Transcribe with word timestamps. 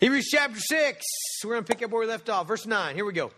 Hebrews 0.00 0.28
chapter 0.30 0.58
6, 0.58 1.04
we're 1.44 1.56
going 1.56 1.64
to 1.64 1.74
pick 1.74 1.82
up 1.82 1.90
where 1.90 2.00
we 2.00 2.06
left 2.06 2.30
off. 2.30 2.48
Verse 2.48 2.64
9, 2.64 2.94
here 2.94 3.04
we 3.04 3.12
go. 3.12 3.32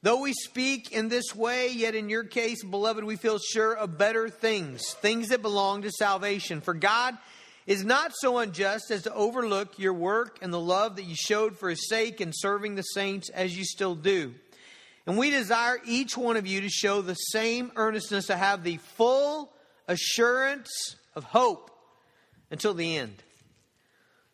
Though 0.00 0.22
we 0.22 0.32
speak 0.32 0.92
in 0.92 1.10
this 1.10 1.36
way, 1.36 1.68
yet 1.68 1.94
in 1.94 2.08
your 2.08 2.24
case, 2.24 2.64
beloved, 2.64 3.04
we 3.04 3.16
feel 3.16 3.38
sure 3.38 3.74
of 3.74 3.98
better 3.98 4.30
things, 4.30 4.94
things 5.02 5.28
that 5.28 5.42
belong 5.42 5.82
to 5.82 5.90
salvation. 5.90 6.62
For 6.62 6.72
God 6.72 7.18
is 7.66 7.84
not 7.84 8.12
so 8.14 8.38
unjust 8.38 8.90
as 8.90 9.02
to 9.02 9.12
overlook 9.12 9.78
your 9.78 9.92
work 9.92 10.38
and 10.40 10.54
the 10.54 10.58
love 10.58 10.96
that 10.96 11.04
you 11.04 11.14
showed 11.14 11.58
for 11.58 11.68
his 11.68 11.86
sake 11.86 12.22
in 12.22 12.32
serving 12.32 12.76
the 12.76 12.82
saints 12.82 13.28
as 13.28 13.54
you 13.58 13.66
still 13.66 13.94
do. 13.94 14.34
And 15.06 15.18
we 15.18 15.30
desire 15.30 15.76
each 15.84 16.16
one 16.16 16.38
of 16.38 16.46
you 16.46 16.62
to 16.62 16.70
show 16.70 17.02
the 17.02 17.12
same 17.12 17.72
earnestness 17.76 18.28
to 18.28 18.38
have 18.38 18.64
the 18.64 18.78
full 18.78 19.52
assurance 19.86 20.96
of 21.14 21.24
hope 21.24 21.70
until 22.50 22.72
the 22.72 22.96
end 22.96 23.22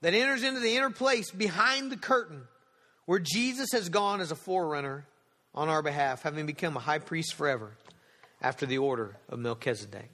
that 0.00 0.14
enters 0.14 0.42
into 0.42 0.60
the 0.60 0.76
inner 0.76 0.90
place 0.90 1.30
behind 1.30 1.90
the 1.90 1.96
curtain 1.96 2.42
where 3.06 3.18
Jesus 3.18 3.68
has 3.72 3.88
gone 3.88 4.20
as 4.20 4.30
a 4.30 4.36
forerunner 4.36 5.06
on 5.54 5.68
our 5.68 5.82
behalf, 5.82 6.22
having 6.22 6.46
become 6.46 6.76
a 6.76 6.80
high 6.80 6.98
priest 6.98 7.34
forever 7.34 7.72
after 8.40 8.66
the 8.66 8.78
order 8.78 9.16
of 9.28 9.38
Melchizedek. 9.38 10.08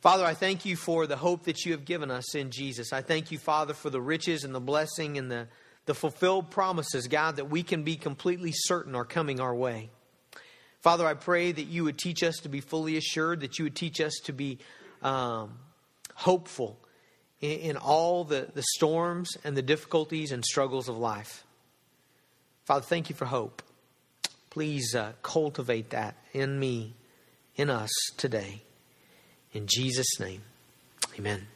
Father, 0.00 0.24
I 0.24 0.34
thank 0.34 0.64
you 0.64 0.76
for 0.76 1.06
the 1.06 1.16
hope 1.16 1.44
that 1.44 1.64
you 1.64 1.72
have 1.72 1.84
given 1.84 2.10
us 2.10 2.34
in 2.34 2.50
Jesus. 2.50 2.92
I 2.92 3.02
thank 3.02 3.30
you, 3.30 3.38
Father, 3.38 3.74
for 3.74 3.90
the 3.90 4.00
riches 4.00 4.44
and 4.44 4.54
the 4.54 4.60
blessing 4.60 5.18
and 5.18 5.30
the, 5.30 5.46
the 5.84 5.94
fulfilled 5.94 6.50
promises, 6.50 7.06
God, 7.06 7.36
that 7.36 7.50
we 7.50 7.62
can 7.62 7.82
be 7.82 7.96
completely 7.96 8.52
certain 8.52 8.94
are 8.94 9.04
coming 9.04 9.40
our 9.40 9.54
way. 9.54 9.90
Father, 10.80 11.06
I 11.06 11.12
pray 11.12 11.52
that 11.52 11.66
you 11.66 11.84
would 11.84 11.98
teach 11.98 12.22
us 12.22 12.36
to 12.38 12.48
be 12.48 12.60
fully 12.60 12.96
assured, 12.96 13.40
that 13.40 13.58
you 13.58 13.66
would 13.66 13.76
teach 13.76 14.00
us 14.00 14.14
to 14.24 14.32
be 14.32 14.58
um, 15.02 15.58
hopeful 16.14 16.78
in, 17.40 17.50
in 17.60 17.76
all 17.76 18.24
the, 18.24 18.48
the 18.54 18.62
storms 18.74 19.36
and 19.44 19.56
the 19.56 19.62
difficulties 19.62 20.32
and 20.32 20.44
struggles 20.44 20.88
of 20.88 20.96
life. 20.96 21.44
Father, 22.64 22.84
thank 22.84 23.08
you 23.08 23.16
for 23.16 23.24
hope. 23.24 23.62
Please 24.50 24.94
uh, 24.94 25.12
cultivate 25.22 25.90
that 25.90 26.16
in 26.32 26.58
me, 26.58 26.94
in 27.56 27.70
us 27.70 27.90
today. 28.16 28.62
In 29.52 29.66
Jesus' 29.66 30.20
name, 30.20 30.42
amen. 31.18 31.46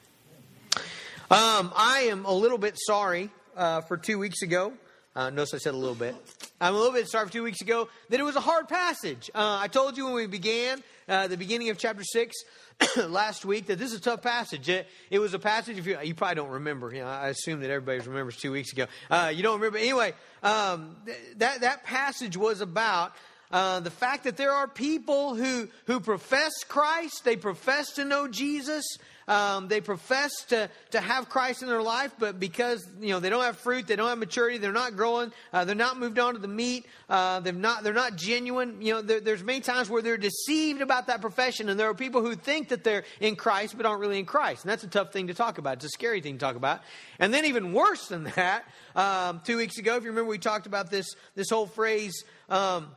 Um, 1.30 1.72
I 1.76 2.08
am 2.10 2.24
a 2.24 2.32
little 2.32 2.58
bit 2.58 2.76
sorry 2.76 3.30
uh, 3.56 3.80
for 3.82 3.96
two 3.96 4.18
weeks 4.18 4.42
ago. 4.42 4.72
Uh, 5.16 5.30
notice 5.30 5.54
I 5.54 5.58
said 5.58 5.74
a 5.74 5.76
little 5.76 5.94
bit. 5.94 6.14
I'm 6.60 6.74
a 6.74 6.76
little 6.76 6.92
bit 6.92 7.08
sorry 7.08 7.26
for 7.26 7.32
two 7.32 7.44
weeks 7.44 7.60
ago 7.60 7.88
that 8.10 8.18
it 8.18 8.24
was 8.24 8.36
a 8.36 8.40
hard 8.40 8.68
passage. 8.68 9.30
Uh, 9.34 9.58
I 9.60 9.68
told 9.68 9.96
you 9.96 10.06
when 10.06 10.14
we 10.14 10.26
began, 10.26 10.82
uh, 11.08 11.28
the 11.28 11.36
beginning 11.36 11.70
of 11.70 11.78
chapter 11.78 12.02
6, 12.02 12.34
last 13.08 13.44
week 13.44 13.66
that 13.66 13.78
this 13.78 13.92
is 13.92 13.98
a 13.98 14.02
tough 14.02 14.22
passage. 14.22 14.68
It, 14.68 14.86
it 15.10 15.18
was 15.18 15.34
a 15.34 15.38
passage, 15.38 15.78
if 15.78 15.86
you, 15.86 15.98
you 16.02 16.14
probably 16.14 16.36
don't 16.36 16.50
remember. 16.50 16.92
You 16.92 17.02
know, 17.02 17.08
I 17.08 17.28
assume 17.28 17.60
that 17.60 17.70
everybody 17.70 17.98
remembers 18.06 18.36
two 18.36 18.52
weeks 18.52 18.72
ago. 18.72 18.86
Uh, 19.10 19.32
you 19.34 19.42
don't 19.42 19.60
remember. 19.60 19.78
Anyway, 19.78 20.12
um, 20.42 20.96
th- 21.06 21.18
that, 21.36 21.60
that 21.60 21.84
passage 21.84 22.36
was 22.36 22.60
about 22.60 23.12
uh, 23.50 23.80
the 23.80 23.90
fact 23.90 24.24
that 24.24 24.36
there 24.36 24.52
are 24.52 24.66
people 24.66 25.34
who, 25.34 25.68
who 25.86 26.00
profess 26.00 26.52
Christ, 26.66 27.24
they 27.24 27.36
profess 27.36 27.92
to 27.92 28.04
know 28.04 28.26
Jesus, 28.26 28.84
um, 29.28 29.68
they 29.68 29.80
profess 29.80 30.32
to, 30.48 30.68
to 30.90 31.00
have 31.00 31.28
Christ 31.28 31.62
in 31.62 31.68
their 31.68 31.82
life, 31.82 32.12
but 32.18 32.38
because 32.38 32.86
you 33.00 33.08
know 33.08 33.20
they 33.20 33.30
don't 33.30 33.44
have 33.44 33.58
fruit, 33.58 33.86
they 33.86 33.96
don't 33.96 34.08
have 34.08 34.18
maturity, 34.18 34.58
they're 34.58 34.72
not 34.72 34.96
growing, 34.96 35.32
uh, 35.52 35.64
they're 35.64 35.74
not 35.74 35.98
moved 35.98 36.18
on 36.18 36.34
to 36.34 36.40
the 36.40 36.48
meat, 36.48 36.86
uh, 37.08 37.40
they're 37.40 37.52
not 37.52 37.82
they're 37.82 37.92
not 37.92 38.16
genuine. 38.16 38.82
You 38.82 38.94
know, 38.94 39.02
there, 39.02 39.20
there's 39.20 39.42
many 39.42 39.60
times 39.60 39.88
where 39.88 40.02
they're 40.02 40.16
deceived 40.16 40.82
about 40.82 41.06
that 41.06 41.20
profession, 41.20 41.68
and 41.68 41.78
there 41.78 41.88
are 41.88 41.94
people 41.94 42.20
who 42.20 42.34
think 42.34 42.68
that 42.68 42.84
they're 42.84 43.04
in 43.20 43.36
Christ 43.36 43.76
but 43.76 43.86
aren't 43.86 44.00
really 44.00 44.18
in 44.18 44.26
Christ, 44.26 44.64
and 44.64 44.70
that's 44.70 44.84
a 44.84 44.88
tough 44.88 45.12
thing 45.12 45.28
to 45.28 45.34
talk 45.34 45.58
about. 45.58 45.74
It's 45.74 45.86
a 45.86 45.88
scary 45.88 46.20
thing 46.20 46.34
to 46.34 46.40
talk 46.40 46.56
about. 46.56 46.82
And 47.18 47.32
then 47.32 47.44
even 47.46 47.72
worse 47.72 48.08
than 48.08 48.24
that, 48.24 48.64
um, 48.94 49.40
two 49.44 49.56
weeks 49.56 49.78
ago, 49.78 49.96
if 49.96 50.04
you 50.04 50.10
remember, 50.10 50.30
we 50.30 50.38
talked 50.38 50.66
about 50.66 50.90
this 50.90 51.06
this 51.34 51.50
whole 51.50 51.66
phrase. 51.66 52.24
Um, 52.48 52.88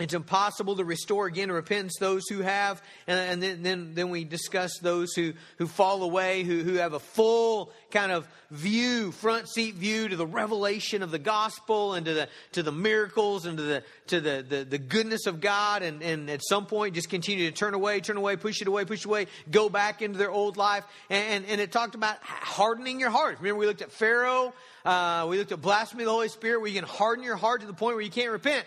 it's 0.00 0.14
impossible 0.14 0.76
to 0.76 0.84
restore 0.84 1.26
again 1.26 1.48
to 1.48 1.54
repentance 1.54 1.96
those 2.00 2.26
who 2.26 2.40
have, 2.40 2.82
and, 3.06 3.18
and 3.18 3.42
then, 3.42 3.62
then, 3.62 3.94
then, 3.94 4.08
we 4.08 4.24
discuss 4.24 4.78
those 4.78 5.12
who, 5.12 5.34
who 5.58 5.66
fall 5.66 6.02
away, 6.02 6.42
who, 6.42 6.62
who 6.62 6.74
have 6.76 6.94
a 6.94 6.98
full 6.98 7.70
kind 7.90 8.10
of 8.10 8.26
view, 8.50 9.12
front 9.12 9.46
seat 9.48 9.74
view 9.74 10.08
to 10.08 10.16
the 10.16 10.26
revelation 10.26 11.02
of 11.02 11.10
the 11.10 11.18
gospel 11.18 11.92
and 11.92 12.06
to 12.06 12.14
the, 12.14 12.28
to 12.52 12.62
the 12.62 12.72
miracles 12.72 13.44
and 13.44 13.58
to 13.58 13.62
the, 13.62 13.84
to 14.06 14.20
the, 14.22 14.44
the, 14.48 14.64
the 14.64 14.78
goodness 14.78 15.26
of 15.26 15.40
God, 15.40 15.82
and, 15.82 16.02
and 16.02 16.30
at 16.30 16.40
some 16.42 16.64
point 16.64 16.94
just 16.94 17.10
continue 17.10 17.50
to 17.50 17.54
turn 17.54 17.74
away, 17.74 18.00
turn 18.00 18.16
away, 18.16 18.36
push 18.36 18.62
it 18.62 18.68
away, 18.68 18.86
push 18.86 19.00
it 19.00 19.06
away, 19.06 19.26
go 19.50 19.68
back 19.68 20.00
into 20.00 20.16
their 20.16 20.30
old 20.30 20.56
life. 20.56 20.84
And, 21.10 21.44
and, 21.44 21.52
and 21.52 21.60
it 21.60 21.72
talked 21.72 21.94
about 21.94 22.16
hardening 22.22 23.00
your 23.00 23.10
heart. 23.10 23.36
Remember, 23.38 23.58
we 23.58 23.66
looked 23.66 23.82
at 23.82 23.92
Pharaoh, 23.92 24.54
uh, 24.84 25.26
we 25.28 25.36
looked 25.36 25.52
at 25.52 25.60
blasphemy 25.60 26.04
of 26.04 26.06
the 26.06 26.12
Holy 26.12 26.28
Spirit, 26.28 26.60
where 26.60 26.70
you 26.70 26.80
can 26.80 26.88
harden 26.88 27.22
your 27.22 27.36
heart 27.36 27.60
to 27.60 27.66
the 27.66 27.74
point 27.74 27.96
where 27.96 28.04
you 28.04 28.10
can't 28.10 28.32
repent 28.32 28.64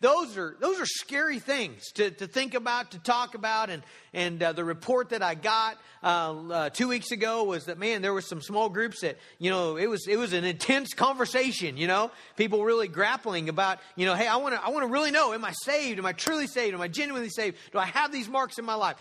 those 0.00 0.36
are 0.36 0.56
those 0.60 0.80
are 0.80 0.86
scary 0.86 1.38
things 1.38 1.90
to, 1.92 2.10
to 2.10 2.26
think 2.26 2.54
about, 2.54 2.90
to 2.92 2.98
talk 2.98 3.34
about, 3.34 3.70
and 3.70 3.82
and 4.12 4.42
uh, 4.42 4.52
the 4.52 4.64
report 4.64 5.10
that 5.10 5.22
I 5.22 5.34
got 5.34 5.78
uh, 6.02 6.06
uh, 6.50 6.70
two 6.70 6.88
weeks 6.88 7.10
ago 7.10 7.44
was 7.44 7.64
that 7.64 7.78
man, 7.78 8.02
there 8.02 8.12
were 8.12 8.20
some 8.20 8.42
small 8.42 8.68
groups 8.68 9.00
that 9.00 9.18
you 9.38 9.50
know 9.50 9.76
it 9.76 9.86
was 9.86 10.06
it 10.06 10.16
was 10.16 10.32
an 10.32 10.44
intense 10.44 10.92
conversation. 10.92 11.76
You 11.76 11.86
know, 11.86 12.10
people 12.36 12.64
really 12.64 12.88
grappling 12.88 13.48
about 13.48 13.78
you 13.96 14.06
know, 14.06 14.14
hey, 14.14 14.26
I 14.26 14.36
want 14.36 14.54
to 14.54 14.62
I 14.62 14.70
want 14.70 14.86
to 14.86 14.92
really 14.92 15.10
know, 15.10 15.32
am 15.32 15.44
I 15.44 15.52
saved? 15.52 15.98
Am 15.98 16.06
I 16.06 16.12
truly 16.12 16.46
saved? 16.46 16.74
Am 16.74 16.80
I 16.80 16.88
genuinely 16.88 17.30
saved? 17.30 17.56
Do 17.72 17.78
I 17.78 17.86
have 17.86 18.12
these 18.12 18.28
marks 18.28 18.58
in 18.58 18.64
my 18.64 18.74
life? 18.74 18.96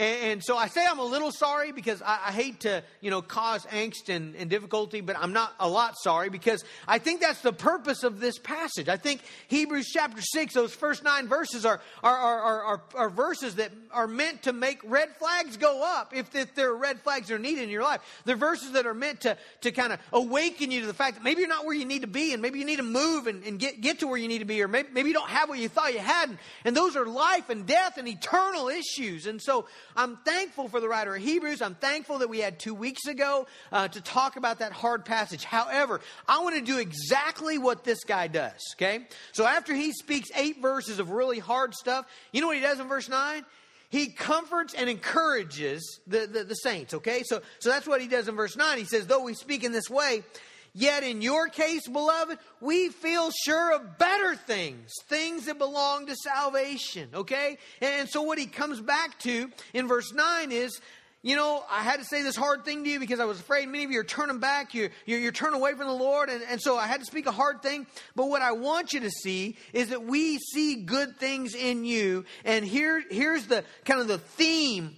And, 0.00 0.32
and 0.32 0.44
so 0.44 0.56
I 0.56 0.68
say 0.68 0.84
I'm 0.84 0.98
a 0.98 1.04
little 1.04 1.30
sorry 1.30 1.72
because 1.72 2.00
I, 2.00 2.18
I 2.28 2.32
hate 2.32 2.60
to, 2.60 2.82
you 3.02 3.10
know, 3.10 3.20
cause 3.20 3.66
angst 3.66 4.08
and, 4.08 4.34
and 4.34 4.48
difficulty, 4.48 5.02
but 5.02 5.16
I'm 5.18 5.34
not 5.34 5.54
a 5.60 5.68
lot 5.68 5.96
sorry 5.98 6.30
because 6.30 6.64
I 6.88 6.98
think 6.98 7.20
that's 7.20 7.42
the 7.42 7.52
purpose 7.52 8.02
of 8.02 8.18
this 8.18 8.38
passage. 8.38 8.88
I 8.88 8.96
think 8.96 9.20
Hebrews 9.48 9.90
chapter 9.92 10.22
6, 10.22 10.54
those 10.54 10.74
first 10.74 11.04
nine 11.04 11.28
verses 11.28 11.66
are, 11.66 11.82
are, 12.02 12.16
are, 12.16 12.62
are, 12.62 12.82
are 12.94 13.10
verses 13.10 13.56
that 13.56 13.72
are 13.92 14.06
meant 14.06 14.44
to 14.44 14.54
make 14.54 14.80
red 14.84 15.14
flags 15.16 15.58
go 15.58 15.82
up 15.84 16.16
if, 16.16 16.34
if 16.34 16.54
there 16.54 16.70
are 16.70 16.76
red 16.76 17.00
flags 17.02 17.28
that 17.28 17.34
are 17.34 17.38
needed 17.38 17.64
in 17.64 17.68
your 17.68 17.82
life. 17.82 18.00
They're 18.24 18.36
verses 18.36 18.72
that 18.72 18.86
are 18.86 18.94
meant 18.94 19.20
to, 19.22 19.36
to 19.60 19.70
kind 19.70 19.92
of 19.92 20.00
awaken 20.14 20.70
you 20.70 20.80
to 20.80 20.86
the 20.86 20.94
fact 20.94 21.16
that 21.16 21.22
maybe 21.22 21.40
you're 21.40 21.48
not 21.48 21.66
where 21.66 21.76
you 21.76 21.84
need 21.84 22.02
to 22.02 22.08
be 22.08 22.32
and 22.32 22.40
maybe 22.40 22.58
you 22.58 22.64
need 22.64 22.76
to 22.76 22.82
move 22.82 23.26
and, 23.26 23.44
and 23.44 23.58
get, 23.58 23.82
get 23.82 23.98
to 23.98 24.06
where 24.06 24.16
you 24.16 24.28
need 24.28 24.38
to 24.38 24.46
be 24.46 24.62
or 24.62 24.68
maybe, 24.68 24.88
maybe 24.94 25.08
you 25.08 25.14
don't 25.14 25.28
have 25.28 25.50
what 25.50 25.58
you 25.58 25.68
thought 25.68 25.92
you 25.92 25.98
had. 25.98 26.30
And, 26.30 26.38
and 26.64 26.74
those 26.74 26.96
are 26.96 27.04
life 27.04 27.50
and 27.50 27.66
death 27.66 27.98
and 27.98 28.08
eternal 28.08 28.70
issues. 28.70 29.26
And 29.26 29.42
so 29.42 29.66
I'm 29.96 30.16
thankful 30.18 30.68
for 30.68 30.80
the 30.80 30.88
writer 30.88 31.14
of 31.16 31.22
Hebrews. 31.22 31.62
I'm 31.62 31.74
thankful 31.74 32.18
that 32.18 32.28
we 32.28 32.38
had 32.38 32.58
two 32.58 32.74
weeks 32.74 33.06
ago 33.06 33.46
uh, 33.72 33.88
to 33.88 34.00
talk 34.00 34.36
about 34.36 34.58
that 34.60 34.72
hard 34.72 35.04
passage. 35.04 35.44
However, 35.44 36.00
I 36.28 36.42
want 36.42 36.56
to 36.56 36.62
do 36.62 36.78
exactly 36.78 37.58
what 37.58 37.84
this 37.84 38.04
guy 38.04 38.28
does, 38.28 38.60
okay? 38.76 39.06
So 39.32 39.46
after 39.46 39.74
he 39.74 39.92
speaks 39.92 40.28
eight 40.36 40.60
verses 40.60 40.98
of 40.98 41.10
really 41.10 41.38
hard 41.38 41.74
stuff, 41.74 42.06
you 42.32 42.40
know 42.40 42.46
what 42.46 42.56
he 42.56 42.62
does 42.62 42.80
in 42.80 42.88
verse 42.88 43.08
9? 43.08 43.44
he 43.90 44.06
comforts 44.06 44.72
and 44.72 44.88
encourages 44.88 45.98
the, 46.06 46.26
the, 46.26 46.44
the, 46.44 46.54
saints 46.54 46.94
okay 46.94 47.22
so 47.24 47.42
so 47.58 47.70
that's 47.70 47.88
what 47.88 48.00
he 48.00 48.06
does 48.06 48.28
in 48.28 48.36
verse 48.36 48.56
9 48.56 48.78
he 48.78 48.84
says 48.84 49.06
though 49.06 49.24
we 49.24 49.34
speak 49.34 49.64
in 49.64 49.72
this 49.72 49.90
way 49.90 50.22
Yet 50.72 51.02
in 51.02 51.20
your 51.20 51.48
case, 51.48 51.88
beloved, 51.88 52.38
we 52.60 52.90
feel 52.90 53.30
sure 53.44 53.74
of 53.74 53.98
better 53.98 54.36
things, 54.36 54.92
things 55.08 55.46
that 55.46 55.58
belong 55.58 56.06
to 56.06 56.14
salvation, 56.14 57.08
okay? 57.14 57.58
And 57.80 58.08
so 58.08 58.22
what 58.22 58.38
he 58.38 58.46
comes 58.46 58.80
back 58.80 59.18
to 59.20 59.50
in 59.74 59.88
verse 59.88 60.12
9 60.12 60.52
is 60.52 60.80
you 61.22 61.36
know, 61.36 61.62
I 61.70 61.82
had 61.82 61.98
to 61.98 62.04
say 62.06 62.22
this 62.22 62.34
hard 62.34 62.64
thing 62.64 62.82
to 62.84 62.90
you 62.90 62.98
because 62.98 63.20
I 63.20 63.26
was 63.26 63.38
afraid 63.38 63.68
many 63.68 63.84
of 63.84 63.90
you 63.90 64.00
are 64.00 64.04
turning 64.04 64.38
back. 64.38 64.72
You're, 64.72 64.88
you're, 65.04 65.18
you're 65.18 65.32
turning 65.32 65.60
away 65.60 65.72
from 65.72 65.86
the 65.86 65.92
Lord. 65.92 66.30
And, 66.30 66.42
and 66.48 66.62
so 66.62 66.78
I 66.78 66.86
had 66.86 67.00
to 67.00 67.04
speak 67.04 67.26
a 67.26 67.32
hard 67.32 67.62
thing. 67.62 67.86
But 68.16 68.28
what 68.28 68.40
I 68.40 68.52
want 68.52 68.94
you 68.94 69.00
to 69.00 69.10
see 69.10 69.58
is 69.74 69.90
that 69.90 70.04
we 70.04 70.38
see 70.38 70.76
good 70.76 71.18
things 71.18 71.54
in 71.54 71.84
you. 71.84 72.24
And 72.42 72.64
here, 72.64 73.02
here's 73.10 73.46
the 73.46 73.64
kind 73.84 74.00
of 74.00 74.08
the 74.08 74.16
theme 74.16 74.96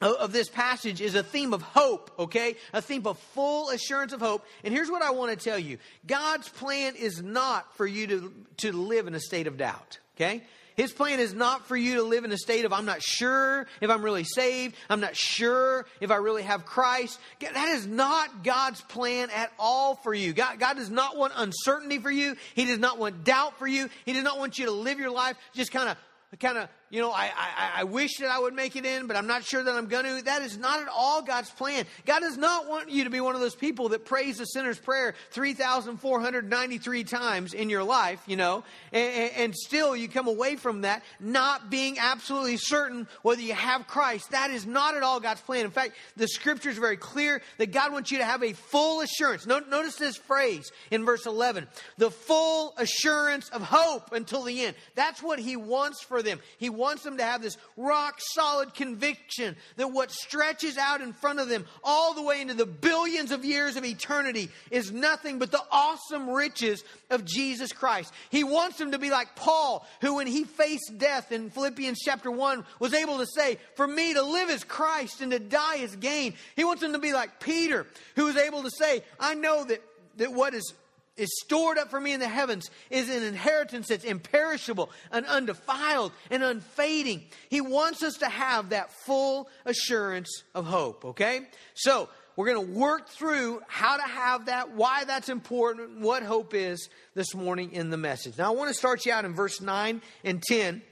of 0.00 0.32
this 0.32 0.48
passage 0.48 1.00
is 1.00 1.14
a 1.14 1.22
theme 1.22 1.54
of 1.54 1.62
hope, 1.62 2.10
okay? 2.18 2.56
A 2.72 2.82
theme 2.82 3.06
of 3.06 3.18
full 3.18 3.70
assurance 3.70 4.12
of 4.12 4.20
hope. 4.20 4.44
And 4.62 4.74
here's 4.74 4.90
what 4.90 5.02
I 5.02 5.10
want 5.10 5.38
to 5.38 5.42
tell 5.42 5.58
you 5.58 5.78
God's 6.06 6.48
plan 6.48 6.94
is 6.96 7.22
not 7.22 7.74
for 7.76 7.86
you 7.86 8.06
to, 8.08 8.32
to 8.58 8.72
live 8.72 9.06
in 9.06 9.14
a 9.14 9.20
state 9.20 9.46
of 9.46 9.56
doubt, 9.56 9.98
okay? 10.16 10.42
His 10.76 10.92
plan 10.92 11.20
is 11.20 11.32
not 11.32 11.66
for 11.66 11.74
you 11.74 11.94
to 11.94 12.02
live 12.02 12.24
in 12.24 12.32
a 12.32 12.36
state 12.36 12.66
of, 12.66 12.72
I'm 12.74 12.84
not 12.84 13.02
sure 13.02 13.66
if 13.80 13.88
I'm 13.88 14.02
really 14.02 14.24
saved. 14.24 14.76
I'm 14.90 15.00
not 15.00 15.16
sure 15.16 15.86
if 16.02 16.10
I 16.10 16.16
really 16.16 16.42
have 16.42 16.66
Christ. 16.66 17.18
That 17.40 17.68
is 17.68 17.86
not 17.86 18.44
God's 18.44 18.82
plan 18.82 19.30
at 19.34 19.50
all 19.58 19.94
for 19.94 20.12
you. 20.12 20.34
God, 20.34 20.58
God 20.58 20.76
does 20.76 20.90
not 20.90 21.16
want 21.16 21.32
uncertainty 21.34 21.98
for 21.98 22.10
you. 22.10 22.36
He 22.54 22.66
does 22.66 22.78
not 22.78 22.98
want 22.98 23.24
doubt 23.24 23.58
for 23.58 23.66
you. 23.66 23.88
He 24.04 24.12
does 24.12 24.22
not 24.22 24.38
want 24.38 24.58
you 24.58 24.66
to 24.66 24.72
live 24.72 24.98
your 24.98 25.10
life 25.10 25.38
just 25.54 25.72
kind 25.72 25.88
of 25.88 25.96
kind 26.38 26.58
of, 26.58 26.68
you 26.88 27.00
know, 27.00 27.10
I, 27.10 27.32
I, 27.36 27.70
I 27.80 27.84
wish 27.84 28.18
that 28.18 28.30
I 28.30 28.38
would 28.38 28.54
make 28.54 28.76
it 28.76 28.86
in, 28.86 29.08
but 29.08 29.16
I'm 29.16 29.26
not 29.26 29.44
sure 29.44 29.62
that 29.62 29.74
I'm 29.74 29.86
going 29.86 30.04
to. 30.04 30.24
That 30.24 30.42
is 30.42 30.56
not 30.56 30.80
at 30.80 30.88
all 30.88 31.20
God's 31.20 31.50
plan. 31.50 31.84
God 32.04 32.20
does 32.20 32.36
not 32.36 32.68
want 32.68 32.90
you 32.90 33.04
to 33.04 33.10
be 33.10 33.20
one 33.20 33.34
of 33.34 33.40
those 33.40 33.56
people 33.56 33.88
that 33.88 34.04
prays 34.04 34.38
the 34.38 34.44
sinner's 34.44 34.78
prayer 34.78 35.14
3,493 35.30 37.04
times 37.04 37.54
in 37.54 37.70
your 37.70 37.82
life, 37.82 38.22
you 38.26 38.36
know, 38.36 38.62
and, 38.92 39.32
and 39.32 39.56
still 39.56 39.96
you 39.96 40.08
come 40.08 40.28
away 40.28 40.54
from 40.54 40.82
that 40.82 41.02
not 41.18 41.70
being 41.70 41.98
absolutely 41.98 42.56
certain 42.56 43.08
whether 43.22 43.42
you 43.42 43.54
have 43.54 43.88
Christ. 43.88 44.30
That 44.30 44.50
is 44.50 44.64
not 44.64 44.96
at 44.96 45.02
all 45.02 45.18
God's 45.18 45.40
plan. 45.40 45.64
In 45.64 45.72
fact, 45.72 45.94
the 46.16 46.28
scripture 46.28 46.70
is 46.70 46.78
very 46.78 46.96
clear 46.96 47.42
that 47.58 47.72
God 47.72 47.92
wants 47.92 48.12
you 48.12 48.18
to 48.18 48.24
have 48.24 48.44
a 48.44 48.52
full 48.52 49.00
assurance. 49.00 49.44
Notice 49.44 49.96
this 49.96 50.16
phrase 50.16 50.70
in 50.92 51.04
verse 51.04 51.26
11 51.26 51.66
the 51.98 52.10
full 52.10 52.74
assurance 52.76 53.48
of 53.48 53.62
hope 53.62 54.12
until 54.12 54.44
the 54.44 54.62
end. 54.62 54.76
That's 54.94 55.22
what 55.22 55.40
He 55.40 55.56
wants 55.56 56.02
for 56.02 56.22
them. 56.22 56.38
He 56.58 56.70
wants 56.76 57.02
them 57.02 57.16
to 57.18 57.24
have 57.24 57.42
this 57.42 57.56
rock 57.76 58.16
solid 58.18 58.74
conviction 58.74 59.56
that 59.76 59.88
what 59.88 60.10
stretches 60.10 60.76
out 60.76 61.00
in 61.00 61.12
front 61.12 61.40
of 61.40 61.48
them 61.48 61.66
all 61.82 62.14
the 62.14 62.22
way 62.22 62.40
into 62.40 62.54
the 62.54 62.66
billions 62.66 63.32
of 63.32 63.44
years 63.44 63.76
of 63.76 63.84
eternity 63.84 64.50
is 64.70 64.92
nothing 64.92 65.38
but 65.38 65.50
the 65.50 65.62
awesome 65.70 66.30
riches 66.30 66.84
of 67.10 67.24
Jesus 67.24 67.72
Christ. 67.72 68.12
He 68.30 68.44
wants 68.44 68.78
them 68.78 68.92
to 68.92 68.98
be 68.98 69.10
like 69.10 69.34
Paul, 69.36 69.86
who 70.00 70.16
when 70.16 70.26
he 70.26 70.44
faced 70.44 70.98
death 70.98 71.32
in 71.32 71.50
Philippians 71.50 71.98
chapter 72.04 72.30
1 72.30 72.64
was 72.78 72.94
able 72.94 73.18
to 73.18 73.26
say, 73.26 73.58
For 73.74 73.86
me 73.86 74.14
to 74.14 74.22
live 74.22 74.50
is 74.50 74.64
Christ 74.64 75.20
and 75.20 75.32
to 75.32 75.38
die 75.38 75.76
is 75.76 75.96
gain. 75.96 76.34
He 76.54 76.64
wants 76.64 76.82
them 76.82 76.92
to 76.92 76.98
be 76.98 77.12
like 77.12 77.40
Peter, 77.40 77.86
who 78.14 78.26
was 78.26 78.36
able 78.36 78.62
to 78.62 78.70
say, 78.70 79.02
I 79.18 79.34
know 79.34 79.64
that, 79.64 79.82
that 80.16 80.32
what 80.32 80.54
is 80.54 80.72
is 81.16 81.28
stored 81.40 81.78
up 81.78 81.90
for 81.90 82.00
me 82.00 82.12
in 82.12 82.20
the 82.20 82.28
heavens 82.28 82.70
is 82.90 83.08
an 83.08 83.22
inheritance 83.22 83.88
that's 83.88 84.04
imperishable 84.04 84.90
and 85.10 85.26
undefiled 85.26 86.12
and 86.30 86.42
unfading. 86.42 87.24
He 87.48 87.60
wants 87.60 88.02
us 88.02 88.18
to 88.18 88.28
have 88.28 88.70
that 88.70 88.92
full 89.04 89.48
assurance 89.64 90.42
of 90.54 90.66
hope, 90.66 91.04
okay? 91.04 91.40
So, 91.74 92.08
we're 92.36 92.52
going 92.52 92.66
to 92.66 92.78
work 92.78 93.08
through 93.08 93.62
how 93.66 93.96
to 93.96 94.02
have 94.02 94.46
that, 94.46 94.72
why 94.72 95.04
that's 95.04 95.30
important, 95.30 96.00
what 96.00 96.22
hope 96.22 96.52
is 96.52 96.90
this 97.14 97.34
morning 97.34 97.72
in 97.72 97.88
the 97.88 97.96
message. 97.96 98.36
Now, 98.36 98.52
I 98.52 98.54
want 98.54 98.68
to 98.68 98.74
start 98.74 99.06
you 99.06 99.12
out 99.12 99.24
in 99.24 99.34
verse 99.34 99.62
9 99.62 100.02
and 100.22 100.42
10 100.42 100.82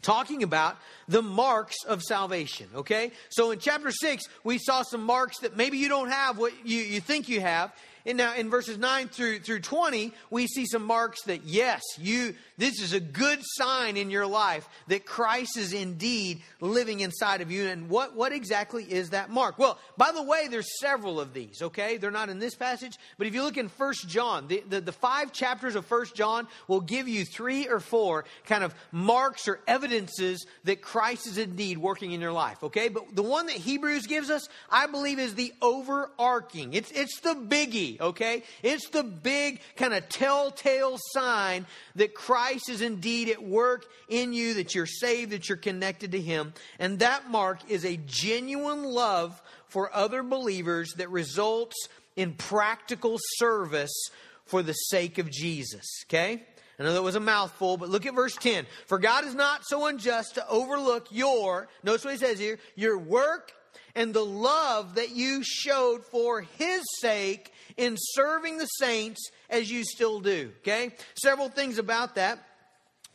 talking 0.00 0.44
about 0.44 0.76
the 1.08 1.20
marks 1.20 1.74
of 1.84 2.00
salvation 2.02 2.68
okay 2.72 3.10
so 3.30 3.50
in 3.50 3.58
chapter 3.58 3.90
6 3.90 4.22
we 4.44 4.56
saw 4.56 4.82
some 4.82 5.02
marks 5.02 5.40
that 5.40 5.56
maybe 5.56 5.76
you 5.76 5.88
don't 5.88 6.08
have 6.08 6.38
what 6.38 6.52
you, 6.64 6.78
you 6.78 7.00
think 7.00 7.28
you 7.28 7.40
have 7.40 7.74
and 8.08 8.16
now 8.16 8.34
in 8.34 8.48
verses 8.48 8.78
9 8.78 9.08
through, 9.08 9.40
through 9.40 9.60
20, 9.60 10.12
we 10.30 10.46
see 10.46 10.64
some 10.64 10.82
marks 10.82 11.22
that 11.24 11.44
yes, 11.44 11.82
you 11.98 12.34
this 12.58 12.82
is 12.82 12.92
a 12.92 12.98
good 12.98 13.38
sign 13.42 13.96
in 13.96 14.10
your 14.10 14.26
life 14.26 14.68
that 14.88 15.06
Christ 15.06 15.56
is 15.56 15.72
indeed 15.72 16.42
living 16.60 16.98
inside 17.00 17.40
of 17.40 17.52
you. 17.52 17.68
And 17.68 17.88
what, 17.88 18.16
what 18.16 18.32
exactly 18.32 18.82
is 18.82 19.10
that 19.10 19.30
mark? 19.30 19.60
Well, 19.60 19.78
by 19.96 20.10
the 20.10 20.24
way, 20.24 20.48
there's 20.48 20.80
several 20.80 21.20
of 21.20 21.32
these, 21.32 21.62
okay? 21.62 21.98
They're 21.98 22.10
not 22.10 22.30
in 22.30 22.40
this 22.40 22.56
passage, 22.56 22.98
but 23.16 23.28
if 23.28 23.34
you 23.34 23.44
look 23.44 23.56
in 23.56 23.68
First 23.68 24.08
John, 24.08 24.48
the, 24.48 24.64
the, 24.68 24.80
the 24.80 24.92
five 24.92 25.32
chapters 25.32 25.76
of 25.76 25.86
First 25.86 26.16
John 26.16 26.48
will 26.66 26.80
give 26.80 27.06
you 27.06 27.24
three 27.24 27.68
or 27.68 27.78
four 27.78 28.24
kind 28.46 28.64
of 28.64 28.74
marks 28.90 29.46
or 29.46 29.60
evidences 29.68 30.44
that 30.64 30.82
Christ 30.82 31.28
is 31.28 31.38
indeed 31.38 31.78
working 31.78 32.10
in 32.10 32.20
your 32.20 32.32
life, 32.32 32.64
okay? 32.64 32.88
But 32.88 33.14
the 33.14 33.22
one 33.22 33.46
that 33.46 33.54
Hebrews 33.54 34.08
gives 34.08 34.30
us, 34.30 34.48
I 34.68 34.88
believe, 34.88 35.20
is 35.20 35.36
the 35.36 35.52
overarching. 35.62 36.74
It's, 36.74 36.90
it's 36.90 37.20
the 37.20 37.34
biggie, 37.34 37.97
okay? 38.00 38.42
It's 38.62 38.88
the 38.88 39.02
big 39.02 39.60
kind 39.76 39.94
of 39.94 40.08
telltale 40.08 40.98
sign 41.12 41.66
that 41.96 42.14
Christ 42.14 42.68
is 42.68 42.80
indeed 42.80 43.28
at 43.28 43.42
work 43.42 43.86
in 44.08 44.32
you, 44.32 44.54
that 44.54 44.74
you're 44.74 44.86
saved, 44.86 45.32
that 45.32 45.48
you're 45.48 45.58
connected 45.58 46.12
to 46.12 46.20
Him. 46.20 46.52
And 46.78 46.98
that 47.00 47.30
mark 47.30 47.58
is 47.68 47.84
a 47.84 47.98
genuine 48.06 48.84
love 48.84 49.40
for 49.66 49.94
other 49.94 50.22
believers 50.22 50.92
that 50.96 51.10
results 51.10 51.76
in 52.16 52.34
practical 52.34 53.18
service 53.36 54.10
for 54.46 54.62
the 54.62 54.72
sake 54.72 55.18
of 55.18 55.30
Jesus. 55.30 55.86
Okay? 56.06 56.42
I 56.78 56.84
know 56.84 56.92
that 56.92 57.02
was 57.02 57.16
a 57.16 57.20
mouthful, 57.20 57.76
but 57.76 57.88
look 57.88 58.06
at 58.06 58.14
verse 58.14 58.36
10. 58.36 58.66
For 58.86 58.98
God 58.98 59.24
is 59.24 59.34
not 59.34 59.62
so 59.66 59.86
unjust 59.86 60.36
to 60.36 60.48
overlook 60.48 61.08
your, 61.10 61.68
notice 61.82 62.04
what 62.04 62.12
he 62.12 62.18
says 62.18 62.38
here, 62.38 62.58
your 62.76 62.98
work 62.98 63.52
and 63.94 64.14
the 64.14 64.24
love 64.24 64.94
that 64.94 65.10
you 65.10 65.42
showed 65.42 66.04
for 66.04 66.42
his 66.42 66.82
sake 67.00 67.52
in 67.78 67.96
serving 67.96 68.58
the 68.58 68.66
saints 68.66 69.30
as 69.48 69.70
you 69.70 69.84
still 69.84 70.20
do. 70.20 70.50
Okay? 70.58 70.90
Several 71.14 71.48
things 71.48 71.78
about 71.78 72.16
that. 72.16 72.38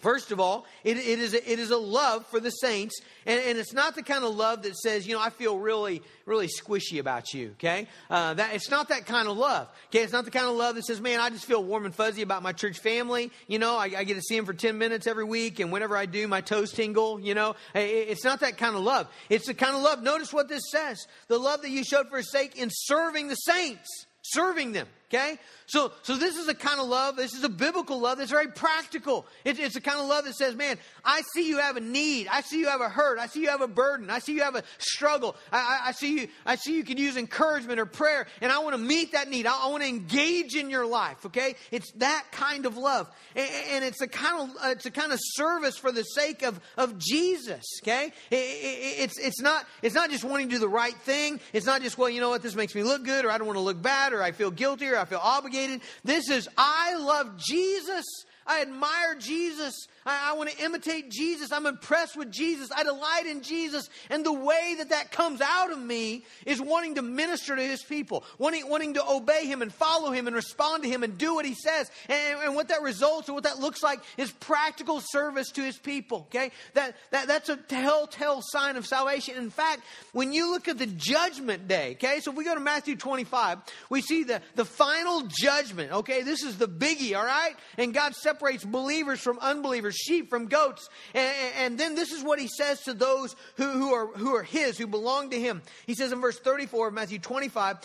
First 0.04 0.33
of 0.33 0.39
all, 0.42 0.65
it, 0.83 0.98
it, 0.98 1.19
is 1.19 1.33
a, 1.33 1.50
it 1.50 1.60
is 1.60 1.71
a 1.71 1.77
love 1.77 2.25
for 2.25 2.42
the 2.42 2.50
saints, 2.50 3.00
and, 3.25 3.42
and, 3.45 3.57
it's 3.57 3.71
not 3.71 3.95
the 3.95 4.04
kind 4.04 4.25
of 4.25 4.36
love 4.36 4.63
that 4.63 4.75
says, 4.75 5.07
you 5.07 5.15
know, 5.15 5.21
I 5.21 5.30
feel 5.30 5.57
really, 5.57 6.01
really 6.25 6.48
squishy 6.48 7.00
about 7.00 7.33
you, 7.33 7.51
okay? 7.51 7.88
Uh, 8.10 8.33
that, 8.33 8.54
it's 8.54 8.69
not 8.69 8.89
that 8.89 9.06
kind 9.06 9.30
of 9.30 9.38
love, 9.38 9.69
okay? 9.88 10.04
It's 10.04 10.12
not 10.12 10.25
the 10.25 10.31
kind 10.31 10.45
of 10.45 10.57
love 10.57 10.75
that 10.75 10.83
says, 10.83 11.00
man, 11.00 11.21
I 11.21 11.30
just 11.30 11.45
feel 11.45 11.63
warm 11.63 11.86
and 11.86 11.95
fuzzy 11.95 12.21
about 12.21 12.44
my 12.44 12.51
church 12.51 12.80
family, 12.80 13.31
you 13.48 13.59
know, 13.59 13.77
I, 13.77 13.92
I 13.98 14.04
get 14.04 14.16
to 14.16 14.21
see 14.21 14.36
them 14.36 14.45
for 14.45 14.54
10 14.54 14.77
minutes 14.77 15.07
every 15.07 15.24
week, 15.24 15.62
and 15.62 15.71
whenever 15.71 15.95
I 15.95 16.06
do, 16.06 16.27
my 16.27 16.42
toes 16.42 16.74
tingle, 16.74 17.18
you 17.21 17.33
know? 17.33 17.56
It, 17.74 17.80
it's 17.80 18.25
not 18.25 18.42
that 18.42 18.57
kind 18.57 18.75
of 18.75 18.81
love. 18.81 19.07
It's 19.30 19.48
the 19.48 19.54
kind 19.54 19.74
of 19.74 19.83
love, 19.83 20.04
notice 20.04 20.33
what 20.33 20.50
this 20.50 20.63
says 20.69 21.07
the 21.30 21.38
love 21.38 21.62
that 21.62 21.69
you 21.69 21.86
showed 21.86 22.09
for 22.09 22.18
his 22.18 22.30
sake 22.30 22.57
in 22.57 22.68
serving 22.74 23.30
the 23.30 23.36
saints 23.36 24.06
serving 24.24 24.72
them. 24.74 24.88
Okay? 25.13 25.38
So, 25.68 25.92
so 26.01 26.18
this 26.18 26.38
is 26.38 26.48
a 26.48 26.56
kind 26.56 26.80
of 26.80 26.88
love, 26.88 27.15
this 27.18 27.33
is 27.33 27.44
a 27.44 27.50
biblical 27.50 28.00
love 28.00 28.18
that's 28.18 28.31
very 28.31 28.47
practical. 28.47 29.26
It, 29.45 29.59
it's 29.59 29.76
a 29.76 29.81
kind 29.81 29.99
of 29.99 30.07
love 30.07 30.26
that 30.26 30.35
says, 30.35 30.56
man, 30.56 30.78
I 31.06 31.21
see 31.33 31.47
you 31.47 31.59
have 31.59 31.78
a 31.78 31.81
need. 31.81 32.28
I 32.28 32.42
see 32.42 32.59
you 32.59 32.68
have 32.68 32.81
a 32.81 32.90
hurt. 32.90 33.19
I 33.19 33.28
see 33.28 33.42
you 33.42 33.49
have 33.49 33.61
a 33.61 33.68
burden. 33.68 34.09
I 34.09 34.19
see 34.19 34.33
you 34.33 34.42
have 34.42 34.56
a 34.56 34.64
struggle. 34.80 35.35
I, 35.52 35.57
I, 35.57 35.90
I 35.90 35.92
see 35.92 36.21
you, 36.21 36.28
I 36.45 36.56
see 36.56 36.76
you 36.76 36.83
can 36.83 36.97
use 36.97 37.16
encouragement 37.16 37.80
or 37.80 37.85
prayer, 37.85 38.28
and 38.42 38.52
I 38.52 38.59
want 38.59 38.73
to 38.73 38.81
meet 38.81 39.11
that 39.11 39.30
need. 39.30 39.45
I, 39.45 39.66
I 39.66 39.68
want 39.69 39.83
to 39.83 39.90
engage 39.90 40.56
in 40.56 40.69
your 40.69 40.85
life, 40.85 41.26
okay? 41.28 41.56
It's 41.71 41.92
that 41.94 42.26
kind 42.31 42.66
of 42.66 42.76
love. 42.76 43.09
And, 43.35 43.49
and 43.71 43.85
it's 43.85 44.02
a 44.02 44.07
kind 44.07 44.49
of, 44.49 44.56
uh, 44.64 44.69
it's 44.69 44.85
a 44.85 44.92
kind 44.92 45.11
of 45.11 45.19
service 45.21 45.78
for 45.78 45.92
the 45.92 46.04
sake 46.04 46.44
of, 46.44 46.59
of 46.76 46.97
Jesus, 46.97 47.64
okay? 47.83 48.11
It, 48.31 48.35
it, 48.35 48.99
it's, 48.99 49.19
it's 49.19 49.42
not, 49.42 49.66
it's 49.81 49.95
not 49.95 50.09
just 50.09 50.23
wanting 50.23 50.49
to 50.49 50.56
do 50.56 50.59
the 50.59 50.68
right 50.68 50.95
thing. 50.97 51.40
It's 51.54 51.66
not 51.66 51.81
just, 51.81 51.97
well, 51.97 52.09
you 52.09 52.19
know 52.19 52.30
what, 52.30 52.42
this 52.42 52.56
makes 52.56 52.76
me 52.76 52.83
look 52.83 53.06
good, 53.06 53.26
or 53.26 53.31
I 53.31 53.38
don't 53.38 53.47
want 53.47 53.57
to 53.57 53.64
look 53.64 53.81
bad, 53.81 54.14
or 54.14 54.21
I 54.21 54.31
feel 54.31 54.52
guilty, 54.52 54.88
or 54.88 54.97
I 54.97 55.03
feel 55.06 55.22
obligated. 55.22 55.81
This 56.04 56.30
is, 56.30 56.48
I 56.57 56.95
love 56.95 57.38
Jesus. 57.38 58.06
I 58.45 58.62
admire 58.62 59.16
Jesus. 59.19 59.88
I, 60.06 60.31
I 60.31 60.33
want 60.33 60.50
to 60.50 60.64
imitate 60.64 61.10
Jesus. 61.10 61.52
I'm 61.52 61.66
impressed 61.66 62.18
with 62.18 62.31
Jesus. 62.31 62.69
I 62.76 62.83
delight 62.83 63.26
in 63.26 63.42
Jesus. 63.42 63.90
And 64.10 64.26
the 64.26 64.33
way 64.33 64.76
that 64.78 64.90
that 64.90 65.12
comes 65.12 65.42
out 65.42 65.72
of 65.72 65.80
me 65.80 66.26
is 66.45 66.62
wanting 66.62 66.95
to 66.95 67.02
minister 67.02 67.56
to 67.56 67.62
his 67.62 67.83
people, 67.83 68.24
wanting, 68.38 68.69
wanting 68.69 68.95
to 68.95 69.07
obey 69.07 69.45
him 69.45 69.62
and 69.62 69.74
follow 69.74 70.12
him 70.12 70.28
and 70.28 70.36
respond 70.36 70.83
to 70.83 70.90
him 70.90 71.04
and 71.04 71.18
do 71.18 71.36
what 71.36 71.45
he 71.45 71.54
says. 71.54 71.90
And, 72.10 72.40
and 72.44 72.56
what 72.56 72.69
that 72.69 72.81
results 72.81 73.30
or 73.30 73.33
what 73.33 73.44
that 73.44 73.60
looks 73.60 73.83
like 73.83 74.00
is 74.18 74.31
practical 74.31 75.00
service 75.00 75.52
to 75.52 75.62
his 75.62 75.78
people. 75.78 76.28
Okay? 76.33 76.52
That, 76.74 76.95
that, 77.12 77.28
that's 77.28 77.50
a 77.50 77.57
telltale 77.57 78.42
sign 78.42 78.76
of 78.76 78.86
salvation. 78.86 79.38
In 79.38 79.50
fact, 79.50 79.81
when 80.12 80.33
you 80.33 80.52
look 80.52 80.68
at 80.68 80.78
the 80.78 80.88
judgment 80.88 81.68
day, 81.68 81.94
okay, 81.94 82.19
so 82.19 82.31
if 82.31 82.38
we 82.38 82.44
go 82.44 82.54
to 82.54 82.60
Matthew 82.60 82.95
25, 82.95 83.60
we 83.90 84.02
see 84.02 84.24
the, 84.24 84.42
the 84.56 84.66
final 84.66 85.24
judgment. 85.28 85.92
Okay, 85.92 86.24
this 86.24 86.44
is 86.44 86.57
the 86.57 86.68
biggie, 86.68 87.16
all 87.16 87.26
right? 87.26 87.56
And 87.78 87.94
God 87.94 88.16
separates 88.16 88.64
believers 88.64 89.19
from 89.19 89.40
unbelievers 89.40 89.93
sheep 89.94 90.30
from 90.30 90.47
goats. 90.47 90.90
And, 91.14 91.35
and 91.57 91.78
then 91.78 91.95
this 91.95 92.12
is 92.12 92.23
what 92.23 92.40
he 92.40 92.47
says 92.47 92.81
to 92.81 92.94
those 92.94 93.35
who, 93.56 93.69
who, 93.69 93.94
are, 93.94 94.07
who 94.07 94.35
are 94.35 94.44
his, 94.44 94.78
who 94.78 94.88
belong 94.88 95.30
to 95.30 95.40
him. 95.40 95.62
He 95.88 95.95
says 95.95 96.12
in 96.12 96.21
verse 96.21 96.40
34 96.40 96.90
of 96.90 96.94
Matthew 96.94 97.19
25, 97.19 97.78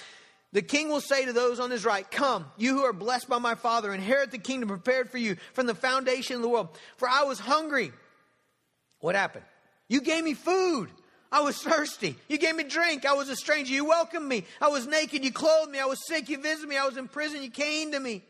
the 0.52 0.62
king 0.62 0.88
will 0.88 1.00
say 1.00 1.26
to 1.26 1.32
those 1.32 1.60
on 1.60 1.70
his 1.70 1.84
right, 1.84 2.10
Come, 2.10 2.46
you 2.56 2.74
who 2.74 2.84
are 2.84 2.92
blessed 2.92 3.28
by 3.28 3.38
my 3.38 3.54
Father, 3.54 3.92
inherit 3.92 4.30
the 4.30 4.38
kingdom 4.38 4.68
prepared 4.68 5.10
for 5.10 5.18
you 5.18 5.36
from 5.52 5.66
the 5.66 5.74
foundation 5.74 6.36
of 6.36 6.42
the 6.42 6.48
world. 6.48 6.68
For 6.96 7.08
I 7.08 7.24
was 7.24 7.38
hungry. 7.38 7.92
What 9.00 9.14
happened? 9.14 9.44
You 9.88 10.00
gave 10.00 10.24
me 10.24 10.34
food. 10.34 10.88
I 11.30 11.42
was 11.42 11.60
thirsty. 11.62 12.16
You 12.28 12.38
gave 12.38 12.56
me 12.56 12.64
drink. 12.64 13.04
I 13.04 13.12
was 13.12 13.28
a 13.28 13.36
stranger. 13.36 13.72
You 13.72 13.84
welcomed 13.84 14.26
me. 14.26 14.44
I 14.60 14.68
was 14.68 14.86
naked. 14.86 15.24
You 15.24 15.32
clothed 15.32 15.70
me. 15.70 15.78
I 15.78 15.84
was 15.84 16.06
sick. 16.06 16.28
You 16.28 16.38
visited 16.38 16.68
me. 16.68 16.78
I 16.78 16.86
was 16.86 16.96
in 16.96 17.08
prison. 17.08 17.42
You 17.42 17.50
came 17.50 17.92
to 17.92 18.00
me. 18.00 18.22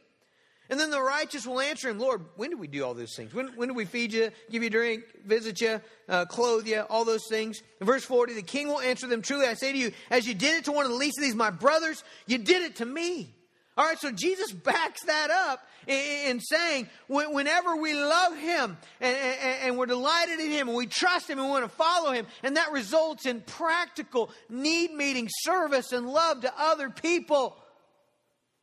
And 0.71 0.79
then 0.79 0.91
the 0.91 1.01
righteous 1.01 1.47
will 1.47 1.61
answer 1.61 1.89
him, 1.89 1.99
Lord, 1.99 2.23
when 2.37 2.51
did 2.51 2.59
we 2.59 2.67
do 2.67 2.85
all 2.85 2.93
those 2.93 3.15
things? 3.17 3.33
When, 3.33 3.49
when 3.57 3.69
did 3.69 3.77
we 3.77 3.87
feed 3.87 4.13
you, 4.13 4.31
give 4.51 4.63
you 4.63 4.69
drink, 4.69 5.05
visit 5.25 5.61
you, 5.63 5.81
uh, 6.09 6.27
clothe 6.27 6.67
you, 6.67 6.81
all 6.91 7.07
those 7.07 7.27
things? 7.27 7.63
In 7.81 7.87
verse 7.87 8.05
40, 8.05 8.35
the 8.35 8.43
king 8.43 8.69
will 8.69 8.81
answer 8.81 9.07
them, 9.07 9.23
Truly, 9.23 9.47
I 9.47 9.55
say 9.55 9.73
to 9.73 9.79
you, 9.79 9.93
as 10.11 10.29
you 10.29 10.35
did 10.35 10.59
it 10.59 10.65
to 10.67 10.73
one 10.73 10.85
of 10.85 10.91
the 10.91 10.99
least 10.99 11.17
of 11.19 11.23
these, 11.23 11.35
my 11.35 11.51
brothers, 11.51 12.05
you 12.27 12.37
did 12.37 12.63
it 12.63 12.77
to 12.77 12.85
me. 12.85 13.35
All 13.79 13.87
right, 13.87 13.99
so 13.99 14.11
Jesus 14.11 14.53
backs 14.53 15.05
that 15.05 15.31
up 15.31 15.61
in, 15.87 16.41
saying, 16.41 16.89
whenever 17.09 17.77
we 17.77 17.95
love 17.95 18.37
Him 18.37 18.77
and, 19.01 19.17
and, 19.17 19.59
and, 19.63 19.79
we're 19.79 19.87
delighted 19.87 20.41
in 20.41 20.51
Him 20.51 20.69
and 20.69 20.77
we 20.77 20.87
trust 20.87 21.31
Him 21.31 21.39
and 21.39 21.47
we 21.47 21.53
want 21.53 21.65
to 21.65 21.77
follow 21.77 22.13
Him, 22.13 22.27
and 22.43 22.57
that 22.57 22.73
results 22.73 23.25
in 23.25 23.41
practical, 23.41 24.31
need 24.51 24.93
meeting 24.93 25.29
service 25.31 25.93
and 25.93 26.09
love 26.09 26.41
to 26.41 26.53
other 26.59 26.91
people, 26.91 27.57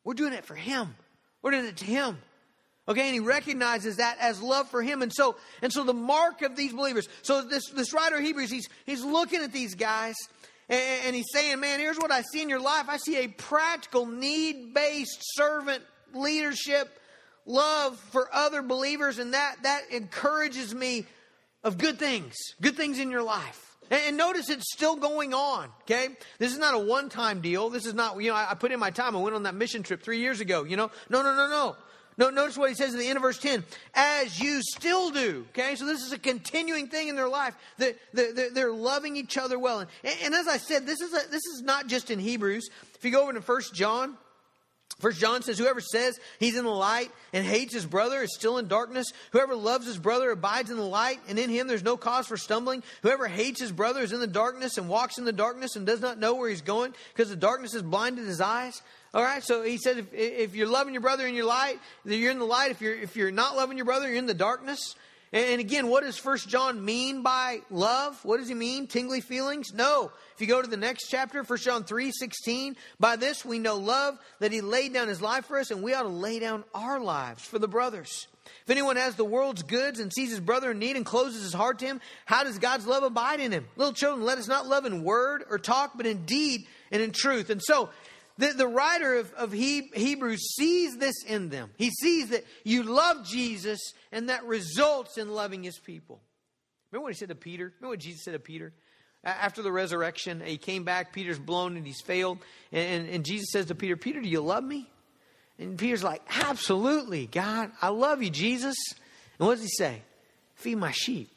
we're 0.03 0.15
doing 0.15 0.33
it 0.33 0.43
for 0.43 0.53
Him. 0.53 0.93
We're 1.45 1.51
doing 1.51 1.65
it 1.65 1.77
to 1.77 1.85
Him. 1.85 2.17
Okay, 2.87 3.01
and 3.01 3.13
he 3.13 3.19
recognizes 3.19 3.97
that 3.97 4.17
as 4.19 4.41
love 4.41 4.69
for 4.69 4.83
him. 4.83 5.01
And 5.01 5.11
so, 5.11 5.37
and 5.63 5.73
so 5.73 5.83
the 5.83 5.93
mark 5.93 6.43
of 6.43 6.55
these 6.55 6.71
believers. 6.71 7.09
So 7.23 7.41
this, 7.41 7.67
this 7.71 7.93
writer 7.93 8.17
of 8.17 8.21
Hebrews, 8.21 8.51
he's, 8.51 8.69
he's 8.85 9.03
looking 9.03 9.41
at 9.41 9.51
these 9.51 9.73
guys 9.73 10.13
and 10.69 11.15
he's 11.15 11.25
saying, 11.33 11.59
Man, 11.59 11.79
here's 11.79 11.97
what 11.97 12.11
I 12.11 12.21
see 12.31 12.43
in 12.43 12.49
your 12.49 12.59
life. 12.59 12.85
I 12.87 12.97
see 12.97 13.17
a 13.17 13.27
practical, 13.27 14.05
need 14.05 14.75
based 14.75 15.17
servant 15.35 15.83
leadership, 16.13 16.99
love 17.47 17.99
for 18.11 18.29
other 18.31 18.61
believers, 18.61 19.17
and 19.17 19.33
that, 19.33 19.55
that 19.63 19.91
encourages 19.91 20.75
me 20.75 21.05
of 21.63 21.79
good 21.79 21.97
things, 21.97 22.35
good 22.61 22.75
things 22.75 22.99
in 22.99 23.09
your 23.09 23.23
life. 23.23 23.64
And 23.91 24.17
notice 24.17 24.49
it's 24.49 24.71
still 24.73 24.95
going 24.95 25.33
on, 25.33 25.69
okay? 25.83 26.09
This 26.39 26.51
is 26.51 26.57
not 26.57 26.73
a 26.73 26.79
one 26.79 27.09
time 27.09 27.41
deal. 27.41 27.69
This 27.69 27.85
is 27.85 27.93
not, 27.93 28.21
you 28.21 28.31
know, 28.31 28.35
I 28.35 28.53
put 28.55 28.71
in 28.71 28.79
my 28.79 28.91
time. 28.91 29.15
I 29.15 29.19
went 29.19 29.35
on 29.35 29.43
that 29.43 29.55
mission 29.55 29.83
trip 29.83 30.01
three 30.01 30.19
years 30.19 30.39
ago, 30.39 30.63
you 30.63 30.77
know? 30.77 30.89
No, 31.09 31.21
no, 31.21 31.35
no, 31.35 31.49
no. 31.49 31.75
No, 32.17 32.29
notice 32.29 32.57
what 32.57 32.69
he 32.69 32.75
says 32.75 32.93
at 32.93 32.99
the 32.99 33.07
end 33.07 33.17
of 33.17 33.23
verse 33.23 33.37
10 33.37 33.63
as 33.93 34.39
you 34.39 34.61
still 34.61 35.11
do. 35.11 35.45
Okay, 35.49 35.75
so 35.75 35.85
this 35.85 36.01
is 36.01 36.13
a 36.13 36.17
continuing 36.17 36.87
thing 36.87 37.09
in 37.09 37.15
their 37.15 37.27
life. 37.27 37.55
They're, 37.77 37.95
they're, 38.13 38.51
they're 38.51 38.71
loving 38.71 39.17
each 39.17 39.37
other 39.37 39.59
well. 39.59 39.79
And, 39.79 39.89
and 40.23 40.33
as 40.33 40.47
I 40.47 40.57
said, 40.57 40.85
this 40.85 41.01
is, 41.01 41.13
a, 41.13 41.29
this 41.29 41.45
is 41.45 41.61
not 41.63 41.87
just 41.87 42.11
in 42.11 42.19
Hebrews. 42.19 42.69
If 42.95 43.03
you 43.03 43.11
go 43.11 43.23
over 43.23 43.33
to 43.33 43.41
First 43.41 43.73
John, 43.73 44.15
First 44.99 45.19
John 45.19 45.41
says, 45.41 45.57
Whoever 45.57 45.81
says 45.81 46.19
he's 46.39 46.55
in 46.55 46.63
the 46.63 46.69
light 46.69 47.11
and 47.33 47.45
hates 47.45 47.73
his 47.73 47.85
brother 47.85 48.21
is 48.21 48.33
still 48.33 48.57
in 48.57 48.67
darkness. 48.67 49.11
Whoever 49.31 49.53
loves 49.55 49.85
his 49.85 49.97
brother 49.97 50.31
abides 50.31 50.71
in 50.71 50.77
the 50.77 50.83
light, 50.83 51.19
and 51.27 51.37
in 51.37 51.49
him 51.49 51.67
there's 51.67 51.83
no 51.83 51.97
cause 51.97 52.27
for 52.27 52.37
stumbling. 52.37 52.81
Whoever 53.01 53.27
hates 53.27 53.59
his 53.59 53.73
brother 53.73 54.01
is 54.01 54.13
in 54.13 54.21
the 54.21 54.27
darkness 54.27 54.77
and 54.77 54.87
walks 54.87 55.17
in 55.17 55.25
the 55.25 55.33
darkness 55.33 55.75
and 55.75 55.85
does 55.85 55.99
not 55.99 56.17
know 56.17 56.35
where 56.35 56.49
he's 56.49 56.61
going 56.61 56.93
because 57.13 57.29
the 57.29 57.35
darkness 57.35 57.73
has 57.73 57.81
blinded 57.81 58.25
his 58.25 58.39
eyes. 58.39 58.81
All 59.13 59.23
right, 59.23 59.43
so 59.43 59.63
he 59.63 59.77
said, 59.77 59.97
if, 59.97 60.13
if 60.13 60.55
you're 60.55 60.67
loving 60.67 60.93
your 60.93 61.01
brother 61.01 61.27
in 61.27 61.35
your 61.35 61.45
light, 61.45 61.79
you're 62.05 62.31
in 62.31 62.39
the 62.39 62.45
light. 62.45 62.71
If 62.71 62.81
you're, 62.81 62.95
if 62.95 63.15
you're 63.15 63.31
not 63.31 63.55
loving 63.55 63.77
your 63.77 63.85
brother, 63.85 64.07
you're 64.07 64.17
in 64.17 64.27
the 64.27 64.33
darkness. 64.33 64.95
And 65.31 65.59
again, 65.59 65.87
what 65.87 66.03
does 66.03 66.17
First 66.17 66.47
John 66.47 66.85
mean 66.85 67.21
by 67.21 67.59
love? 67.69 68.23
What 68.23 68.37
does 68.37 68.47
he 68.47 68.53
mean? 68.53 68.87
Tingly 68.87 69.19
feelings? 69.19 69.73
No. 69.73 70.11
If 70.35 70.41
you 70.41 70.47
go 70.47 70.61
to 70.61 70.67
the 70.67 70.75
next 70.75 71.07
chapter, 71.07 71.45
First 71.45 71.63
John 71.63 71.85
3 71.85 72.11
16, 72.11 72.75
by 72.99 73.15
this 73.15 73.45
we 73.45 73.57
know 73.57 73.77
love, 73.77 74.19
that 74.39 74.51
he 74.51 74.59
laid 74.59 74.93
down 74.93 75.07
his 75.07 75.21
life 75.21 75.45
for 75.45 75.57
us, 75.57 75.71
and 75.71 75.81
we 75.81 75.93
ought 75.93 76.03
to 76.03 76.09
lay 76.09 76.39
down 76.39 76.65
our 76.73 76.99
lives 76.99 77.45
for 77.45 77.57
the 77.57 77.69
brothers. 77.69 78.27
If 78.63 78.69
anyone 78.69 78.97
has 78.97 79.15
the 79.15 79.23
world's 79.23 79.63
goods 79.63 79.99
and 79.99 80.11
sees 80.11 80.31
his 80.31 80.41
brother 80.41 80.71
in 80.71 80.79
need 80.79 80.97
and 80.97 81.05
closes 81.05 81.41
his 81.41 81.53
heart 81.53 81.79
to 81.79 81.85
him, 81.85 82.01
how 82.25 82.43
does 82.43 82.59
God's 82.59 82.85
love 82.85 83.03
abide 83.03 83.39
in 83.39 83.53
him? 83.53 83.65
Little 83.77 83.93
children, 83.93 84.25
let 84.25 84.37
us 84.37 84.47
not 84.49 84.67
love 84.67 84.85
in 84.85 85.03
word 85.05 85.45
or 85.49 85.57
talk, 85.57 85.93
but 85.95 86.05
in 86.05 86.25
deed 86.25 86.67
and 86.91 87.01
in 87.01 87.11
truth. 87.11 87.49
And 87.49 87.61
so, 87.63 87.89
the, 88.37 88.47
the 88.47 88.67
writer 88.67 89.15
of, 89.15 89.33
of 89.35 89.53
he, 89.53 89.89
Hebrews 89.93 90.55
sees 90.55 90.97
this 90.97 91.23
in 91.25 91.47
them. 91.47 91.71
He 91.77 91.91
sees 91.91 92.29
that 92.29 92.43
you 92.65 92.83
love 92.83 93.25
Jesus, 93.25 93.79
and 94.11 94.27
that 94.27 94.43
results 94.43 95.17
in 95.17 95.29
loving 95.29 95.63
his 95.63 95.79
people. 95.79 96.19
Remember 96.91 97.05
what 97.05 97.13
he 97.13 97.17
said 97.17 97.29
to 97.29 97.35
Peter? 97.35 97.71
Remember 97.79 97.93
what 97.93 97.99
Jesus 97.99 98.23
said 98.23 98.33
to 98.33 98.39
Peter? 98.39 98.73
After 99.25 99.63
the 99.63 99.71
resurrection, 99.71 100.41
he 100.45 100.57
came 100.57 100.83
back, 100.83 101.11
Peter's 101.11 101.39
blown 101.39 101.77
and 101.77 101.85
he's 101.85 102.01
failed. 102.01 102.37
And, 102.71 103.01
and, 103.01 103.09
and 103.09 103.25
Jesus 103.25 103.47
says 103.51 103.65
to 103.67 103.75
Peter, 103.75 103.97
Peter, 103.97 104.21
do 104.21 104.29
you 104.29 104.41
love 104.41 104.63
me? 104.63 104.87
And 105.57 105.77
Peter's 105.77 106.03
like, 106.03 106.21
Absolutely, 106.29 107.27
God, 107.27 107.71
I 107.81 107.89
love 107.89 108.21
you, 108.21 108.29
Jesus. 108.29 108.75
And 109.39 109.47
what 109.47 109.55
does 109.55 109.63
he 109.63 109.69
say? 109.69 110.01
Feed 110.55 110.75
my 110.75 110.91
sheep. 110.91 111.31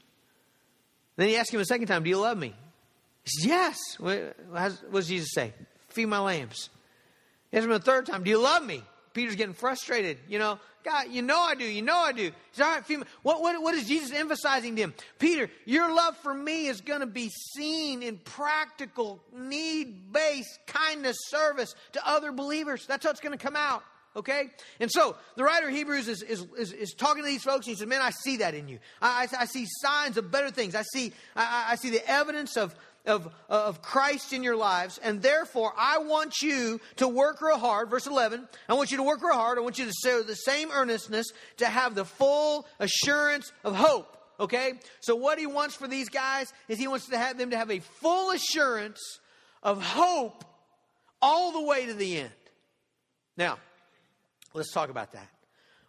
Then 1.17 1.29
he 1.29 1.37
asks 1.37 1.53
him 1.53 1.61
a 1.61 1.65
second 1.65 1.87
time, 1.87 2.03
Do 2.03 2.11
you 2.11 2.19
love 2.19 2.37
me? 2.37 2.55
He 3.25 3.31
says, 3.31 3.47
Yes. 3.47 3.79
What, 3.99 4.37
what 4.51 4.93
does 4.93 5.09
Jesus 5.09 5.31
say? 5.33 5.55
Feed 5.89 6.07
my 6.07 6.19
lambs. 6.19 6.69
He 7.51 7.57
asked 7.57 7.67
him 7.67 7.73
a 7.73 7.79
third 7.79 8.07
time, 8.07 8.23
Do 8.23 8.31
you 8.31 8.41
love 8.41 8.65
me? 8.65 8.83
Peter's 9.15 9.37
getting 9.37 9.55
frustrated. 9.55 10.19
You 10.29 10.39
know, 10.39 10.59
God, 10.89 11.09
you 11.11 11.21
know 11.21 11.39
I 11.39 11.55
do. 11.55 11.65
You 11.65 11.83
know 11.83 11.99
I 11.99 12.13
do. 12.13 12.33
He's 12.53 12.61
all 12.63 12.71
right. 12.73 12.85
Feed 12.85 13.01
me. 13.01 13.05
What, 13.23 13.43
what, 13.43 13.61
what 13.61 13.75
is 13.75 13.87
Jesus 13.87 14.11
emphasizing 14.11 14.75
to 14.77 14.83
him? 14.83 14.95
Peter, 15.19 15.51
your 15.67 15.95
love 15.95 16.17
for 16.17 16.33
me 16.33 16.67
is 16.67 16.81
going 16.81 17.01
to 17.01 17.07
be 17.07 17.29
seen 17.29 18.03
in 18.03 18.17
practical, 18.17 19.21
need 19.37 20.15
based 20.15 20.59
kindness 20.67 21.19
service 21.27 21.75
to 21.93 22.09
other 22.09 22.33
believers. 22.33 22.87
That's 22.87 23.05
how 23.05 23.11
it's 23.11 23.21
going 23.21 23.37
to 23.37 23.43
come 23.43 23.55
out. 23.55 23.83
Okay? 24.17 24.49
And 24.81 24.91
so 24.91 25.17
the 25.37 25.45
writer 25.45 25.69
of 25.69 25.75
Hebrews 25.75 26.09
is, 26.09 26.23
is, 26.23 26.47
is, 26.57 26.73
is, 26.73 26.95
talking 26.95 27.23
to 27.23 27.29
these 27.29 27.43
folks 27.43 27.67
he 27.67 27.75
says, 27.75 27.87
Man, 27.87 28.01
I 28.01 28.11
see 28.11 28.39
that 28.39 28.55
in 28.55 28.67
you. 28.67 28.79
I, 29.03 29.29
I, 29.31 29.43
I 29.43 29.45
see 29.45 29.67
signs 29.83 30.17
of 30.17 30.31
better 30.31 30.51
things. 30.51 30.75
I 30.75 30.83
see, 30.83 31.13
I, 31.37 31.67
I 31.73 31.77
see 31.77 31.91
the 31.91 32.11
evidence 32.11 32.57
of, 32.57 32.75
of, 33.09 33.27
uh, 33.27 33.65
of 33.67 33.83
Christ 33.83 34.33
in 34.33 34.43
your 34.43 34.57
lives, 34.57 34.99
and 35.03 35.21
therefore 35.21 35.73
I 35.77 35.99
want 35.99 36.41
you 36.43 36.81
to 36.97 37.09
work 37.09 37.41
real 37.43 37.59
hard. 37.59 37.91
Verse 37.91 38.07
11, 38.07 38.47
I 38.69 38.75
want 38.75 38.91
you 38.91 38.99
to 38.99 39.03
work 39.03 39.23
real 39.23 39.35
hard. 39.35 39.59
I 39.59 39.63
want 39.63 39.79
you 39.79 39.87
to 39.87 39.93
show 40.05 40.23
the 40.23 40.37
same 40.37 40.71
earnestness 40.71 41.27
to 41.57 41.67
have 41.67 41.95
the 41.95 42.05
full 42.05 42.67
assurance 42.79 43.53
of 43.65 43.75
hope. 43.75 44.17
Okay? 44.39 44.75
So, 45.01 45.17
what 45.17 45.39
he 45.39 45.47
wants 45.47 45.75
for 45.75 45.89
these 45.89 46.09
guys 46.09 46.53
is 46.69 46.79
he 46.79 46.87
wants 46.87 47.09
to 47.09 47.19
have 47.19 47.39
them 47.39 47.51
to 47.51 47.57
have 47.57 47.71
a 47.71 47.81
full 47.81 48.31
assurance 48.31 49.01
of 49.63 49.83
hope 49.83 50.45
all 51.21 51.53
the 51.53 51.63
way 51.63 51.87
to 51.87 51.95
the 51.95 52.19
end. 52.19 52.31
Now, 53.37 53.59
let's 54.55 54.73
talk 54.73 54.91
about 54.91 55.13
that. 55.13 55.29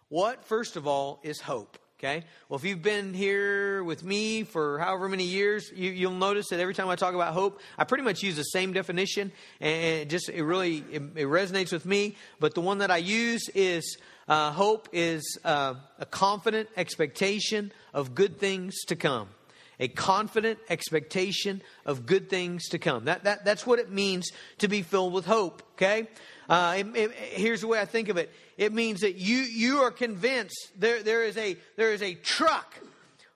What, 0.08 0.44
first 0.44 0.76
of 0.76 0.86
all, 0.86 1.20
is 1.22 1.40
hope? 1.40 1.78
Okay? 2.00 2.24
Well, 2.48 2.56
if 2.56 2.64
you've 2.64 2.80
been 2.80 3.12
here 3.12 3.84
with 3.84 4.02
me 4.02 4.44
for 4.44 4.78
however 4.78 5.06
many 5.06 5.24
years, 5.24 5.70
you, 5.74 6.08
will 6.08 6.16
notice 6.16 6.48
that 6.48 6.58
every 6.58 6.72
time 6.72 6.88
I 6.88 6.96
talk 6.96 7.14
about 7.14 7.34
hope, 7.34 7.60
I 7.76 7.84
pretty 7.84 8.04
much 8.04 8.22
use 8.22 8.36
the 8.36 8.42
same 8.42 8.72
definition, 8.72 9.30
and 9.60 9.84
it 10.00 10.08
just 10.08 10.30
it 10.30 10.42
really 10.42 10.82
it, 10.90 11.02
it 11.14 11.26
resonates 11.26 11.72
with 11.72 11.84
me. 11.84 12.16
But 12.38 12.54
the 12.54 12.62
one 12.62 12.78
that 12.78 12.90
I 12.90 12.96
use 12.96 13.50
is 13.54 13.98
uh, 14.28 14.50
hope 14.50 14.88
is 14.94 15.38
uh, 15.44 15.74
a 15.98 16.06
confident 16.06 16.70
expectation 16.74 17.70
of 17.92 18.14
good 18.14 18.38
things 18.38 18.82
to 18.86 18.96
come. 18.96 19.28
A 19.80 19.88
confident 19.88 20.58
expectation 20.68 21.62
of 21.86 22.06
good 22.06 22.28
things 22.28 22.68
to 22.68 22.78
come. 22.78 23.06
That, 23.06 23.24
that, 23.24 23.44
that's 23.44 23.66
what 23.66 23.78
it 23.78 23.90
means 23.90 24.30
to 24.58 24.68
be 24.68 24.82
filled 24.82 25.12
with 25.12 25.24
hope, 25.24 25.62
okay? 25.72 26.06
Uh, 26.48 26.76
it, 26.78 26.86
it, 26.94 27.12
here's 27.12 27.62
the 27.62 27.66
way 27.66 27.80
I 27.80 27.86
think 27.86 28.10
of 28.10 28.18
it. 28.18 28.30
It 28.58 28.74
means 28.74 29.00
that 29.00 29.16
you, 29.16 29.38
you 29.38 29.78
are 29.78 29.90
convinced 29.90 30.72
there, 30.76 31.02
there, 31.02 31.24
is 31.24 31.36
a, 31.38 31.56
there 31.76 31.94
is 31.94 32.02
a 32.02 32.14
truck 32.14 32.78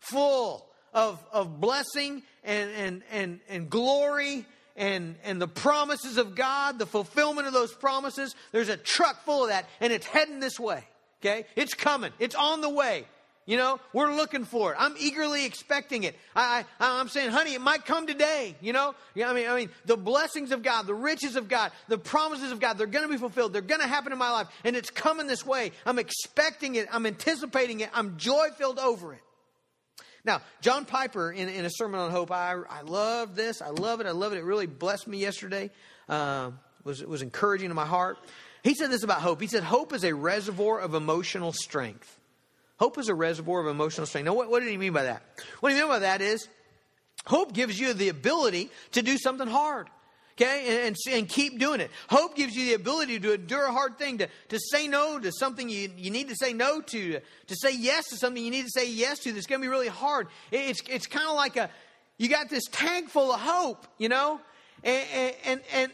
full 0.00 0.66
of, 0.92 1.24
of 1.32 1.60
blessing 1.60 2.22
and, 2.44 2.70
and, 2.72 3.02
and, 3.10 3.40
and 3.48 3.70
glory 3.70 4.44
and, 4.76 5.16
and 5.24 5.40
the 5.40 5.48
promises 5.48 6.18
of 6.18 6.34
God, 6.34 6.78
the 6.78 6.86
fulfillment 6.86 7.46
of 7.46 7.52
those 7.52 7.72
promises. 7.72 8.34
There's 8.52 8.68
a 8.68 8.76
truck 8.76 9.24
full 9.24 9.44
of 9.44 9.48
that, 9.48 9.66
and 9.80 9.92
it's 9.92 10.06
heading 10.06 10.40
this 10.40 10.60
way. 10.60 10.84
Okay? 11.22 11.46
It's 11.56 11.72
coming. 11.72 12.12
It's 12.18 12.34
on 12.34 12.60
the 12.60 12.68
way. 12.68 13.06
You 13.46 13.58
know, 13.58 13.78
we're 13.92 14.14
looking 14.14 14.46
for 14.46 14.72
it. 14.72 14.76
I'm 14.78 14.94
eagerly 14.98 15.44
expecting 15.44 16.04
it. 16.04 16.16
I, 16.34 16.64
I, 16.80 17.00
am 17.00 17.08
saying, 17.08 17.30
honey, 17.30 17.52
it 17.52 17.60
might 17.60 17.84
come 17.84 18.06
today. 18.06 18.56
You 18.62 18.72
know, 18.72 18.94
yeah, 19.14 19.28
I 19.28 19.34
mean, 19.34 19.48
I 19.48 19.54
mean, 19.54 19.68
the 19.84 19.98
blessings 19.98 20.50
of 20.50 20.62
God, 20.62 20.86
the 20.86 20.94
riches 20.94 21.36
of 21.36 21.46
God, 21.46 21.70
the 21.88 21.98
promises 21.98 22.52
of 22.52 22.60
God, 22.60 22.78
they're 22.78 22.86
going 22.86 23.04
to 23.04 23.12
be 23.12 23.18
fulfilled. 23.18 23.52
They're 23.52 23.60
going 23.60 23.82
to 23.82 23.86
happen 23.86 24.12
in 24.12 24.18
my 24.18 24.30
life, 24.30 24.46
and 24.64 24.74
it's 24.74 24.88
coming 24.88 25.26
this 25.26 25.44
way. 25.44 25.72
I'm 25.84 25.98
expecting 25.98 26.76
it. 26.76 26.88
I'm 26.90 27.04
anticipating 27.04 27.80
it. 27.80 27.90
I'm 27.92 28.16
joy 28.16 28.48
filled 28.56 28.78
over 28.78 29.12
it. 29.12 29.20
Now, 30.24 30.40
John 30.62 30.86
Piper, 30.86 31.30
in, 31.30 31.50
in 31.50 31.66
a 31.66 31.70
sermon 31.70 32.00
on 32.00 32.10
hope, 32.10 32.30
I, 32.30 32.54
I 32.70 32.80
love 32.80 33.36
this. 33.36 33.60
I 33.60 33.68
love 33.68 34.00
it. 34.00 34.06
I 34.06 34.12
love 34.12 34.32
it. 34.32 34.38
It 34.38 34.44
really 34.44 34.66
blessed 34.66 35.06
me 35.06 35.18
yesterday. 35.18 35.70
Uh, 36.08 36.52
was 36.82 37.04
was 37.04 37.20
encouraging 37.20 37.68
to 37.68 37.74
my 37.74 37.86
heart. 37.86 38.18
He 38.62 38.74
said 38.74 38.90
this 38.90 39.02
about 39.02 39.20
hope. 39.20 39.40
He 39.40 39.46
said, 39.48 39.62
"Hope 39.62 39.92
is 39.92 40.04
a 40.04 40.14
reservoir 40.14 40.80
of 40.80 40.94
emotional 40.94 41.52
strength." 41.52 42.18
Hope 42.78 42.99
is 42.99 43.09
a 43.09 43.14
reservoir 43.14 43.61
of 43.61 43.66
emotional 43.66 44.07
strength. 44.07 44.26
Now, 44.26 44.35
what, 44.35 44.50
what 44.50 44.61
did 44.61 44.71
he 44.71 44.76
mean 44.76 44.93
by 44.93 45.04
that? 45.04 45.23
What 45.61 45.73
he 45.73 45.78
meant 45.78 45.88
by 45.88 46.00
that 46.00 46.21
is 46.21 46.49
hope 47.26 47.52
gives 47.52 47.78
you 47.78 47.93
the 47.93 48.09
ability 48.09 48.71
to 48.93 49.02
do 49.02 49.16
something 49.19 49.49
hard. 49.49 49.88
Okay, 50.37 50.64
and, 50.66 50.97
and, 51.07 51.16
and, 51.16 51.28
keep 51.28 51.61
doing 51.61 51.81
it. 51.81 51.93
Hope 52.11 52.35
gives 52.35 52.57
you 52.57 52.64
the 52.64 52.75
ability 52.75 53.21
to 53.21 53.35
endure 53.35 53.66
a 53.66 53.73
hard 53.73 53.99
thing, 53.99 54.19
to, 54.19 54.28
to 54.49 54.59
say 54.59 54.88
no 54.88 55.21
to 55.21 55.31
something 55.31 55.69
you, 55.69 55.88
you 55.97 56.11
need 56.11 56.28
to 56.28 56.35
say 56.35 56.52
no 56.52 56.81
to, 56.81 57.21
to 57.21 57.54
say 57.54 57.73
yes 57.73 58.09
to 58.09 58.16
something 58.16 58.45
you 58.45 58.50
need 58.50 58.64
to 58.64 58.71
say 58.71 58.90
yes 58.90 59.21
to 59.21 59.33
that's 59.33 59.47
going 59.47 59.61
to 59.61 59.64
be 59.64 59.71
really 59.71 59.87
hard. 59.87 60.26
It's, 60.50 60.83
it's 60.88 61.07
kind 61.07 61.28
of 61.28 61.37
like 61.37 61.57
a, 61.57 61.71
you 62.19 62.28
got 62.28 62.49
this 62.49 62.64
tank 62.73 63.11
full 63.11 63.33
of 63.33 63.40
hope, 63.40 63.87
you 63.97 64.09
know, 64.09 64.40
and 64.83 65.37
and 65.45 65.61
and 65.73 65.90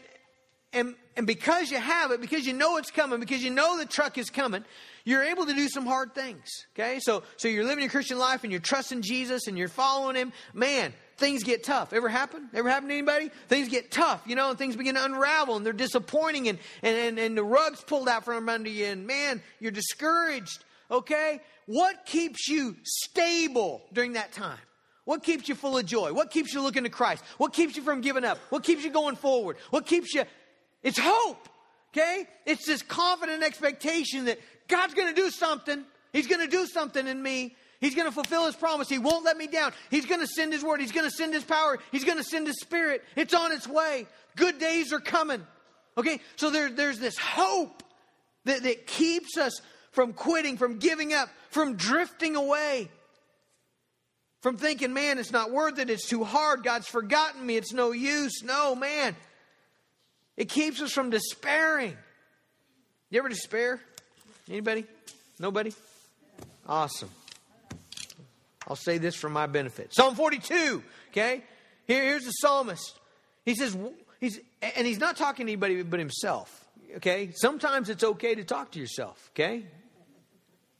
and, 0.73 0.95
and 1.17 1.27
because 1.27 1.71
you 1.71 1.77
have 1.77 2.11
it, 2.11 2.21
because 2.21 2.45
you 2.45 2.53
know 2.53 2.77
it's 2.77 2.91
coming, 2.91 3.19
because 3.19 3.43
you 3.43 3.49
know 3.49 3.77
the 3.77 3.85
truck 3.85 4.17
is 4.17 4.29
coming, 4.29 4.63
you're 5.05 5.23
able 5.23 5.45
to 5.45 5.53
do 5.53 5.67
some 5.67 5.85
hard 5.85 6.13
things. 6.13 6.47
Okay, 6.73 6.99
so 6.99 7.23
so 7.37 7.47
you're 7.47 7.63
living 7.63 7.83
your 7.83 7.91
Christian 7.91 8.17
life 8.17 8.43
and 8.43 8.51
you're 8.51 8.61
trusting 8.61 9.01
Jesus 9.01 9.47
and 9.47 9.57
you're 9.57 9.67
following 9.67 10.15
Him. 10.15 10.33
Man, 10.53 10.93
things 11.17 11.43
get 11.43 11.63
tough. 11.63 11.93
Ever 11.93 12.09
happen? 12.09 12.49
Ever 12.53 12.69
happen 12.69 12.89
to 12.89 12.93
anybody? 12.93 13.29
Things 13.47 13.69
get 13.69 13.91
tough, 13.91 14.23
you 14.25 14.35
know, 14.35 14.49
and 14.49 14.57
things 14.57 14.75
begin 14.75 14.95
to 14.95 15.03
unravel 15.03 15.55
and 15.55 15.65
they're 15.65 15.73
disappointing 15.73 16.47
and 16.49 16.59
and 16.81 16.97
and, 16.97 17.19
and 17.19 17.37
the 17.37 17.43
rug's 17.43 17.81
pulled 17.81 18.09
out 18.09 18.25
from 18.25 18.49
under 18.49 18.69
you 18.69 18.85
and 18.85 19.07
man, 19.07 19.41
you're 19.59 19.71
discouraged. 19.71 20.63
Okay, 20.89 21.39
what 21.65 22.05
keeps 22.05 22.47
you 22.49 22.75
stable 22.83 23.81
during 23.93 24.13
that 24.13 24.33
time? 24.33 24.59
What 25.05 25.23
keeps 25.23 25.49
you 25.49 25.55
full 25.55 25.77
of 25.77 25.85
joy? 25.85 26.13
What 26.13 26.31
keeps 26.31 26.53
you 26.53 26.61
looking 26.61 26.83
to 26.83 26.89
Christ? 26.89 27.23
What 27.37 27.53
keeps 27.53 27.75
you 27.75 27.81
from 27.81 28.01
giving 28.01 28.23
up? 28.23 28.37
What 28.49 28.63
keeps 28.63 28.83
you 28.83 28.91
going 28.91 29.15
forward? 29.15 29.57
What 29.69 29.85
keeps 29.85 30.13
you? 30.13 30.23
It's 30.83 30.99
hope. 30.99 31.49
Okay? 31.91 32.27
It's 32.45 32.65
this 32.65 32.81
confident 32.81 33.43
expectation 33.43 34.25
that 34.25 34.39
God's 34.71 34.93
going 34.93 35.13
to 35.13 35.21
do 35.21 35.29
something. 35.29 35.83
He's 36.13 36.27
going 36.27 36.41
to 36.41 36.47
do 36.47 36.65
something 36.65 37.05
in 37.05 37.21
me. 37.21 37.55
He's 37.79 37.95
going 37.95 38.07
to 38.07 38.11
fulfill 38.11 38.45
his 38.45 38.55
promise. 38.55 38.89
He 38.89 38.97
won't 38.97 39.25
let 39.25 39.37
me 39.37 39.47
down. 39.47 39.73
He's 39.89 40.05
going 40.05 40.21
to 40.21 40.27
send 40.27 40.53
his 40.53 40.63
word. 40.63 40.79
He's 40.79 40.91
going 40.91 41.09
to 41.09 41.15
send 41.15 41.33
his 41.33 41.43
power. 41.43 41.77
He's 41.91 42.03
going 42.03 42.17
to 42.17 42.23
send 42.23 42.47
his 42.47 42.59
spirit. 42.59 43.03
It's 43.15 43.33
on 43.33 43.51
its 43.51 43.67
way. 43.67 44.07
Good 44.35 44.59
days 44.59 44.93
are 44.93 44.99
coming. 44.99 45.45
Okay? 45.97 46.19
So 46.35 46.49
there, 46.49 46.69
there's 46.69 46.99
this 46.99 47.17
hope 47.17 47.83
that, 48.45 48.63
that 48.63 48.87
keeps 48.87 49.37
us 49.37 49.61
from 49.91 50.13
quitting, 50.13 50.57
from 50.57 50.79
giving 50.79 51.13
up, 51.13 51.29
from 51.49 51.75
drifting 51.75 52.35
away 52.35 52.89
from 54.41 54.57
thinking, 54.57 54.91
man, 54.91 55.19
it's 55.19 55.31
not 55.31 55.51
worth 55.51 55.77
it, 55.77 55.89
it's 55.89 56.07
too 56.07 56.23
hard, 56.23 56.63
God's 56.63 56.87
forgotten 56.87 57.45
me, 57.45 57.57
it's 57.57 57.73
no 57.73 57.91
use. 57.91 58.43
No, 58.43 58.75
man. 58.75 59.15
It 60.35 60.49
keeps 60.49 60.81
us 60.81 60.91
from 60.91 61.11
despairing. 61.11 61.95
You 63.11 63.19
ever 63.19 63.29
despair? 63.29 63.79
Anybody? 64.51 64.85
Nobody? 65.39 65.73
Awesome. 66.67 67.09
I'll 68.67 68.75
say 68.75 68.97
this 68.97 69.15
for 69.15 69.29
my 69.29 69.47
benefit. 69.47 69.93
Psalm 69.93 70.13
42, 70.13 70.83
okay? 71.09 71.41
Here, 71.87 72.03
here's 72.03 72.25
the 72.25 72.31
psalmist. 72.31 72.99
He 73.45 73.55
says, 73.55 73.77
he's, 74.19 74.39
and 74.61 74.85
he's 74.85 74.99
not 74.99 75.15
talking 75.15 75.45
to 75.45 75.51
anybody 75.51 75.81
but 75.83 75.99
himself, 75.99 76.67
okay? 76.97 77.31
Sometimes 77.33 77.89
it's 77.89 78.03
okay 78.03 78.35
to 78.35 78.43
talk 78.43 78.73
to 78.73 78.79
yourself, 78.79 79.31
okay? 79.33 79.63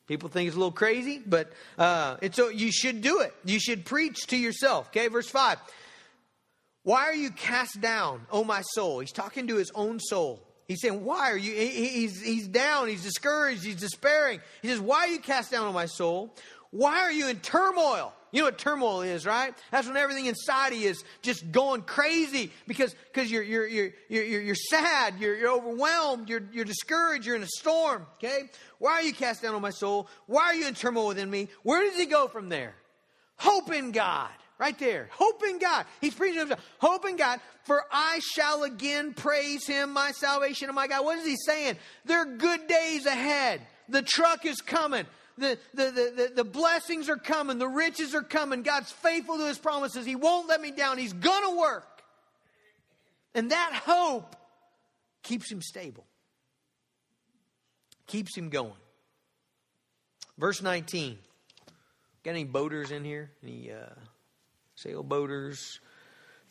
People 0.05 0.27
think 0.27 0.47
it's 0.47 0.55
a 0.57 0.59
little 0.59 0.73
crazy, 0.73 1.21
but 1.25 1.53
uh, 1.77 2.17
it's 2.21 2.37
you 2.37 2.73
should 2.73 3.01
do 3.01 3.21
it. 3.21 3.33
You 3.45 3.57
should 3.57 3.85
preach 3.85 4.27
to 4.27 4.37
yourself. 4.37 4.87
Okay, 4.89 5.07
verse 5.07 5.29
five. 5.29 5.57
Why 6.83 7.03
are 7.03 7.15
you 7.15 7.31
cast 7.31 7.79
down, 7.79 8.27
oh 8.29 8.43
my 8.43 8.61
soul? 8.73 8.99
He's 8.99 9.13
talking 9.13 9.47
to 9.47 9.55
his 9.55 9.71
own 9.73 10.01
soul. 10.01 10.41
He's 10.71 10.81
saying, 10.81 11.03
Why 11.03 11.31
are 11.31 11.37
you? 11.37 11.53
He's, 11.53 12.21
he's 12.21 12.47
down, 12.47 12.87
he's 12.87 13.03
discouraged, 13.03 13.61
he's 13.61 13.75
despairing. 13.75 14.39
He 14.61 14.69
says, 14.69 14.79
Why 14.79 14.99
are 14.99 15.07
you 15.07 15.19
cast 15.19 15.51
down, 15.51 15.67
on 15.67 15.73
my 15.73 15.85
soul? 15.85 16.33
Why 16.69 17.01
are 17.01 17.11
you 17.11 17.27
in 17.27 17.41
turmoil? 17.41 18.13
You 18.31 18.39
know 18.39 18.45
what 18.45 18.57
turmoil 18.57 19.01
is, 19.01 19.25
right? 19.25 19.53
That's 19.71 19.85
when 19.85 19.97
everything 19.97 20.27
inside 20.27 20.71
of 20.71 20.79
you 20.79 20.87
is 20.87 21.03
just 21.21 21.51
going 21.51 21.81
crazy 21.81 22.53
because 22.69 22.95
because 23.11 23.29
you're, 23.29 23.43
you're, 23.43 23.67
you're, 23.67 23.91
you're, 24.07 24.41
you're 24.41 24.55
sad, 24.55 25.15
you're, 25.19 25.35
you're 25.35 25.51
overwhelmed, 25.51 26.29
you're, 26.29 26.43
you're 26.53 26.63
discouraged, 26.63 27.25
you're 27.25 27.35
in 27.35 27.43
a 27.43 27.47
storm, 27.47 28.07
okay? 28.13 28.49
Why 28.79 28.91
are 28.93 29.03
you 29.03 29.11
cast 29.11 29.41
down 29.41 29.53
on 29.53 29.61
my 29.61 29.71
soul? 29.71 30.07
Why 30.27 30.43
are 30.43 30.55
you 30.55 30.69
in 30.69 30.73
turmoil 30.73 31.07
within 31.07 31.29
me? 31.29 31.49
Where 31.63 31.83
does 31.83 31.99
he 31.99 32.05
go 32.05 32.29
from 32.29 32.47
there? 32.47 32.75
Hope 33.35 33.73
in 33.73 33.91
God. 33.91 34.29
Right 34.61 34.77
there. 34.77 35.09
Hope 35.11 35.41
in 35.43 35.57
God. 35.57 35.87
He's 36.01 36.13
preaching 36.13 36.37
himself. 36.37 36.63
Hope 36.77 37.07
in 37.09 37.15
God, 37.15 37.39
for 37.63 37.83
I 37.91 38.19
shall 38.19 38.61
again 38.61 39.15
praise 39.15 39.65
him, 39.65 39.91
my 39.91 40.11
salvation 40.11 40.69
and 40.69 40.75
my 40.75 40.85
God. 40.85 41.03
What 41.03 41.17
is 41.17 41.25
he 41.25 41.35
saying? 41.35 41.77
There 42.05 42.19
are 42.19 42.37
good 42.37 42.67
days 42.67 43.07
ahead. 43.07 43.61
The 43.89 44.03
truck 44.03 44.45
is 44.45 44.61
coming 44.61 45.07
the, 45.37 45.57
the, 45.73 45.83
the, 45.85 46.31
the, 46.35 46.43
blessings 46.43 47.09
are 47.09 47.17
coming, 47.17 47.57
the 47.57 47.67
riches 47.67 48.13
are 48.13 48.21
coming. 48.21 48.61
God's 48.61 48.91
faithful 48.91 49.37
to 49.37 49.47
his 49.47 49.57
promises. 49.57 50.05
He 50.05 50.15
won't 50.15 50.47
let 50.47 50.61
me 50.61 50.69
down. 50.69 50.99
He's 50.99 51.13
going 51.13 51.43
to 51.49 51.59
work. 51.59 52.03
And 53.33 53.49
that 53.49 53.71
hope 53.73 54.35
keeps 55.23 55.51
him 55.51 55.63
stable, 55.63 56.05
keeps 58.05 58.37
him 58.37 58.49
going. 58.49 58.73
Verse 60.37 60.61
19. 60.61 61.17
Got 62.23 62.31
any 62.31 62.43
boaters 62.43 62.91
in 62.91 63.03
here? 63.03 63.31
Any 63.41 63.71
uh, 63.71 63.87
sailboaters? 64.85 65.79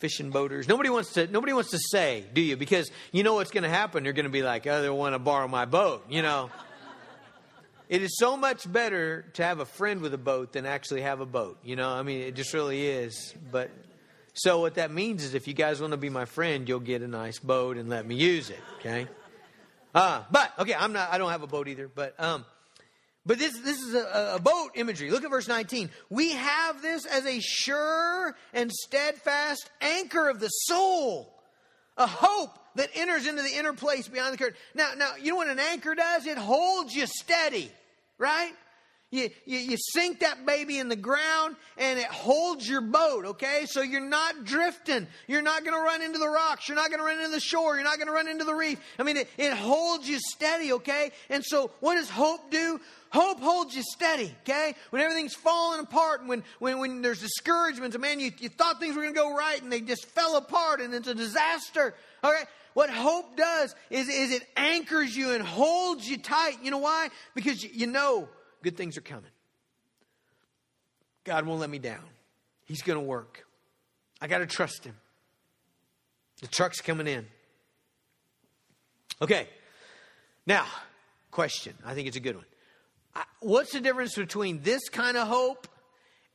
fishing 0.00 0.30
boaters. 0.30 0.66
Nobody 0.66 0.88
wants 0.88 1.12
to. 1.12 1.26
Nobody 1.26 1.52
wants 1.52 1.70
to 1.70 1.78
say, 1.78 2.24
do 2.32 2.40
you? 2.40 2.56
Because 2.56 2.90
you 3.12 3.22
know 3.22 3.34
what's 3.34 3.50
going 3.50 3.64
to 3.64 3.68
happen. 3.68 4.04
You're 4.04 4.14
going 4.14 4.24
to 4.24 4.30
be 4.30 4.42
like, 4.42 4.66
"Oh, 4.66 4.82
they 4.82 4.90
want 4.90 5.14
to 5.14 5.18
borrow 5.18 5.46
my 5.46 5.66
boat," 5.66 6.06
you 6.08 6.22
know. 6.22 6.50
It 7.90 8.02
is 8.02 8.16
so 8.18 8.36
much 8.36 8.72
better 8.72 9.22
to 9.34 9.42
have 9.42 9.58
a 9.58 9.64
friend 9.64 10.00
with 10.00 10.14
a 10.14 10.18
boat 10.18 10.52
than 10.52 10.64
actually 10.64 11.00
have 11.00 11.18
a 11.18 11.26
boat. 11.26 11.58
You 11.64 11.74
know, 11.74 11.88
I 11.88 12.04
mean, 12.04 12.20
it 12.20 12.36
just 12.36 12.54
really 12.54 12.86
is. 12.86 13.34
But 13.50 13.72
so 14.32 14.60
what 14.60 14.76
that 14.76 14.92
means 14.92 15.24
is 15.24 15.34
if 15.34 15.48
you 15.48 15.54
guys 15.54 15.80
want 15.80 15.90
to 15.90 15.96
be 15.96 16.08
my 16.08 16.24
friend, 16.24 16.68
you'll 16.68 16.78
get 16.78 17.02
a 17.02 17.08
nice 17.08 17.40
boat 17.40 17.76
and 17.76 17.88
let 17.88 18.06
me 18.06 18.14
use 18.14 18.48
it. 18.48 18.60
Okay. 18.78 19.08
Uh, 19.92 20.22
but 20.30 20.52
okay, 20.60 20.72
I'm 20.72 20.92
not. 20.92 21.12
I 21.12 21.18
don't 21.18 21.32
have 21.32 21.42
a 21.42 21.48
boat 21.48 21.66
either. 21.66 21.88
But 21.88 22.14
um, 22.20 22.44
but 23.26 23.38
this 23.38 23.58
this 23.60 23.80
is 23.80 23.94
a, 23.94 24.34
a 24.36 24.40
boat 24.40 24.70
imagery. 24.74 25.10
Look 25.10 25.24
at 25.24 25.30
verse 25.30 25.48
19. 25.48 25.90
We 26.08 26.32
have 26.32 26.82
this 26.82 27.06
as 27.06 27.26
a 27.26 27.40
sure 27.40 28.36
and 28.52 28.70
steadfast 28.72 29.70
anchor 29.80 30.28
of 30.28 30.40
the 30.40 30.48
soul, 30.48 31.34
a 31.96 32.06
hope 32.06 32.58
that 32.76 32.90
enters 32.94 33.26
into 33.26 33.42
the 33.42 33.56
inner 33.56 33.72
place 33.72 34.08
beyond 34.08 34.34
the 34.34 34.38
curtain. 34.38 34.56
Now, 34.74 34.92
now, 34.96 35.16
you 35.20 35.30
know 35.30 35.36
what 35.36 35.48
an 35.48 35.58
anchor 35.58 35.94
does? 35.94 36.26
It 36.26 36.38
holds 36.38 36.94
you 36.94 37.06
steady 37.06 37.70
right? 38.20 38.52
You, 39.12 39.28
you, 39.44 39.58
you, 39.58 39.76
sink 39.92 40.20
that 40.20 40.46
baby 40.46 40.78
in 40.78 40.88
the 40.88 40.94
ground 40.94 41.56
and 41.76 41.98
it 41.98 42.06
holds 42.06 42.68
your 42.68 42.80
boat, 42.80 43.24
okay? 43.24 43.66
So 43.66 43.82
you're 43.82 44.00
not 44.00 44.44
drifting. 44.44 45.08
You're 45.26 45.42
not 45.42 45.64
going 45.64 45.76
to 45.76 45.82
run 45.82 46.00
into 46.00 46.20
the 46.20 46.28
rocks. 46.28 46.68
You're 46.68 46.76
not 46.76 46.90
going 46.90 47.00
to 47.00 47.04
run 47.04 47.18
into 47.18 47.32
the 47.32 47.40
shore. 47.40 47.74
You're 47.74 47.82
not 47.82 47.96
going 47.96 48.06
to 48.06 48.12
run 48.12 48.28
into 48.28 48.44
the 48.44 48.54
reef. 48.54 48.78
I 49.00 49.02
mean, 49.02 49.16
it, 49.16 49.28
it 49.36 49.52
holds 49.52 50.08
you 50.08 50.20
steady, 50.20 50.74
okay? 50.74 51.10
And 51.28 51.44
so 51.44 51.72
what 51.80 51.96
does 51.96 52.08
hope 52.08 52.52
do? 52.52 52.80
Hope 53.10 53.40
holds 53.40 53.74
you 53.74 53.82
steady, 53.82 54.32
okay? 54.42 54.76
When 54.90 55.02
everything's 55.02 55.34
falling 55.34 55.80
apart 55.80 56.20
and 56.20 56.28
when, 56.28 56.44
when, 56.60 56.78
when 56.78 57.02
there's 57.02 57.20
discouragement, 57.20 57.98
man, 57.98 58.20
you, 58.20 58.30
you 58.38 58.48
thought 58.48 58.78
things 58.78 58.94
were 58.94 59.02
going 59.02 59.14
to 59.14 59.20
go 59.20 59.34
right 59.34 59.60
and 59.60 59.72
they 59.72 59.80
just 59.80 60.06
fell 60.06 60.36
apart 60.36 60.80
and 60.80 60.94
it's 60.94 61.08
a 61.08 61.16
disaster, 61.16 61.96
okay? 62.22 62.44
What 62.74 62.90
hope 62.90 63.36
does 63.36 63.74
is, 63.90 64.08
is 64.08 64.30
it 64.30 64.46
anchors 64.56 65.16
you 65.16 65.32
and 65.32 65.42
holds 65.42 66.08
you 66.08 66.16
tight. 66.16 66.58
You 66.62 66.70
know 66.70 66.78
why? 66.78 67.08
Because 67.34 67.64
you, 67.64 67.70
you 67.72 67.86
know 67.88 68.28
good 68.62 68.76
things 68.76 68.96
are 68.96 69.02
coming. 69.02 69.30
God 71.24 71.46
won't 71.46 71.60
let 71.60 71.70
me 71.70 71.78
down. 71.78 72.02
He's 72.66 72.82
going 72.82 72.98
to 72.98 73.04
work. 73.04 73.46
I 74.20 74.26
got 74.26 74.38
to 74.38 74.46
trust 74.46 74.84
Him. 74.84 74.96
The 76.40 76.48
truck's 76.48 76.80
coming 76.80 77.06
in. 77.06 77.26
Okay. 79.20 79.48
Now, 80.46 80.66
question. 81.30 81.74
I 81.84 81.94
think 81.94 82.08
it's 82.08 82.16
a 82.16 82.20
good 82.20 82.36
one. 82.36 82.44
What's 83.40 83.72
the 83.72 83.80
difference 83.80 84.14
between 84.14 84.62
this 84.62 84.88
kind 84.88 85.16
of 85.16 85.26
hope 85.28 85.66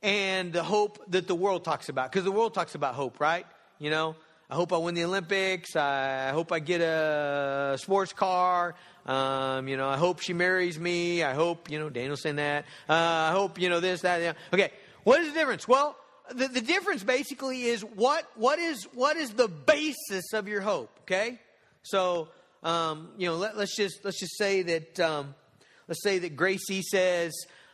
and 0.02 0.52
the 0.52 0.62
hope 0.62 0.98
that 1.10 1.26
the 1.26 1.34
world 1.34 1.64
talks 1.64 1.88
about? 1.88 2.10
Because 2.10 2.24
the 2.24 2.32
world 2.32 2.54
talks 2.54 2.74
about 2.74 2.94
hope, 2.94 3.18
right? 3.18 3.46
You 3.78 3.90
know, 3.90 4.16
I 4.48 4.54
hope 4.54 4.72
I 4.72 4.76
win 4.76 4.94
the 4.94 5.02
Olympics. 5.02 5.74
I 5.74 6.30
hope 6.30 6.52
I 6.52 6.60
get 6.60 6.80
a 6.80 7.76
sports 7.80 8.12
car. 8.12 8.76
Um, 9.04 9.66
you 9.66 9.76
know, 9.76 9.88
I 9.88 9.96
hope 9.96 10.20
she 10.20 10.34
marries 10.34 10.78
me. 10.78 11.24
I 11.24 11.34
hope, 11.34 11.68
you 11.68 11.80
know, 11.80 11.90
Daniel's 11.90 12.22
saying 12.22 12.36
that. 12.36 12.64
Uh, 12.88 12.92
I 12.92 13.32
hope, 13.32 13.60
you 13.60 13.68
know, 13.68 13.80
this, 13.80 14.02
that, 14.02 14.20
yeah. 14.22 14.32
Okay. 14.52 14.70
What 15.02 15.20
is 15.20 15.32
the 15.32 15.34
difference? 15.34 15.66
Well, 15.66 15.96
the, 16.32 16.46
the 16.46 16.60
difference 16.60 17.02
basically 17.02 17.64
is 17.64 17.82
what, 17.82 18.24
what 18.36 18.60
is, 18.60 18.84
what 18.94 19.16
is 19.16 19.30
the 19.30 19.48
basis 19.48 20.32
of 20.32 20.46
your 20.46 20.60
hope? 20.60 20.96
Okay. 21.02 21.40
So, 21.82 22.28
um, 22.62 23.08
you 23.16 23.28
know, 23.28 23.36
let, 23.36 23.56
us 23.56 23.74
just, 23.76 24.04
let's 24.04 24.20
just 24.20 24.38
say 24.38 24.62
that, 24.62 25.00
um, 25.00 25.34
let's 25.88 26.02
say 26.04 26.20
that 26.20 26.36
Gracie 26.36 26.82
says, 26.82 27.32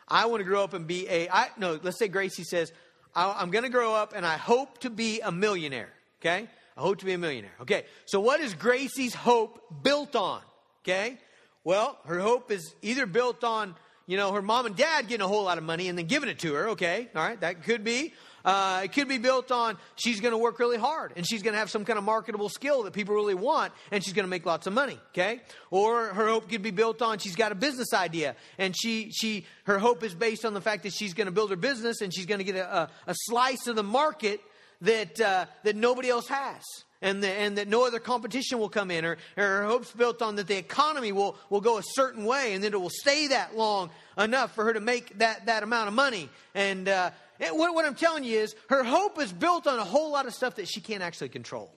I 0.09 0.25
want 0.25 0.41
to 0.41 0.45
grow 0.45 0.65
up 0.65 0.73
and 0.73 0.87
be 0.87 1.07
a, 1.09 1.29
I, 1.29 1.49
no, 1.59 1.79
let's 1.83 1.99
say 1.99 2.09
Gracie 2.09 2.45
says, 2.45 2.73
I'm 3.15 3.51
going 3.51 3.65
to 3.65 3.71
grow 3.71 3.95
up 3.95 4.15
and 4.17 4.25
I 4.25 4.39
hope 4.39 4.79
to 4.79 4.91
be 4.91 5.21
a 5.21 5.31
millionaire. 5.31 5.91
Okay. 6.21 6.49
I 6.77 6.81
hope 6.81 6.99
to 6.99 7.05
be 7.05 7.13
a 7.13 7.19
millionaire. 7.19 7.55
Okay, 7.61 7.85
so 8.07 8.21
what 8.21 8.41
is 8.41 8.55
Gracie's 8.55 9.15
hope 9.15 9.63
built 9.83 10.17
on? 10.17 10.41
Okay, 10.83 11.19
well, 11.65 11.99
her 12.07 12.19
hope 12.19 12.51
is 12.51 12.75
either 12.83 13.07
built 13.07 13.45
on, 13.45 13.75
you 14.07 14.17
know, 14.17 14.33
her 14.33 14.43
mom 14.43 14.67
and 14.67 14.77
dad 14.77 15.07
getting 15.09 15.25
a 15.25 15.29
whole 15.29 15.45
lot 15.45 15.59
of 15.59 15.65
money 15.65 15.89
and 15.89 15.97
then 15.97 16.07
giving 16.07 16.29
it 16.29 16.39
to 16.41 16.55
her. 16.55 16.71
Okay, 16.71 17.09
all 17.15 17.23
right, 17.23 17.41
that 17.41 17.63
could 17.65 17.85
be. 17.85 18.13
Uh, 18.45 18.81
it 18.85 18.93
could 18.93 19.07
be 19.07 19.19
built 19.19 19.53
on 19.53 19.79
she's 19.95 20.21
going 20.21 20.33
to 20.33 20.39
work 20.39 20.59
really 20.59 20.77
hard 20.77 21.13
and 21.15 21.25
she's 21.25 21.43
going 21.43 21.53
to 21.53 21.59
have 21.59 21.71
some 21.71 21.85
kind 21.85 21.97
of 21.97 22.05
marketable 22.05 22.49
skill 22.49 22.83
that 22.83 22.93
people 22.93 23.15
really 23.15 23.35
want 23.35 23.73
and 23.93 24.03
she's 24.03 24.13
going 24.13 24.25
to 24.25 24.29
make 24.29 24.45
lots 24.45 24.67
of 24.67 24.73
money. 24.73 24.99
Okay, 25.11 25.41
or 25.71 26.07
her 26.09 26.27
hope 26.27 26.51
could 26.51 26.63
be 26.63 26.73
built 26.73 27.03
on 27.03 27.19
she's 27.19 27.37
got 27.37 27.53
a 27.53 27.55
business 27.55 27.93
idea 27.95 28.35
and 28.59 28.77
she 28.77 29.13
she 29.13 29.47
her 29.65 29.79
hope 29.79 30.03
is 30.03 30.13
based 30.15 30.45
on 30.45 30.55
the 30.55 30.61
fact 30.61 30.83
that 30.83 30.93
she's 30.93 31.15
going 31.15 31.27
to 31.27 31.31
build 31.33 31.51
her 31.51 31.57
business 31.57 32.01
and 32.01 32.13
she's 32.13 32.27
going 32.27 32.39
to 32.39 32.45
get 32.45 32.57
a, 32.57 32.77
a, 32.77 32.91
a 33.07 33.15
slice 33.15 33.69
of 33.69 33.77
the 33.77 33.85
market 33.85 34.41
that, 34.83 35.21
uh, 35.21 35.47
that 35.65 35.77
nobody 35.77 36.09
else 36.09 36.29
has. 36.29 36.63
And, 37.01 37.21
the, 37.21 37.29
and 37.29 37.59
that 37.59 37.67
no 37.67 37.85
other 37.85 37.99
competition 37.99 38.61
will 38.61 38.69
come 38.69 38.93
in, 38.93 39.05
or, 39.05 39.17
or 39.37 39.43
her 39.43 39.65
hopes 39.65 39.91
built 39.91 40.23
on 40.23 40.37
that 40.37 40.47
the 40.47 40.57
economy 40.57 41.11
will, 41.11 41.37
will 41.51 41.61
go 41.61 41.79
a 41.79 41.83
certain 41.83 42.25
way 42.25 42.55
and 42.55 42.63
that 42.63 42.75
it 42.75 42.81
will 42.81 42.91
stay 42.91 43.27
that 43.27 43.57
long 43.57 43.91
enough 44.17 44.55
for 44.55 44.65
her 44.67 44.73
to 44.73 44.81
make 44.81 45.19
that, 45.19 45.47
that 45.47 45.65
amount 45.65 45.89
of 45.89 45.95
money. 45.95 46.29
And 46.55 46.89
uh, 46.89 47.11
what, 47.51 47.75
what 47.75 47.85
I'm 47.85 47.97
telling 47.97 48.23
you 48.23 48.39
is 48.39 48.55
her 48.69 48.85
hope 48.85 49.21
is 49.21 49.33
built 49.33 49.67
on 49.67 49.81
a 49.81 49.85
whole 49.85 50.13
lot 50.13 50.27
of 50.27 50.35
stuff 50.35 50.55
that 50.57 50.69
she 50.69 50.81
can't 50.81 51.03
actually 51.03 51.31
control. 51.31 51.75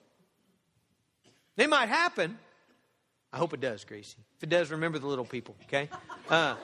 They 1.56 1.66
might 1.66 1.88
happen. 1.88 2.38
I 3.32 3.38
hope 3.38 3.52
it 3.52 3.60
does, 3.60 3.84
Gracie. 3.84 4.18
If 4.36 4.44
it 4.44 4.48
does, 4.48 4.70
remember 4.70 5.00
the 5.00 5.08
little 5.08 5.24
people, 5.24 5.56
okay? 5.64 5.88
Uh, 6.28 6.54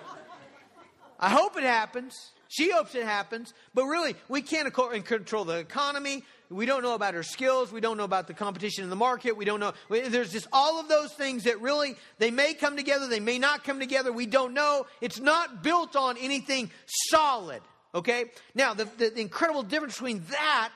I 1.18 1.30
hope 1.30 1.56
it 1.56 1.64
happens. 1.64 2.30
She 2.52 2.70
hopes 2.70 2.94
it 2.94 3.04
happens, 3.04 3.54
but 3.72 3.86
really, 3.86 4.14
we 4.28 4.42
can't 4.42 4.70
control 4.74 5.46
the 5.46 5.56
economy. 5.56 6.22
We 6.50 6.66
don't 6.66 6.82
know 6.82 6.94
about 6.94 7.14
her 7.14 7.22
skills. 7.22 7.72
We 7.72 7.80
don't 7.80 7.96
know 7.96 8.04
about 8.04 8.26
the 8.26 8.34
competition 8.34 8.84
in 8.84 8.90
the 8.90 8.96
market. 8.96 9.38
We 9.38 9.46
don't 9.46 9.58
know. 9.58 9.72
There's 9.88 10.32
just 10.32 10.48
all 10.52 10.78
of 10.78 10.86
those 10.86 11.14
things 11.14 11.44
that 11.44 11.62
really, 11.62 11.96
they 12.18 12.30
may 12.30 12.52
come 12.52 12.76
together, 12.76 13.06
they 13.06 13.20
may 13.20 13.38
not 13.38 13.64
come 13.64 13.80
together. 13.80 14.12
We 14.12 14.26
don't 14.26 14.52
know. 14.52 14.84
It's 15.00 15.18
not 15.18 15.62
built 15.62 15.96
on 15.96 16.18
anything 16.18 16.70
solid, 17.08 17.62
okay? 17.94 18.26
Now, 18.54 18.74
the, 18.74 18.84
the, 18.98 19.18
incredible 19.18 19.62
difference 19.62 19.94
between 19.94 20.22
that 20.30 20.72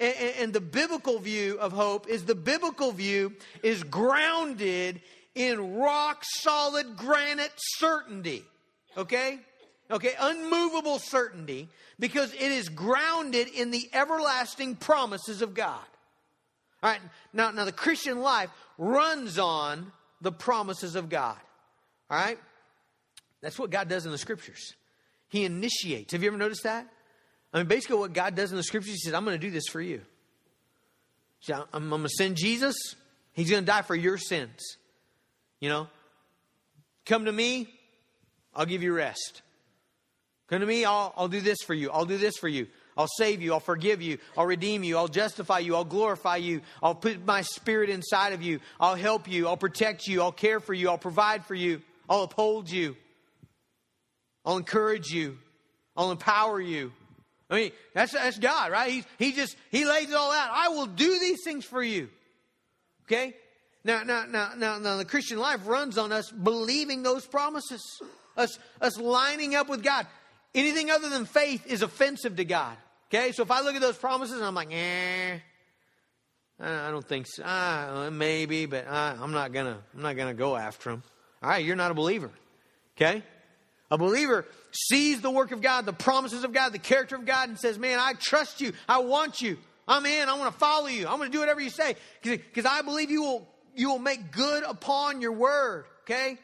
and, 0.00 0.16
and 0.40 0.52
the 0.52 0.60
biblical 0.60 1.20
view 1.20 1.56
of 1.60 1.70
hope 1.70 2.08
is 2.08 2.24
the 2.24 2.34
biblical 2.34 2.90
view 2.90 3.32
is 3.62 3.84
grounded 3.84 5.00
in 5.36 5.76
rock 5.76 6.24
solid 6.24 6.96
granite 6.96 7.52
certainty, 7.56 8.42
okay? 8.96 9.38
Okay, 9.90 10.12
unmovable 10.18 10.98
certainty 10.98 11.68
because 11.98 12.32
it 12.32 12.40
is 12.40 12.68
grounded 12.68 13.48
in 13.48 13.70
the 13.70 13.88
everlasting 13.92 14.74
promises 14.74 15.42
of 15.42 15.54
God. 15.54 15.84
All 16.82 16.90
right, 16.90 17.00
now, 17.32 17.50
now 17.52 17.64
the 17.64 17.72
Christian 17.72 18.20
life 18.20 18.50
runs 18.78 19.38
on 19.38 19.92
the 20.20 20.32
promises 20.32 20.96
of 20.96 21.08
God. 21.08 21.36
All 22.10 22.18
right? 22.18 22.38
That's 23.40 23.58
what 23.58 23.70
God 23.70 23.88
does 23.88 24.06
in 24.06 24.12
the 24.12 24.18
scriptures. 24.18 24.74
He 25.28 25.44
initiates. 25.44 26.12
Have 26.12 26.22
you 26.22 26.28
ever 26.28 26.36
noticed 26.36 26.64
that? 26.64 26.86
I 27.52 27.58
mean, 27.58 27.66
basically, 27.66 27.96
what 27.96 28.12
God 28.12 28.34
does 28.34 28.50
in 28.50 28.56
the 28.56 28.62
scriptures, 28.62 28.92
He 28.92 28.98
says, 28.98 29.14
I'm 29.14 29.24
going 29.24 29.38
to 29.38 29.46
do 29.46 29.50
this 29.50 29.66
for 29.70 29.80
you. 29.80 30.02
I'm, 31.48 31.64
I'm 31.72 31.88
going 31.88 32.02
to 32.02 32.08
send 32.08 32.36
Jesus. 32.36 32.74
He's 33.32 33.50
going 33.50 33.62
to 33.62 33.66
die 33.66 33.82
for 33.82 33.94
your 33.94 34.18
sins. 34.18 34.76
You 35.60 35.68
know, 35.68 35.88
come 37.04 37.26
to 37.26 37.32
me, 37.32 37.68
I'll 38.54 38.66
give 38.66 38.82
you 38.82 38.92
rest. 38.92 39.42
Come 40.48 40.60
to 40.60 40.66
me, 40.66 40.84
I'll, 40.84 41.12
I'll 41.16 41.28
do 41.28 41.40
this 41.40 41.58
for 41.66 41.74
you. 41.74 41.90
I'll 41.90 42.04
do 42.04 42.18
this 42.18 42.36
for 42.38 42.48
you. 42.48 42.68
I'll 42.96 43.08
save 43.18 43.42
you. 43.42 43.52
I'll 43.52 43.60
forgive 43.60 44.00
you. 44.00 44.18
I'll 44.38 44.46
redeem 44.46 44.82
you. 44.84 44.96
I'll 44.96 45.08
justify 45.08 45.58
you. 45.58 45.74
I'll 45.74 45.84
glorify 45.84 46.36
you. 46.36 46.62
I'll 46.82 46.94
put 46.94 47.24
my 47.26 47.42
spirit 47.42 47.90
inside 47.90 48.32
of 48.32 48.42
you. 48.42 48.60
I'll 48.80 48.94
help 48.94 49.28
you. 49.28 49.48
I'll 49.48 49.56
protect 49.56 50.06
you. 50.06 50.22
I'll 50.22 50.32
care 50.32 50.60
for 50.60 50.72
you. 50.72 50.88
I'll 50.88 50.98
provide 50.98 51.44
for 51.44 51.54
you. 51.54 51.82
I'll 52.08 52.22
uphold 52.22 52.70
you. 52.70 52.96
I'll 54.44 54.56
encourage 54.56 55.10
you. 55.10 55.36
I'll 55.96 56.10
empower 56.10 56.60
you. 56.60 56.92
I 57.50 57.54
mean, 57.56 57.72
that's, 57.92 58.12
that's 58.12 58.38
God, 58.38 58.72
right? 58.72 58.90
He, 58.90 59.04
he 59.18 59.32
just, 59.32 59.56
he 59.70 59.84
lays 59.84 60.08
it 60.08 60.14
all 60.14 60.32
out. 60.32 60.50
I 60.52 60.68
will 60.68 60.86
do 60.86 61.18
these 61.18 61.42
things 61.44 61.64
for 61.64 61.82
you. 61.82 62.08
Okay? 63.04 63.34
Now, 63.84 64.02
now, 64.02 64.24
now, 64.26 64.52
now, 64.56 64.78
now 64.78 64.96
the 64.96 65.04
Christian 65.04 65.38
life 65.38 65.60
runs 65.66 65.98
on 65.98 66.12
us 66.12 66.30
believing 66.30 67.02
those 67.02 67.26
promises. 67.26 67.82
Us, 68.36 68.58
us 68.80 68.98
lining 68.98 69.54
up 69.54 69.68
with 69.68 69.82
God. 69.82 70.06
Anything 70.56 70.90
other 70.90 71.10
than 71.10 71.26
faith 71.26 71.66
is 71.66 71.82
offensive 71.82 72.36
to 72.36 72.44
God. 72.44 72.76
Okay, 73.08 73.30
so 73.32 73.42
if 73.42 73.50
I 73.50 73.60
look 73.60 73.74
at 73.74 73.82
those 73.82 73.98
promises 73.98 74.36
and 74.36 74.44
I'm 74.44 74.54
like, 74.54 74.72
eh, 74.72 75.38
I 76.58 76.90
don't 76.90 77.06
think 77.06 77.26
so. 77.26 77.44
Uh, 77.44 78.08
maybe, 78.10 78.64
but 78.64 78.86
uh, 78.88 79.16
I'm 79.20 79.32
not 79.32 79.52
gonna. 79.52 79.78
I'm 79.94 80.02
not 80.02 80.16
gonna 80.16 80.34
go 80.34 80.56
after 80.56 80.90
them. 80.90 81.02
All 81.42 81.50
right, 81.50 81.62
you're 81.62 81.76
not 81.76 81.90
a 81.90 81.94
believer. 81.94 82.30
Okay, 82.96 83.22
a 83.90 83.98
believer 83.98 84.46
sees 84.72 85.20
the 85.20 85.30
work 85.30 85.52
of 85.52 85.60
God, 85.60 85.84
the 85.84 85.92
promises 85.92 86.42
of 86.42 86.54
God, 86.54 86.72
the 86.72 86.78
character 86.78 87.16
of 87.16 87.26
God, 87.26 87.50
and 87.50 87.58
says, 87.58 87.78
"Man, 87.78 87.98
I 87.98 88.14
trust 88.14 88.62
you. 88.62 88.72
I 88.88 88.98
want 88.98 89.42
you. 89.42 89.58
I'm 89.86 90.06
in. 90.06 90.28
I 90.28 90.38
want 90.38 90.52
to 90.54 90.58
follow 90.58 90.86
you. 90.86 91.06
I'm 91.06 91.18
going 91.18 91.30
to 91.30 91.36
do 91.36 91.40
whatever 91.40 91.60
you 91.60 91.70
say 91.70 91.96
because 92.22 92.64
I 92.64 92.80
believe 92.80 93.10
you 93.10 93.22
will. 93.22 93.48
You 93.74 93.90
will 93.90 93.98
make 93.98 94.32
good 94.32 94.62
upon 94.62 95.20
your 95.20 95.32
word." 95.32 95.84
Okay, 96.04 96.38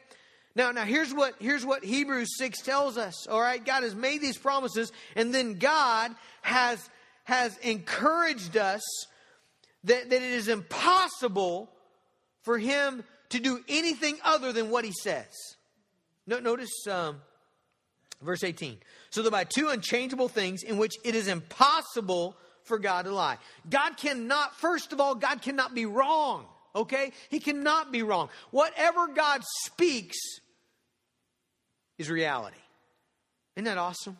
now, 0.55 0.71
now 0.71 0.85
here's 0.85 1.15
what 1.15 1.35
here's 1.41 1.65
what 1.65 1.85
Hebrews 1.85 2.37
6 2.37 2.61
tells 2.61 2.99
us. 2.99 3.27
All 3.27 3.41
right, 3.41 3.65
God 3.65 3.83
has 3.85 3.95
made 3.95 4.21
these 4.21 4.37
promises, 4.37 4.93
and 5.17 5.35
then 5.35 5.55
God 5.55 6.15
has 6.43 6.91
has 7.25 7.57
encouraged 7.59 8.57
us 8.57 8.83
that, 9.85 10.11
that 10.11 10.17
it 10.17 10.23
is 10.23 10.49
impossible 10.49 11.71
for 12.43 12.59
him 12.59 13.05
to 13.31 13.41
do 13.41 13.61
anything 13.69 14.19
other 14.25 14.53
than 14.53 14.71
what 14.71 14.85
he 14.85 14.93
says. 14.93 15.57
No, 16.27 16.39
notice 16.39 16.87
um, 16.91 17.21
verse 18.21 18.45
18. 18.45 18.79
So 19.11 19.23
that 19.23 19.31
by 19.31 19.45
two 19.45 19.69
unchangeable 19.69 20.29
things 20.29 20.63
in 20.63 20.77
which 20.79 20.95
it 21.05 21.15
is 21.15 21.29
impossible 21.29 22.37
for 22.65 22.79
God 22.79 23.07
to 23.07 23.13
lie. 23.13 23.39
God 23.69 23.97
cannot, 23.97 24.57
first 24.57 24.93
of 24.93 25.01
all, 25.01 25.15
God 25.15 25.43
cannot 25.43 25.75
be 25.75 25.87
wrong. 25.87 26.47
Okay? 26.75 27.13
He 27.29 27.41
cannot 27.41 27.93
be 27.93 28.03
wrong. 28.03 28.29
Whatever 28.51 29.09
God 29.09 29.43
speaks 29.65 30.17
is 31.99 32.11
reality. 32.11 32.57
Isn't 33.57 33.65
that 33.65 33.79
awesome? 33.79 34.17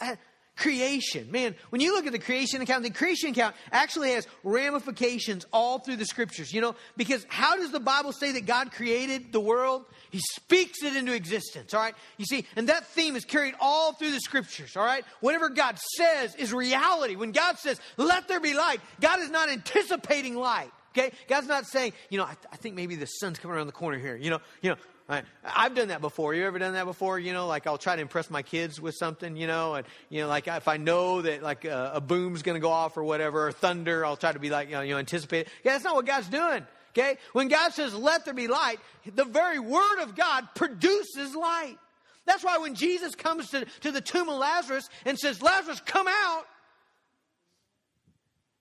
Uh, 0.00 0.16
creation. 0.58 1.30
Man, 1.30 1.54
when 1.70 1.80
you 1.80 1.94
look 1.94 2.06
at 2.06 2.12
the 2.12 2.18
creation 2.18 2.60
account, 2.60 2.82
the 2.82 2.90
creation 2.90 3.30
account 3.30 3.54
actually 3.70 4.10
has 4.12 4.26
ramifications 4.42 5.46
all 5.52 5.78
through 5.78 5.96
the 5.96 6.04
scriptures, 6.04 6.52
you 6.52 6.60
know, 6.60 6.74
because 6.96 7.24
how 7.28 7.56
does 7.56 7.70
the 7.70 7.80
Bible 7.80 8.12
say 8.12 8.32
that 8.32 8.44
God 8.44 8.72
created 8.72 9.32
the 9.32 9.40
world? 9.40 9.84
He 10.10 10.18
speaks 10.18 10.82
it 10.82 10.96
into 10.96 11.14
existence, 11.14 11.72
all 11.74 11.80
right? 11.80 11.94
You 12.16 12.24
see, 12.24 12.44
and 12.56 12.68
that 12.68 12.86
theme 12.88 13.14
is 13.14 13.24
carried 13.24 13.54
all 13.60 13.92
through 13.92 14.10
the 14.10 14.20
scriptures, 14.20 14.76
all 14.76 14.84
right? 14.84 15.04
Whatever 15.20 15.48
God 15.48 15.78
says 15.96 16.34
is 16.34 16.52
reality. 16.52 17.14
When 17.14 17.30
God 17.30 17.58
says, 17.58 17.80
let 17.96 18.26
there 18.26 18.40
be 18.40 18.54
light, 18.54 18.80
God 19.00 19.20
is 19.20 19.30
not 19.30 19.48
anticipating 19.48 20.34
light. 20.34 20.70
Okay, 20.96 21.12
God's 21.28 21.46
not 21.46 21.66
saying, 21.66 21.92
you 22.08 22.18
know, 22.18 22.24
I, 22.24 22.34
th- 22.34 22.46
I 22.50 22.56
think 22.56 22.74
maybe 22.74 22.96
the 22.96 23.06
sun's 23.06 23.38
coming 23.38 23.56
around 23.56 23.66
the 23.66 23.72
corner 23.72 23.98
here. 23.98 24.16
You 24.16 24.30
know, 24.30 24.38
you 24.62 24.70
know, 24.70 24.76
I, 25.08 25.22
have 25.42 25.74
done 25.74 25.88
that 25.88 26.02
before. 26.02 26.34
You 26.34 26.46
ever 26.46 26.58
done 26.58 26.74
that 26.74 26.84
before? 26.84 27.18
You 27.18 27.32
know, 27.32 27.46
like 27.46 27.66
I'll 27.66 27.78
try 27.78 27.96
to 27.96 28.02
impress 28.02 28.28
my 28.28 28.42
kids 28.42 28.78
with 28.78 28.94
something, 28.94 29.36
you 29.36 29.46
know, 29.46 29.74
and, 29.74 29.86
you 30.10 30.20
know, 30.20 30.28
like 30.28 30.46
if 30.48 30.68
I 30.68 30.76
know 30.76 31.22
that 31.22 31.42
like 31.42 31.64
a, 31.64 31.92
a 31.94 32.00
boom's 32.00 32.42
going 32.42 32.56
to 32.56 32.60
go 32.60 32.70
off 32.70 32.96
or 32.98 33.04
whatever, 33.04 33.46
or 33.46 33.52
thunder, 33.52 34.04
I'll 34.04 34.18
try 34.18 34.32
to 34.32 34.38
be 34.38 34.50
like, 34.50 34.68
you 34.68 34.74
know, 34.74 34.82
you 34.82 34.92
know, 34.92 34.98
anticipate. 34.98 35.48
Yeah, 35.64 35.72
that's 35.72 35.84
not 35.84 35.94
what 35.94 36.04
God's 36.04 36.28
doing. 36.28 36.66
Okay? 36.92 37.16
When 37.32 37.48
God 37.48 37.72
says, 37.72 37.94
let 37.94 38.26
there 38.26 38.34
be 38.34 38.48
light, 38.48 38.80
the 39.14 39.24
very 39.24 39.58
word 39.58 40.02
of 40.02 40.14
God 40.14 40.48
produces 40.54 41.34
light. 41.34 41.78
That's 42.26 42.44
why 42.44 42.58
when 42.58 42.74
Jesus 42.74 43.14
comes 43.14 43.48
to, 43.50 43.64
to 43.80 43.90
the 43.90 44.02
tomb 44.02 44.28
of 44.28 44.38
Lazarus 44.38 44.88
and 45.06 45.18
says, 45.18 45.40
Lazarus, 45.40 45.80
come 45.86 46.06
out, 46.06 46.44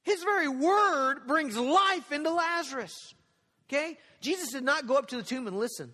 his 0.03 0.23
very 0.23 0.47
word 0.47 1.27
brings 1.27 1.57
life 1.57 2.13
into 2.13 2.31
Lazarus. 2.31 3.13
Okay? 3.67 3.97
Jesus 4.21 4.51
did 4.53 4.63
not 4.63 4.87
go 4.87 4.95
up 4.95 5.07
to 5.07 5.17
the 5.17 5.23
tomb 5.23 5.47
and 5.47 5.59
listen. 5.59 5.93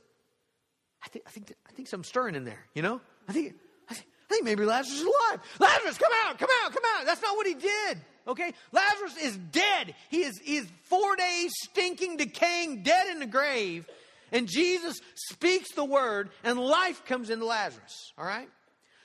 I 1.03 1.07
think, 1.09 1.25
I 1.27 1.29
think, 1.29 1.53
I 1.67 1.71
think 1.73 1.87
something's 1.87 2.07
stirring 2.07 2.35
in 2.35 2.45
there, 2.45 2.65
you 2.73 2.81
know? 2.81 3.01
I 3.27 3.33
think, 3.33 3.55
I 3.89 3.93
think, 3.93 4.07
I 4.29 4.33
think 4.33 4.45
maybe 4.45 4.65
Lazarus 4.65 4.99
is 4.99 5.01
alive. 5.01 5.39
Lazarus, 5.59 5.97
come 5.97 6.11
out, 6.25 6.37
come 6.37 6.49
out, 6.63 6.71
come 6.71 6.83
out. 6.97 7.05
That's 7.05 7.21
not 7.21 7.35
what 7.35 7.45
he 7.45 7.55
did. 7.55 7.97
Okay? 8.27 8.53
Lazarus 8.71 9.17
is 9.21 9.37
dead. 9.37 9.95
He 10.09 10.23
is, 10.23 10.39
he 10.39 10.55
is 10.57 10.67
four 10.83 11.15
days 11.15 11.51
stinking, 11.63 12.17
decaying, 12.17 12.83
dead 12.83 13.07
in 13.07 13.19
the 13.19 13.25
grave. 13.25 13.85
And 14.31 14.47
Jesus 14.47 14.99
speaks 15.15 15.73
the 15.73 15.85
word 15.85 16.29
and 16.43 16.57
life 16.57 17.05
comes 17.05 17.29
into 17.29 17.45
Lazarus. 17.45 18.13
All 18.17 18.25
right? 18.25 18.49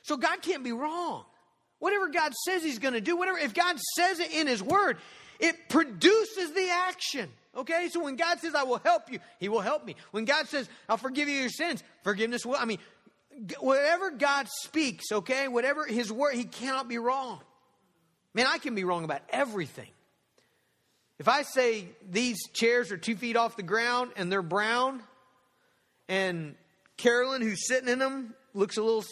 So 0.03 0.17
God 0.17 0.41
can't 0.41 0.65
be 0.65 0.73
wrong. 0.73 1.25
Whatever 1.81 2.09
God 2.09 2.33
says 2.47 2.63
he's 2.63 2.79
going 2.79 2.95
to 2.95 3.01
do, 3.01 3.17
whatever, 3.17 3.39
if 3.39 3.55
God 3.55 3.79
says 3.97 4.21
it 4.21 4.33
in 4.33 4.47
his 4.47 4.63
word, 4.63 4.99
it 5.39 5.69
produces 5.69 6.53
the 6.55 6.69
action. 6.71 7.31
Okay, 7.57 7.89
so 7.91 8.05
when 8.05 8.17
God 8.17 8.39
says, 8.41 8.55
I 8.55 8.63
will 8.65 8.79
help 8.79 9.11
you, 9.11 9.19
He 9.41 9.49
will 9.49 9.61
help 9.61 9.85
me. 9.85 9.97
When 10.11 10.25
God 10.25 10.49
says, 10.49 10.69
I'll 10.89 10.97
forgive 10.97 11.29
you 11.29 11.35
your 11.35 11.49
sins, 11.49 11.83
forgiveness 12.03 12.47
will, 12.47 12.57
I 12.57 12.65
mean, 12.65 12.79
whatever 13.59 14.11
God 14.11 14.47
speaks, 14.63 15.07
okay, 15.11 15.49
whatever 15.49 15.85
His 15.87 16.13
word, 16.13 16.35
He 16.35 16.45
cannot 16.45 16.89
be 16.89 16.99
wrong. 16.99 17.41
Man, 18.35 18.47
I 18.47 18.59
can 18.59 18.75
be 18.75 18.85
wrong 18.85 19.05
about 19.05 19.23
everything. 19.31 19.91
If 21.19 21.27
I 21.27 21.43
say 21.43 21.87
these 22.09 22.39
chairs 22.53 22.93
are 22.93 22.97
two 22.97 23.17
feet 23.17 23.37
off 23.37 23.57
the 23.57 23.65
ground 23.65 24.13
and 24.17 24.31
they're 24.31 24.43
brown, 24.43 25.03
and 26.09 26.55
Carolyn, 26.97 27.43
who's 27.43 27.67
sitting 27.67 27.89
in 27.89 27.99
them, 27.99 28.35
looks 28.55 28.77
a 28.77 28.83
little 28.83 29.05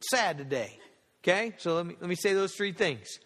sad 0.00 0.38
today. 0.38 0.78
Okay, 1.22 1.54
so 1.58 1.74
let 1.74 1.86
me 1.86 1.96
let 2.00 2.08
me 2.08 2.14
say 2.14 2.34
those 2.34 2.54
three 2.54 2.72
things. 2.72 3.18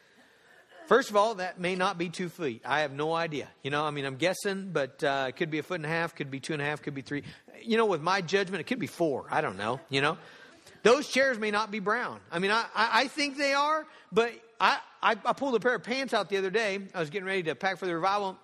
First 0.90 1.08
of 1.10 1.14
all, 1.14 1.36
that 1.36 1.60
may 1.60 1.76
not 1.76 1.98
be 1.98 2.08
two 2.08 2.28
feet. 2.28 2.62
I 2.64 2.80
have 2.80 2.90
no 2.90 3.14
idea. 3.14 3.46
You 3.62 3.70
know, 3.70 3.84
I 3.84 3.92
mean, 3.92 4.04
I'm 4.04 4.16
guessing, 4.16 4.70
but 4.72 5.04
uh, 5.04 5.26
it 5.28 5.36
could 5.36 5.48
be 5.48 5.60
a 5.60 5.62
foot 5.62 5.76
and 5.76 5.86
a 5.86 5.88
half, 5.88 6.16
could 6.16 6.32
be 6.32 6.40
two 6.40 6.52
and 6.52 6.60
a 6.60 6.64
half, 6.64 6.82
could 6.82 6.96
be 6.96 7.02
three. 7.02 7.22
You 7.62 7.76
know, 7.76 7.86
with 7.86 8.02
my 8.02 8.22
judgment, 8.22 8.60
it 8.60 8.64
could 8.64 8.80
be 8.80 8.88
four. 8.88 9.26
I 9.30 9.40
don't 9.40 9.56
know, 9.56 9.78
you 9.88 10.00
know. 10.00 10.18
those 10.82 11.06
chairs 11.06 11.38
may 11.38 11.52
not 11.52 11.70
be 11.70 11.78
brown. 11.78 12.18
I 12.32 12.40
mean, 12.40 12.50
I, 12.50 12.64
I, 12.74 13.06
think 13.06 13.38
they 13.38 13.54
are, 13.54 13.86
but 14.10 14.32
I, 14.60 14.78
I, 15.00 15.12
I 15.24 15.32
pulled 15.32 15.54
a 15.54 15.60
pair 15.60 15.76
of 15.76 15.84
pants 15.84 16.12
out 16.12 16.28
the 16.28 16.38
other 16.38 16.50
day. 16.50 16.80
I 16.92 16.98
was 16.98 17.08
getting 17.08 17.28
ready 17.28 17.44
to 17.44 17.54
pack 17.54 17.78
for 17.78 17.86
the 17.86 17.94
revival. 17.94 18.36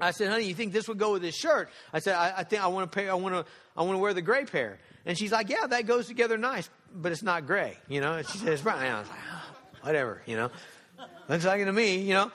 I 0.00 0.10
said, 0.10 0.28
honey, 0.28 0.46
you 0.46 0.54
think 0.54 0.72
this 0.72 0.88
would 0.88 0.98
go 0.98 1.12
with 1.12 1.22
this 1.22 1.36
shirt? 1.36 1.70
I 1.92 2.00
said, 2.00 2.16
I, 2.16 2.38
I 2.38 2.42
think 2.42 2.64
I 2.64 2.66
want 2.66 2.90
to 2.90 2.96
pay, 2.98 3.08
I 3.08 3.14
want 3.14 3.36
to, 3.36 3.44
I 3.76 3.82
want 3.82 3.94
to 3.94 3.98
wear 3.98 4.12
the 4.12 4.22
gray 4.22 4.44
pair. 4.44 4.80
And 5.04 5.16
she's 5.16 5.30
like, 5.30 5.50
yeah, 5.50 5.68
that 5.68 5.86
goes 5.86 6.08
together 6.08 6.36
nice, 6.36 6.68
but 6.92 7.12
it's 7.12 7.22
not 7.22 7.46
gray, 7.46 7.78
you 7.86 8.00
know? 8.00 8.14
And 8.14 8.26
she 8.26 8.38
says, 8.38 8.60
brown. 8.60 8.82
And 8.82 8.92
I 8.92 8.98
was 8.98 9.08
like, 9.08 9.18
oh, 9.32 9.56
whatever, 9.82 10.20
you 10.26 10.34
know? 10.34 10.50
Looks 11.28 11.44
like 11.44 11.60
it 11.60 11.64
to 11.64 11.72
me, 11.72 11.98
you 11.98 12.14
know? 12.14 12.30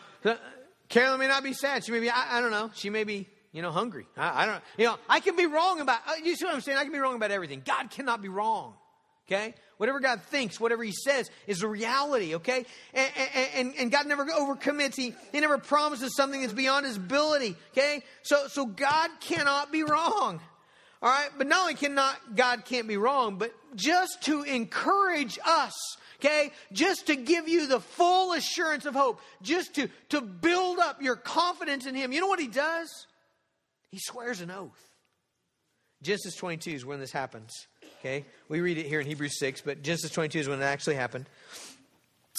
Carolyn 0.90 1.20
may 1.20 1.28
not 1.28 1.44
be 1.44 1.54
sad. 1.54 1.86
She 1.86 1.92
may 1.92 2.00
be, 2.00 2.10
I, 2.10 2.38
I 2.38 2.42
don't 2.42 2.52
know. 2.52 2.70
She 2.76 2.90
may 2.90 3.06
be, 3.06 3.28
you 3.54 3.62
know, 3.62 3.72
hungry. 3.72 4.06
I, 4.18 4.44
I 4.44 4.46
don't, 4.46 4.56
know. 4.56 4.62
you 4.78 4.86
know, 4.86 4.98
I 5.08 5.22
can 5.22 5.36
be 5.36 5.46
wrong 5.46 5.80
about, 5.80 6.00
uh, 6.08 6.14
you 6.24 6.36
see 6.36 6.46
what 6.46 6.54
I'm 6.54 6.62
saying? 6.62 6.78
I 6.78 6.84
can 6.84 6.92
be 6.92 7.00
wrong 7.00 7.16
about 7.16 7.32
everything. 7.32 7.62
God 7.66 7.90
cannot 7.90 8.22
be 8.22 8.28
wrong. 8.28 8.74
Okay? 9.28 9.54
Whatever 9.78 10.02
God 10.02 10.22
thinks, 10.24 10.60
whatever 10.60 10.84
He 10.84 10.92
says 10.92 11.30
is 11.48 11.64
a 11.64 11.68
reality, 11.68 12.36
okay? 12.36 12.66
And, 12.94 13.12
and, 13.56 13.74
and 13.80 13.92
God 13.92 14.06
never 14.06 14.26
overcommits. 14.26 14.96
He, 14.96 15.16
he 15.32 15.40
never 15.40 15.58
promises 15.58 16.16
something 16.16 16.42
that's 16.42 16.54
beyond 16.54 16.86
His 16.86 16.98
ability, 16.98 17.56
okay? 17.72 18.04
So, 18.24 18.48
so 18.48 18.66
God 18.66 19.10
cannot 19.22 19.72
be 19.72 19.84
wrong. 19.84 20.42
All 21.02 21.10
right? 21.10 21.30
But 21.38 21.48
not 21.48 21.62
only 21.62 21.74
cannot, 21.76 22.36
God 22.36 22.66
can't 22.66 22.88
be 22.88 22.98
wrong, 22.98 23.38
but 23.38 23.54
just 23.76 24.22
to 24.24 24.44
encourage 24.44 25.40
us, 25.46 25.74
okay? 26.24 26.52
Just 26.72 27.08
to 27.08 27.16
give 27.16 27.48
you 27.48 27.68
the 27.68 27.80
full 27.80 28.34
assurance 28.34 28.86
of 28.86 28.94
hope, 28.94 29.20
just 29.42 29.76
to, 29.76 29.90
to 30.10 30.22
build 30.22 30.80
up 30.80 31.02
your 31.02 31.16
confidence 31.16 31.86
in 31.86 31.96
Him. 31.96 32.12
You 32.12 32.22
know 32.22 32.28
what 32.28 32.40
He 32.40 32.48
does? 32.48 33.08
He 33.90 34.00
swears 34.00 34.42
an 34.42 34.52
oath. 34.52 34.92
Genesis 36.02 36.36
22 36.36 36.72
is 36.72 36.86
when 36.86 37.00
this 37.00 37.12
happens. 37.12 37.52
Okay? 38.00 38.26
We 38.48 38.62
read 38.62 38.78
it 38.78 38.86
here 38.86 39.00
in 39.00 39.08
Hebrews 39.08 39.38
6, 39.40 39.62
but 39.62 39.84
Genesis 39.84 40.12
22 40.12 40.40
is 40.40 40.50
when 40.50 40.60
it 40.60 40.66
actually 40.66 40.96
happened. 40.96 41.28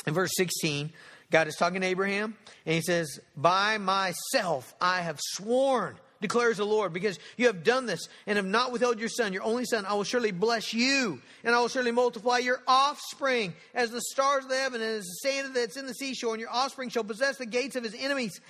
In 0.07 0.15
verse 0.15 0.31
16, 0.37 0.93
God 1.31 1.47
is 1.47 1.57
talking 1.57 1.81
to 1.81 1.87
Abraham, 1.87 2.37
and 2.67 2.75
he 2.75 2.81
says, 2.81 3.21
By 3.37 3.79
myself 3.79 4.75
I 4.81 5.03
have 5.03 5.19
sworn, 5.21 5.97
declares 6.23 6.57
the 6.57 6.65
Lord, 6.65 6.95
because 6.95 7.19
you 7.37 7.49
have 7.49 7.63
done 7.63 7.85
this 7.85 8.09
and 8.27 8.37
have 8.37 8.47
not 8.47 8.73
withheld 8.73 8.99
your 8.99 9.11
son, 9.11 9.35
your 9.35 9.43
only 9.43 9.67
son. 9.67 9.85
I 9.85 9.93
will 9.93 10.05
surely 10.05 10.33
bless 10.33 10.73
you, 10.73 11.21
and 11.45 11.55
I 11.55 11.61
will 11.61 11.69
surely 11.69 11.91
multiply 11.91 12.39
your 12.39 12.63
offspring 12.67 13.53
as 13.75 13.91
the 13.91 14.01
stars 14.01 14.45
of 14.45 14.51
the 14.51 14.57
heaven 14.57 14.81
and 14.81 14.91
as 14.91 15.05
the 15.05 15.29
sand 15.29 15.55
that's 15.55 15.77
in 15.77 15.87
the 15.87 15.95
seashore, 15.95 16.33
and 16.33 16.41
your 16.41 16.51
offspring 16.51 16.89
shall 16.89 17.05
possess 17.05 17.37
the 17.37 17.47
gates 17.47 17.77
of 17.77 17.85
his 17.85 17.95
enemies 17.95 18.41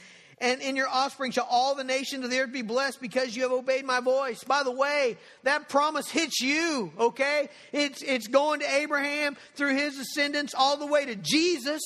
and 0.42 0.60
in 0.60 0.74
your 0.74 0.88
offspring 0.88 1.30
shall 1.30 1.46
all 1.48 1.76
the 1.76 1.84
nations 1.84 2.24
of 2.24 2.30
the 2.30 2.40
earth 2.40 2.52
be 2.52 2.62
blessed 2.62 3.00
because 3.00 3.36
you 3.36 3.44
have 3.44 3.52
obeyed 3.52 3.84
my 3.84 4.00
voice. 4.00 4.42
By 4.42 4.64
the 4.64 4.72
way, 4.72 5.16
that 5.44 5.68
promise 5.68 6.10
hits 6.10 6.40
you, 6.40 6.92
okay? 6.98 7.48
It's, 7.72 8.02
it's 8.02 8.26
going 8.26 8.58
to 8.60 8.74
Abraham 8.74 9.36
through 9.54 9.76
his 9.76 9.96
descendants 9.96 10.52
all 10.52 10.76
the 10.76 10.86
way 10.86 11.04
to 11.06 11.14
Jesus 11.14 11.80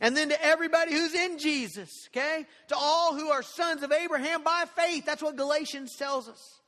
and 0.00 0.16
then 0.16 0.30
to 0.30 0.44
everybody 0.44 0.92
who's 0.92 1.14
in 1.14 1.38
Jesus, 1.38 1.90
okay? 2.08 2.46
To 2.68 2.76
all 2.76 3.14
who 3.14 3.28
are 3.28 3.42
sons 3.42 3.82
of 3.82 3.92
Abraham 3.92 4.42
by 4.42 4.64
faith. 4.76 5.04
That's 5.04 5.22
what 5.22 5.36
Galatians 5.36 5.94
tells 5.96 6.28
us. 6.28 6.60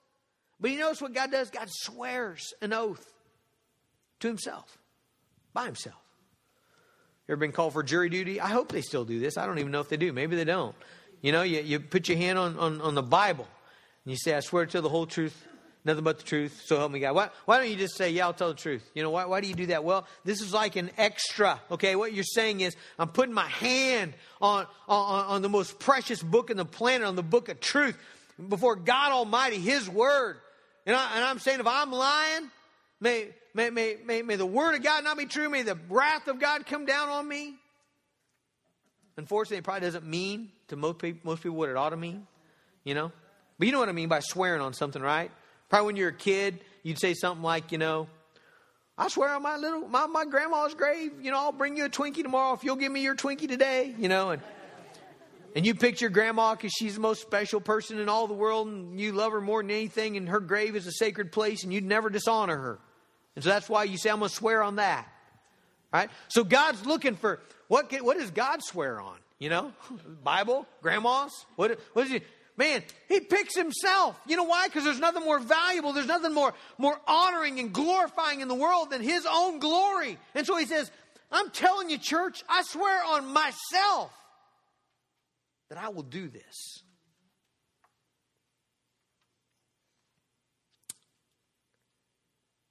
But 0.60 0.70
you 0.70 0.78
notice 0.78 1.00
what 1.00 1.14
God 1.14 1.32
does? 1.32 1.50
God 1.50 1.68
swears 1.68 2.52
an 2.60 2.72
oath 2.72 3.04
to 4.20 4.28
himself, 4.28 4.78
by 5.52 5.64
himself. 5.64 5.96
You 7.26 7.32
ever 7.32 7.40
been 7.40 7.52
called 7.52 7.72
for 7.72 7.82
jury 7.82 8.08
duty? 8.08 8.40
I 8.40 8.48
hope 8.48 8.70
they 8.70 8.82
still 8.82 9.04
do 9.04 9.18
this. 9.18 9.36
I 9.36 9.46
don't 9.46 9.58
even 9.58 9.72
know 9.72 9.80
if 9.80 9.88
they 9.88 9.96
do. 9.96 10.12
Maybe 10.12 10.36
they 10.36 10.44
don't. 10.44 10.74
You 11.20 11.32
know, 11.32 11.42
you, 11.42 11.60
you 11.60 11.80
put 11.80 12.08
your 12.08 12.18
hand 12.18 12.38
on, 12.38 12.58
on, 12.58 12.80
on 12.80 12.94
the 12.94 13.02
Bible 13.02 13.46
and 14.04 14.10
you 14.10 14.16
say, 14.16 14.34
I 14.34 14.40
swear 14.40 14.66
to 14.66 14.80
the 14.80 14.88
whole 14.88 15.06
truth, 15.06 15.46
nothing 15.84 16.04
but 16.04 16.18
the 16.18 16.24
truth, 16.24 16.62
so 16.64 16.78
help 16.78 16.92
me 16.92 17.00
God. 17.00 17.14
Why, 17.14 17.28
why 17.44 17.58
don't 17.58 17.70
you 17.70 17.76
just 17.76 17.96
say, 17.96 18.10
Yeah, 18.10 18.26
I'll 18.26 18.34
tell 18.34 18.48
the 18.48 18.54
truth? 18.54 18.88
You 18.94 19.02
know, 19.02 19.10
why, 19.10 19.24
why 19.24 19.40
do 19.40 19.48
you 19.48 19.54
do 19.54 19.66
that? 19.66 19.84
Well, 19.84 20.06
this 20.24 20.40
is 20.40 20.52
like 20.52 20.76
an 20.76 20.90
extra, 20.96 21.60
okay? 21.70 21.96
What 21.96 22.12
you're 22.12 22.24
saying 22.24 22.60
is, 22.60 22.76
I'm 22.98 23.08
putting 23.08 23.34
my 23.34 23.48
hand 23.48 24.14
on, 24.40 24.66
on, 24.88 25.24
on 25.26 25.42
the 25.42 25.48
most 25.48 25.78
precious 25.78 26.22
book 26.22 26.50
in 26.50 26.56
the 26.56 26.64
planet, 26.64 27.06
on 27.06 27.16
the 27.16 27.22
book 27.22 27.48
of 27.48 27.60
truth, 27.60 27.98
before 28.48 28.76
God 28.76 29.12
Almighty, 29.12 29.58
His 29.58 29.88
Word. 29.88 30.36
And, 30.86 30.96
I, 30.96 31.28
I'm 31.30 31.38
saying, 31.38 31.60
if 31.60 31.66
I'm 31.66 31.92
lying, 31.92 32.50
may, 33.00 33.28
may, 33.54 33.70
may, 33.70 33.96
may, 34.04 34.22
may 34.22 34.36
the 34.36 34.46
Word 34.46 34.74
of 34.74 34.82
God 34.82 35.04
not 35.04 35.18
be 35.18 35.26
true, 35.26 35.48
may 35.48 35.62
the 35.62 35.78
wrath 35.88 36.28
of 36.28 36.40
God 36.40 36.66
come 36.66 36.86
down 36.86 37.08
on 37.08 37.28
me. 37.28 37.54
Unfortunately, 39.16 39.58
it 39.58 39.64
probably 39.64 39.82
doesn't 39.82 40.06
mean 40.06 40.50
to 40.68 40.76
most 40.76 40.98
people, 40.98 41.20
most 41.24 41.42
people 41.42 41.56
what 41.56 41.68
it 41.68 41.76
ought 41.76 41.90
to 41.90 41.96
mean, 41.96 42.26
you 42.82 42.94
know? 42.94 43.12
But 43.58 43.66
you 43.66 43.72
know 43.72 43.80
what 43.80 43.90
I 43.90 43.92
mean 43.92 44.08
by 44.08 44.20
swearing 44.20 44.62
on 44.62 44.72
something, 44.72 45.02
right? 45.02 45.30
Probably 45.72 45.86
when 45.86 45.96
you're 45.96 46.10
a 46.10 46.12
kid, 46.12 46.60
you'd 46.82 46.98
say 46.98 47.14
something 47.14 47.42
like, 47.42 47.72
you 47.72 47.78
know, 47.78 48.06
I 48.98 49.08
swear 49.08 49.30
on 49.30 49.42
my 49.42 49.56
little 49.56 49.88
my, 49.88 50.04
my 50.04 50.26
grandma's 50.26 50.74
grave, 50.74 51.12
you 51.22 51.30
know, 51.30 51.38
I'll 51.38 51.50
bring 51.50 51.78
you 51.78 51.86
a 51.86 51.88
Twinkie 51.88 52.22
tomorrow 52.22 52.52
if 52.52 52.62
you'll 52.62 52.76
give 52.76 52.92
me 52.92 53.00
your 53.00 53.16
Twinkie 53.16 53.48
today, 53.48 53.94
you 53.96 54.10
know, 54.10 54.32
and 54.32 54.42
and 55.56 55.64
you 55.64 55.74
picture 55.74 56.10
grandma 56.10 56.54
because 56.54 56.72
she's 56.78 56.96
the 56.96 57.00
most 57.00 57.22
special 57.22 57.58
person 57.58 57.98
in 57.98 58.10
all 58.10 58.26
the 58.26 58.34
world 58.34 58.68
and 58.68 59.00
you 59.00 59.12
love 59.12 59.32
her 59.32 59.40
more 59.40 59.62
than 59.62 59.70
anything 59.70 60.18
and 60.18 60.28
her 60.28 60.40
grave 60.40 60.76
is 60.76 60.86
a 60.86 60.92
sacred 60.92 61.32
place 61.32 61.64
and 61.64 61.72
you'd 61.72 61.84
never 61.84 62.10
dishonor 62.10 62.58
her. 62.58 62.78
And 63.34 63.42
so 63.42 63.48
that's 63.48 63.66
why 63.66 63.84
you 63.84 63.96
say, 63.96 64.10
I'm 64.10 64.18
going 64.18 64.28
to 64.28 64.34
swear 64.34 64.62
on 64.62 64.76
that. 64.76 65.08
Right? 65.90 66.10
So 66.28 66.44
God's 66.44 66.84
looking 66.84 67.16
for 67.16 67.40
what, 67.68 67.90
what 68.02 68.18
does 68.18 68.30
God 68.30 68.62
swear 68.62 69.00
on? 69.00 69.16
You 69.38 69.48
know, 69.48 69.72
Bible, 70.22 70.66
grandmas. 70.82 71.32
What, 71.56 71.80
what 71.94 72.04
is 72.04 72.12
he? 72.12 72.20
Man, 72.56 72.82
he 73.08 73.20
picks 73.20 73.56
himself. 73.56 74.20
You 74.26 74.36
know 74.36 74.44
why? 74.44 74.68
Because 74.68 74.84
there's 74.84 75.00
nothing 75.00 75.24
more 75.24 75.38
valuable, 75.38 75.92
there's 75.92 76.06
nothing 76.06 76.34
more, 76.34 76.52
more 76.78 76.98
honoring 77.06 77.58
and 77.60 77.72
glorifying 77.72 78.40
in 78.40 78.48
the 78.48 78.54
world 78.54 78.90
than 78.90 79.02
his 79.02 79.26
own 79.30 79.58
glory. 79.58 80.18
And 80.34 80.46
so 80.46 80.56
he 80.56 80.66
says, 80.66 80.90
I'm 81.30 81.50
telling 81.50 81.88
you, 81.88 81.98
church, 81.98 82.42
I 82.48 82.62
swear 82.62 83.02
on 83.04 83.32
myself 83.32 84.12
that 85.70 85.78
I 85.78 85.88
will 85.88 86.02
do 86.02 86.28
this. 86.28 86.82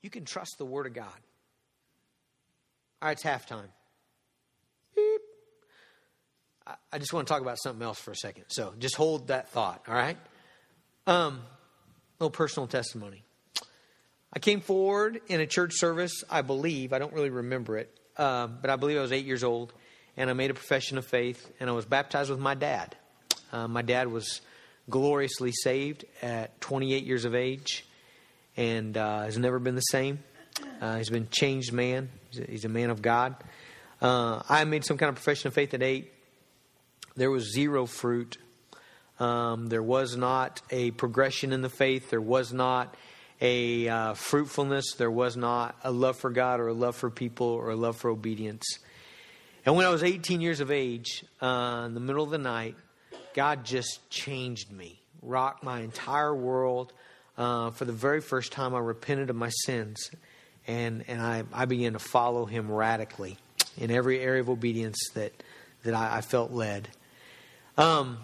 You 0.04 0.10
can 0.10 0.26
trust 0.26 0.56
the 0.58 0.66
Word 0.66 0.86
of 0.88 0.94
God. 0.94 1.06
All 3.02 3.08
right, 3.08 3.14
it's 3.14 3.24
halftime. 3.24 3.70
Beep. 4.96 5.22
I 6.92 6.98
just 6.98 7.14
want 7.14 7.28
to 7.28 7.34
talk 7.34 7.42
about 7.42 7.58
something 7.62 7.84
else 7.84 8.00
for 8.00 8.12
a 8.12 8.16
second. 8.16 8.46
So 8.50 8.74
just 8.80 8.96
hold 8.96 9.28
that 9.28 9.50
thought, 9.50 9.84
all 9.88 9.94
right? 9.94 10.18
Um, 11.08 11.42
little 12.20 12.32
personal 12.32 12.68
testimony. 12.68 13.24
I 14.34 14.40
came 14.40 14.62
forward 14.62 15.22
in 15.28 15.42
a 15.42 15.48
church 15.48 15.74
service, 15.76 16.24
I 16.30 16.42
believe, 16.42 16.94
I 16.94 17.00
don't 17.00 17.14
really 17.14 17.30
remember 17.30 17.78
it, 17.78 17.90
uh, 18.16 18.48
but 18.48 18.70
I 18.70 18.76
believe 18.78 18.98
I 18.98 19.02
was 19.02 19.12
eight 19.12 19.26
years 19.26 19.44
old, 19.44 19.74
and 20.16 20.30
I 20.30 20.34
made 20.34 20.52
a 20.52 20.54
profession 20.54 20.98
of 20.98 21.06
faith, 21.06 21.52
and 21.60 21.70
I 21.70 21.74
was 21.74 21.86
baptized 21.86 22.30
with 22.30 22.40
my 22.40 22.56
dad. 22.56 22.96
Uh, 23.52 23.68
my 23.68 23.82
dad 23.82 24.08
was 24.08 24.42
gloriously 24.90 25.52
saved 25.52 26.06
at 26.22 26.60
28 26.62 27.04
years 27.04 27.26
of 27.26 27.36
age, 27.36 27.86
and 28.56 28.96
uh, 28.96 29.24
has 29.24 29.38
never 29.38 29.60
been 29.60 29.76
the 29.76 29.82
same. 29.82 30.20
Uh, 30.80 30.98
he's 30.98 31.10
been 31.10 31.28
changed 31.30 31.74
man. 31.74 32.10
He's 32.30 32.40
a, 32.40 32.52
he's 32.52 32.66
a 32.66 32.70
man 32.70 32.90
of 32.90 33.02
God. 33.02 33.36
Uh, 34.02 34.42
I 34.48 34.64
made 34.66 34.86
some 34.86 34.98
kind 34.98 35.10
of 35.10 35.16
profession 35.16 35.48
of 35.48 35.54
faith 35.54 35.74
at 35.74 35.84
eight. 35.84 36.12
There 37.22 37.30
was 37.30 37.54
zero 37.54 37.86
fruit. 37.86 38.40
Um, 39.20 39.68
there 39.68 39.84
was 39.84 40.18
not 40.18 40.60
a 40.72 40.90
progression 40.90 41.54
in 41.54 41.62
the 41.62 41.70
faith. 41.70 42.10
There 42.10 42.20
was 42.20 42.52
not 42.52 42.96
a 43.40 43.88
uh, 43.88 44.14
fruitfulness. 44.16 44.96
There 44.98 45.12
was 45.12 45.38
not 45.38 45.76
a 45.84 45.92
love 45.92 46.18
for 46.18 46.32
God 46.32 46.60
or 46.60 46.70
a 46.70 46.74
love 46.74 46.96
for 46.96 47.12
people 47.12 47.46
or 47.46 47.70
a 47.70 47.76
love 47.76 47.98
for 47.98 48.10
obedience. 48.10 48.66
And 49.68 49.76
when 49.76 49.86
I 49.86 49.90
was 49.90 50.02
18 50.02 50.42
years 50.42 50.62
of 50.62 50.72
age, 50.72 51.24
uh, 51.40 51.84
in 51.86 51.94
the 51.94 52.00
middle 52.00 52.24
of 52.24 52.32
the 52.32 52.40
night, 52.40 52.76
God 53.36 53.66
just 53.66 54.10
changed 54.10 54.72
me, 54.72 55.00
rocked 55.22 55.64
my 55.64 55.82
entire 55.82 56.34
world. 56.34 56.92
Uh, 57.38 57.70
for 57.70 57.86
the 57.86 57.94
very 57.94 58.22
first 58.22 58.52
time, 58.52 58.74
I 58.74 58.80
repented 58.80 59.30
of 59.30 59.36
my 59.36 59.50
sins, 59.50 60.10
and, 60.66 61.06
and 61.08 61.22
I, 61.22 61.44
I 61.54 61.66
began 61.66 61.94
to 61.94 62.00
follow 62.00 62.46
Him 62.46 62.72
radically 62.72 63.38
in 63.78 63.92
every 63.92 64.20
area 64.22 64.42
of 64.42 64.50
obedience 64.50 64.98
that, 65.14 65.34
that 65.84 65.94
I, 65.94 66.18
I 66.18 66.22
felt 66.22 66.50
led. 66.50 66.90
Um, 67.78 68.18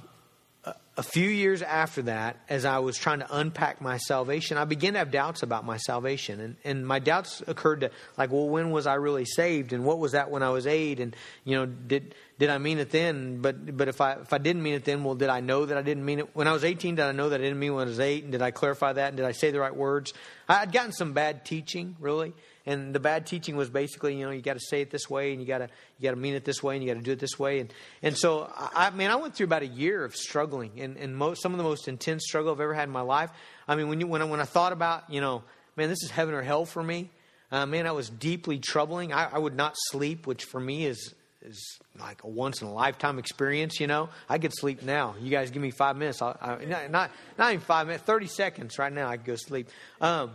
a 0.97 1.03
few 1.03 1.29
years 1.29 1.61
after 1.61 2.01
that, 2.03 2.37
as 2.49 2.65
I 2.65 2.79
was 2.79 2.97
trying 2.97 3.19
to 3.19 3.37
unpack 3.37 3.81
my 3.81 3.97
salvation, 3.97 4.57
I 4.57 4.65
began 4.65 4.93
to 4.93 4.99
have 4.99 5.11
doubts 5.11 5.43
about 5.43 5.63
my 5.63 5.77
salvation. 5.77 6.39
And, 6.39 6.55
and 6.63 6.87
my 6.87 6.97
doubts 6.97 7.43
occurred 7.45 7.81
to, 7.81 7.91
like, 8.17 8.31
well, 8.31 8.49
when 8.49 8.71
was 8.71 8.87
I 8.87 8.95
really 8.95 9.25
saved? 9.25 9.73
And 9.73 9.85
what 9.85 9.99
was 9.99 10.13
that 10.13 10.31
when 10.31 10.41
I 10.41 10.49
was 10.49 10.65
eight? 10.65 10.99
And, 10.99 11.15
you 11.43 11.55
know, 11.55 11.67
did, 11.67 12.15
did 12.39 12.49
I 12.49 12.57
mean 12.57 12.79
it 12.79 12.89
then? 12.89 13.41
But, 13.41 13.77
but 13.77 13.87
if 13.87 14.01
I, 14.01 14.13
if 14.13 14.33
I 14.33 14.39
didn't 14.39 14.63
mean 14.63 14.73
it 14.73 14.85
then, 14.85 15.03
well, 15.03 15.13
did 15.13 15.29
I 15.29 15.39
know 15.39 15.67
that 15.67 15.77
I 15.77 15.83
didn't 15.83 16.03
mean 16.03 16.17
it? 16.17 16.35
When 16.35 16.47
I 16.47 16.51
was 16.51 16.63
18, 16.63 16.95
did 16.95 17.05
I 17.05 17.11
know 17.11 17.29
that 17.29 17.39
I 17.39 17.43
didn't 17.43 17.59
mean 17.59 17.75
when 17.75 17.85
I 17.85 17.89
was 17.89 17.99
eight? 17.99 18.23
And 18.23 18.31
did 18.31 18.41
I 18.41 18.49
clarify 18.49 18.93
that? 18.93 19.09
And 19.09 19.17
did 19.17 19.25
I 19.27 19.33
say 19.33 19.51
the 19.51 19.59
right 19.59 19.75
words? 19.75 20.15
I, 20.49 20.61
I'd 20.61 20.71
gotten 20.71 20.93
some 20.93 21.13
bad 21.13 21.45
teaching, 21.45 21.95
really. 21.99 22.33
And 22.67 22.93
the 22.93 22.99
bad 22.99 23.25
teaching 23.25 23.55
was 23.55 23.69
basically, 23.69 24.15
you 24.15 24.25
know, 24.25 24.31
you 24.31 24.41
got 24.41 24.55
to 24.55 24.59
say 24.59 24.81
it 24.81 24.91
this 24.91 25.09
way, 25.09 25.31
and 25.31 25.41
you 25.41 25.47
got 25.47 25.59
to 25.59 25.69
you 25.97 26.03
got 26.03 26.11
to 26.11 26.17
mean 26.17 26.35
it 26.35 26.43
this 26.43 26.61
way, 26.61 26.75
and 26.75 26.83
you 26.83 26.93
got 26.93 26.99
to 26.99 27.03
do 27.03 27.13
it 27.13 27.19
this 27.19 27.39
way. 27.39 27.61
And 27.61 27.73
and 28.03 28.17
so, 28.17 28.51
I, 28.53 28.87
I 28.87 28.89
mean, 28.89 29.09
I 29.09 29.15
went 29.15 29.35
through 29.35 29.45
about 29.45 29.63
a 29.63 29.67
year 29.67 30.03
of 30.03 30.15
struggling, 30.15 30.81
and 30.81 30.97
and 30.97 31.15
most, 31.15 31.41
some 31.41 31.53
of 31.53 31.57
the 31.57 31.63
most 31.63 31.87
intense 31.87 32.25
struggle 32.27 32.51
I've 32.51 32.59
ever 32.59 32.73
had 32.73 32.83
in 32.83 32.93
my 32.93 33.01
life. 33.01 33.31
I 33.69 33.75
mean, 33.77 33.87
when 33.87 34.01
you 34.01 34.07
when 34.07 34.21
I, 34.21 34.25
when 34.25 34.41
I 34.41 34.45
thought 34.45 34.73
about, 34.73 35.09
you 35.09 35.21
know, 35.21 35.43
man, 35.77 35.87
this 35.87 36.03
is 36.03 36.11
heaven 36.11 36.35
or 36.35 36.41
hell 36.41 36.65
for 36.65 36.83
me. 36.83 37.09
Uh, 37.49 37.65
man, 37.65 37.85
that 37.85 37.95
was 37.95 38.09
deeply 38.09 38.59
troubling. 38.59 39.13
I, 39.13 39.29
I 39.31 39.37
would 39.37 39.55
not 39.55 39.73
sleep, 39.77 40.27
which 40.27 40.43
for 40.43 40.59
me 40.59 40.85
is 40.85 41.13
is 41.41 41.79
like 41.97 42.23
a 42.25 42.27
once 42.27 42.61
in 42.61 42.67
a 42.67 42.73
lifetime 42.73 43.17
experience. 43.17 43.79
You 43.79 43.87
know, 43.87 44.09
I 44.27 44.39
could 44.39 44.53
sleep 44.53 44.83
now. 44.83 45.15
You 45.21 45.31
guys 45.31 45.51
give 45.51 45.61
me 45.61 45.71
five 45.71 45.95
minutes. 45.95 46.21
I'll, 46.21 46.37
I, 46.41 46.65
not 46.65 47.11
not 47.37 47.53
even 47.53 47.61
five 47.61 47.87
minutes, 47.87 48.03
thirty 48.03 48.27
seconds 48.27 48.77
right 48.77 48.91
now. 48.91 49.07
I 49.07 49.15
could 49.15 49.25
go 49.25 49.35
sleep. 49.37 49.69
Um, 50.01 50.31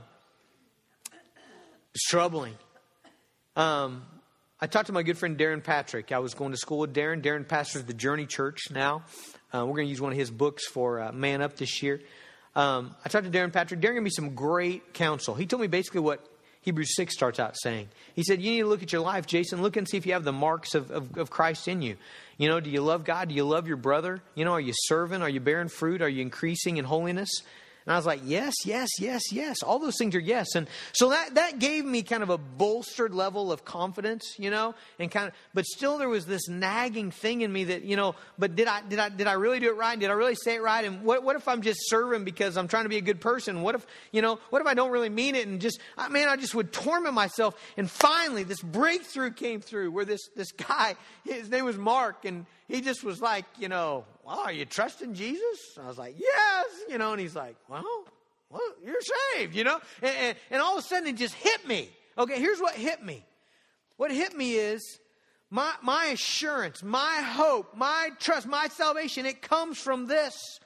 it's 1.95 2.05
troubling. 2.05 2.55
Um, 3.57 4.03
I 4.61 4.67
talked 4.67 4.87
to 4.87 4.93
my 4.93 5.03
good 5.03 5.19
friend 5.19 5.37
Darrin 5.37 5.61
Patrick. 5.61 6.13
I 6.13 6.21
was 6.21 6.35
going 6.35 6.53
to 6.53 6.57
school 6.57 6.79
with 6.79 6.95
Darren. 6.95 7.21
Darrin 7.21 7.45
pastors 7.45 7.85
the 7.85 7.93
Journey 7.93 8.27
Church 8.27 8.71
now. 8.71 9.03
Uh, 9.53 9.67
we're 9.67 9.75
going 9.75 9.87
to 9.87 9.91
use 9.91 10.01
one 10.01 10.13
of 10.13 10.19
his 10.19 10.31
books 10.31 10.67
for 10.67 11.01
uh, 11.01 11.13
Man 11.13 11.43
Up 11.43 11.57
this 11.57 11.83
year. 11.83 12.01
Um, 12.55 12.95
I 13.05 13.09
talked 13.09 13.25
to 13.25 13.31
Darrin 13.31 13.51
Patrick. 13.51 13.81
Darrin 13.81 13.97
gave 13.97 14.05
me 14.05 14.11
some 14.11 14.35
great 14.35 14.95
counsel. 14.95 15.35
He 15.35 15.47
told 15.47 15.61
me 15.61 15.67
basically 15.67 16.01
what 16.01 16.27
Hebrews 16.63 16.95
6 16.95 17.13
starts 17.13 17.41
out 17.41 17.57
saying. 17.61 17.89
He 18.15 18.23
said, 18.23 18.41
You 18.41 18.53
need 18.53 18.61
to 18.61 18.67
look 18.67 18.83
at 18.83 18.93
your 18.93 19.03
life, 19.03 19.27
Jason. 19.27 19.61
Look 19.61 19.77
and 19.77 19.87
see 19.87 19.97
if 19.97 20.07
you 20.07 20.13
have 20.13 20.25
the 20.25 20.33
marks 20.33 20.75
of, 20.75 20.91
of, 20.91 21.19
of 21.19 21.29
Christ 21.29 21.67
in 21.69 21.83
you. 21.83 21.97
You 22.39 22.49
know, 22.49 22.61
do 22.61 22.71
you 22.71 22.81
love 22.81 23.05
God? 23.05 23.29
Do 23.29 23.35
you 23.35 23.45
love 23.45 23.67
your 23.67 23.77
brother? 23.77 24.23
You 24.35 24.45
know, 24.45 24.53
are 24.53 24.61
you 24.61 24.73
serving? 24.75 25.23
Are 25.23 25.29
you 25.29 25.41
bearing 25.41 25.69
fruit? 25.69 26.01
Are 26.01 26.09
you 26.09 26.23
increasing 26.23 26.77
in 26.77 26.85
holiness? 26.85 27.31
And 27.85 27.93
I 27.93 27.97
was 27.97 28.07
like, 28.07 28.21
yes, 28.25 28.55
yes, 28.65 28.89
yes, 29.01 29.33
yes. 29.33 29.63
All 29.63 29.79
those 29.79 29.97
things 29.99 30.15
are 30.15 30.21
yes. 30.21 30.55
And 30.55 30.69
so 30.93 31.11
that, 31.11 31.35
that 31.35 31.59
gave 31.59 31.85
me 31.85 32.03
kind 32.03 32.23
of 32.23 32.31
a 32.31 32.39
bolstered 32.39 33.13
level 33.13 33.51
of 33.51 33.65
confidence, 33.65 34.37
you 34.39 34.51
know, 34.51 34.75
and 34.99 35.11
kind 35.11 35.29
of, 35.29 35.35
but 35.53 35.65
still 35.67 35.99
there 35.99 36.09
was 36.09 36.27
this 36.27 36.49
nagging 36.49 37.11
thing 37.11 37.41
in 37.41 37.53
me 37.53 37.65
that, 37.65 37.83
you 37.83 37.97
know, 37.97 38.15
but 38.39 38.55
did 38.55 38.69
I, 38.69 38.83
did 38.83 38.99
I, 38.99 39.09
did 39.09 39.27
I 39.27 39.33
really 39.33 39.59
do 39.59 39.69
it 39.69 39.77
right? 39.77 39.99
Did 39.99 40.11
I 40.11 40.15
really 40.15 40.37
say 40.37 40.57
it 40.57 40.63
right? 40.63 40.85
And 40.85 41.03
what, 41.03 41.25
what 41.25 41.35
if 41.35 41.49
I'm 41.49 41.63
just 41.63 41.81
serving 41.89 42.25
because 42.25 42.57
I'm 42.57 42.69
trying 42.69 42.85
to 42.85 42.89
be 42.89 42.99
a 42.99 43.03
good 43.03 43.21
person? 43.21 43.63
What 43.63 43.75
if, 43.75 43.87
you 44.13 44.23
know, 44.23 44.39
what 44.51 44.63
if 44.63 44.69
I 44.69 44.75
don't 44.75 44.91
really 44.91 45.09
mean 45.09 45.35
it? 45.35 45.49
And 45.49 45.61
just, 45.61 45.81
I 45.99 46.09
mean, 46.09 46.29
I 46.29 46.37
just 46.37 46.55
would 46.55 46.73
torment 46.73 47.15
myself. 47.15 47.55
And 47.77 47.91
finally 47.91 48.45
this 48.45 48.63
breakthrough 48.63 49.33
came 49.33 49.61
through 49.61 49.91
where 49.91 50.05
this, 50.05 50.29
this 50.37 50.53
guy, 50.53 50.95
his 51.25 51.51
name 51.51 51.65
was 51.65 51.77
Mark 51.77 52.25
and 52.25 52.47
he 52.73 52.81
just 52.81 53.05
was 53.05 53.21
like, 53.21 53.45
you 53.59 53.69
know, 53.69 54.07
well, 54.25 54.39
are 54.39 54.53
you 54.53 54.65
trusting 54.65 55.13
Jesus? 55.13 55.79
I 55.79 55.87
was 55.87 55.99
like, 55.99 56.15
yes, 56.19 56.67
you 56.89 56.97
know, 56.97 57.13
and 57.13 57.21
he's 57.21 57.37
like, 57.37 57.55
well, 57.69 57.85
well, 58.49 58.63
you're 58.83 59.03
saved, 59.37 59.55
you 59.55 59.63
know? 59.63 59.79
And, 60.01 60.17
and, 60.17 60.37
and 60.51 60.63
all 60.63 60.79
of 60.79 60.85
a 60.85 60.87
sudden 60.89 61.09
it 61.09 61.17
just 61.17 61.35
hit 61.35 61.69
me. 61.69 61.91
Okay, 62.17 62.39
here's 62.39 62.61
what 62.61 62.75
hit 62.75 63.05
me. 63.05 63.25
What 63.99 64.11
hit 64.11 64.35
me 64.35 64.55
is 64.55 64.99
my, 65.51 65.71
my 65.83 66.07
assurance, 66.07 66.83
my 66.83 67.21
hope, 67.23 67.77
my 67.77 68.09
trust, 68.19 68.47
my 68.47 68.69
salvation, 68.69 69.27
it 69.27 69.43
comes 69.43 69.77
from 69.77 70.07
this. 70.07 70.59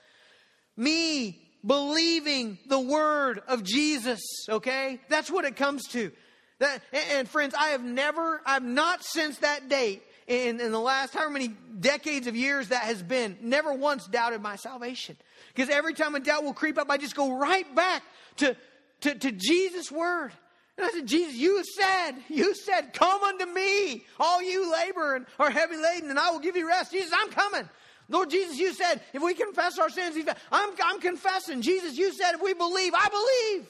Me 0.76 1.36
believing 1.66 2.56
the 2.68 2.78
word 2.78 3.42
of 3.48 3.64
Jesus, 3.64 4.20
okay? 4.48 5.00
That's 5.08 5.28
what 5.28 5.44
it 5.44 5.56
comes 5.56 5.88
to. 5.88 6.12
That, 6.60 6.82
and, 6.92 7.04
and 7.12 7.28
friends, 7.28 7.52
I 7.58 7.70
have 7.70 7.82
never, 7.82 8.40
I've 8.46 8.62
not 8.62 9.02
since 9.02 9.38
that 9.38 9.68
date 9.68 10.04
in, 10.26 10.60
in 10.60 10.72
the 10.72 10.80
last 10.80 11.14
however 11.14 11.30
many 11.30 11.48
decades 11.78 12.26
of 12.26 12.34
years 12.34 12.68
that 12.68 12.82
has 12.82 13.02
been, 13.02 13.38
never 13.40 13.72
once 13.72 14.06
doubted 14.06 14.42
my 14.42 14.56
salvation. 14.56 15.16
Because 15.54 15.70
every 15.70 15.94
time 15.94 16.14
a 16.14 16.20
doubt 16.20 16.44
will 16.44 16.54
creep 16.54 16.78
up, 16.78 16.90
I 16.90 16.96
just 16.96 17.14
go 17.14 17.38
right 17.38 17.72
back 17.74 18.02
to, 18.38 18.56
to, 19.02 19.14
to 19.14 19.32
Jesus' 19.32 19.90
word. 19.90 20.32
And 20.76 20.86
I 20.86 20.90
said, 20.90 21.06
Jesus, 21.06 21.34
you 21.34 21.62
said, 21.64 22.12
you 22.28 22.54
said, 22.54 22.92
come 22.92 23.22
unto 23.22 23.46
me, 23.46 24.04
all 24.20 24.42
you 24.42 24.70
labor 24.70 25.14
and 25.14 25.26
are 25.38 25.50
heavy 25.50 25.76
laden, 25.76 26.10
and 26.10 26.18
I 26.18 26.30
will 26.30 26.40
give 26.40 26.56
you 26.56 26.68
rest. 26.68 26.92
Jesus, 26.92 27.12
I'm 27.16 27.30
coming. 27.30 27.68
Lord 28.08 28.30
Jesus, 28.30 28.58
you 28.58 28.72
said, 28.72 29.00
if 29.12 29.22
we 29.22 29.34
confess 29.34 29.78
our 29.78 29.88
sins, 29.88 30.16
I'm, 30.52 30.70
I'm 30.84 31.00
confessing. 31.00 31.62
Jesus, 31.62 31.96
you 31.96 32.12
said, 32.12 32.34
if 32.34 32.42
we 32.42 32.52
believe, 32.52 32.92
I 32.94 33.08
believe. 33.08 33.68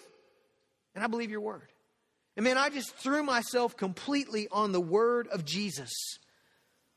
And 0.95 1.05
I 1.05 1.07
believe 1.07 1.31
your 1.31 1.41
word. 1.41 1.69
And 2.37 2.45
man, 2.45 2.59
I 2.59 2.69
just 2.69 2.95
threw 2.97 3.23
myself 3.23 3.77
completely 3.77 4.49
on 4.51 4.73
the 4.73 4.81
word 4.81 5.29
of 5.29 5.45
Jesus. 5.45 5.93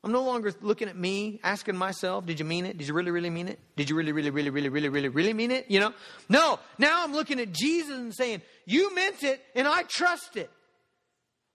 I'm 0.02 0.12
no 0.12 0.22
longer 0.22 0.52
looking 0.62 0.88
at 0.88 0.96
me, 0.96 1.40
asking 1.42 1.76
myself, 1.76 2.24
did 2.24 2.38
you 2.38 2.46
mean 2.46 2.64
it? 2.64 2.78
Did 2.78 2.88
you 2.88 2.94
really, 2.94 3.10
really 3.10 3.28
mean 3.28 3.48
it? 3.48 3.58
Did 3.76 3.90
you 3.90 3.96
really, 3.96 4.12
really, 4.12 4.30
really, 4.30 4.48
really, 4.48 4.70
really, 4.70 4.88
really, 4.88 5.08
really 5.08 5.34
mean 5.34 5.50
it? 5.50 5.70
You 5.70 5.80
know? 5.80 5.92
No. 6.28 6.58
Now 6.78 7.04
I'm 7.04 7.12
looking 7.12 7.38
at 7.38 7.52
Jesus 7.52 7.94
and 7.94 8.14
saying, 8.14 8.40
you 8.64 8.94
meant 8.94 9.22
it 9.22 9.42
and 9.54 9.68
I 9.68 9.82
trust 9.82 10.36
it. 10.36 10.50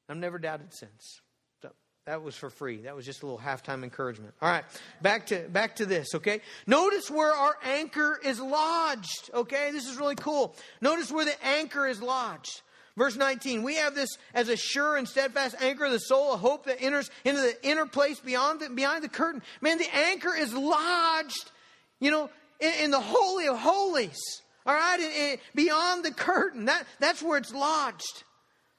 I've 0.07 0.17
never 0.17 0.37
doubted 0.37 0.67
since. 0.75 1.21
So 1.63 1.71
that 2.05 2.21
was 2.21 2.35
for 2.35 2.51
free. 2.51 2.83
That 2.83 2.95
was 2.95 3.03
just 3.03 3.23
a 3.23 3.25
little 3.25 3.39
halftime 3.39 3.83
encouragement. 3.83 4.35
All 4.39 4.49
right. 4.49 4.63
Back 5.01 5.25
to 5.27 5.39
back 5.49 5.77
to 5.77 5.87
this, 5.87 6.13
okay? 6.13 6.41
Notice 6.67 7.09
where 7.09 7.33
our 7.33 7.57
anchor 7.63 8.19
is 8.23 8.39
lodged, 8.39 9.31
okay? 9.33 9.71
This 9.71 9.87
is 9.87 9.97
really 9.97 10.13
cool. 10.13 10.55
Notice 10.81 11.11
where 11.11 11.25
the 11.25 11.43
anchor 11.43 11.87
is 11.87 11.99
lodged. 11.99 12.61
Verse 12.97 13.17
19, 13.17 13.63
we 13.63 13.75
have 13.75 13.93
this 13.93 14.09
as 14.33 14.47
a 14.47 14.55
sure 14.55 14.95
and 14.95 15.07
steadfast 15.07 15.55
anchor 15.59 15.85
of 15.85 15.91
the 15.91 15.99
soul, 15.99 16.33
a 16.33 16.37
hope 16.37 16.65
that 16.65 16.81
enters 16.81 17.09
into 17.25 17.41
the 17.41 17.67
inner 17.67 17.85
place 17.85 18.19
beyond 18.19 18.61
the, 18.61 18.69
behind 18.69 19.03
the 19.03 19.09
curtain. 19.09 19.41
Man, 19.59 19.77
the 19.77 19.93
anchor 19.93 20.33
is 20.33 20.53
lodged, 20.53 21.51
you 21.99 22.09
know, 22.09 22.29
in, 22.61 22.73
in 22.83 22.91
the 22.91 22.99
Holy 23.01 23.47
of 23.47 23.57
Holies. 23.57 24.19
All 24.65 24.73
right, 24.73 25.37
beyond 25.53 26.05
the 26.05 26.11
curtain. 26.11 26.65
That, 26.65 26.87
that's 26.99 27.21
where 27.21 27.37
it's 27.37 27.53
lodged. 27.53 28.23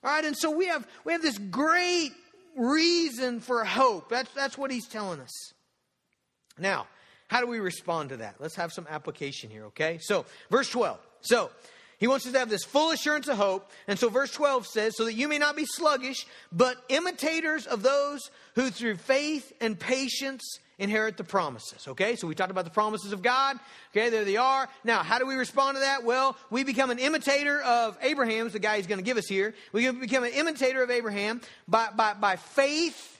All 0.03 0.11
right, 0.11 0.25
and 0.25 0.37
so 0.37 0.51
we 0.51 0.67
have 0.67 0.87
we 1.05 1.13
have 1.13 1.23
this 1.23 1.39
great 1.39 2.13
reason 2.57 3.41
for 3.41 3.65
hope. 3.65 4.09
That's 4.09 4.33
that's 4.35 4.59
what 4.59 4.71
he's 4.71 4.89
telling 4.89 5.21
us. 5.21 5.53
Now, 6.59 6.87
how 7.29 7.41
do 7.41 7.47
we 7.47 7.61
respond 7.61 8.09
to 8.11 8.17
that? 8.19 8.37
Let's 8.41 8.57
have 8.57 8.73
some 8.73 8.87
application 8.89 9.51
here, 9.51 9.67
okay? 9.67 9.99
So, 10.01 10.27
verse 10.51 10.71
12. 10.71 10.99
So, 11.21 11.51
he 11.99 12.07
wants 12.07 12.27
us 12.27 12.33
to 12.33 12.39
have 12.39 12.51
this 12.51 12.65
full 12.65 12.91
assurance 12.91 13.29
of 13.29 13.37
hope. 13.37 13.71
And 13.89 13.99
so 13.99 14.09
verse 14.09 14.31
12 14.33 14.67
says, 14.67 14.97
So 14.97 15.05
that 15.05 15.15
you 15.15 15.29
may 15.29 15.39
not 15.39 15.57
be 15.57 15.65
sluggish, 15.65 16.27
but 16.53 16.77
imitators 16.89 17.67
of 17.67 17.83
those 17.83 18.31
who 18.55 18.71
through 18.71 18.97
faith 18.97 19.53
and 19.61 19.79
patience 19.79 20.43
inherit 20.79 21.17
the 21.17 21.25
promises. 21.25 21.89
Okay, 21.89 22.17
so 22.17 22.27
we 22.27 22.35
talked 22.35 22.51
about 22.51 22.65
the 22.67 22.71
promises 22.71 23.13
of 23.13 23.23
God. 23.23 23.59
Okay, 23.93 24.11
there 24.11 24.27
they 24.27 24.37
are. 24.37 24.69
Now, 24.85 25.03
how 25.03 25.19
do 25.19 25.27
we 25.27 25.37
respond 25.37 25.77
to 25.77 25.81
that? 25.81 26.05
Well, 26.05 26.37
we 26.51 26.65
become 26.65 26.91
an 26.91 26.99
imitator 26.99 27.63
of 27.63 27.97
Abraham's, 28.03 28.53
the 28.53 28.59
guy 28.59 28.77
he's 28.77 28.87
going 28.87 28.99
to 28.99 29.05
give 29.05 29.17
us 29.17 29.27
here. 29.27 29.55
We 29.73 29.91
become 29.91 30.25
an 30.25 30.33
imitator 30.33 30.83
of 30.83 30.91
Abraham 30.91 31.41
by, 31.67 31.89
by, 31.97 32.13
by 32.13 32.37
faith 32.37 33.19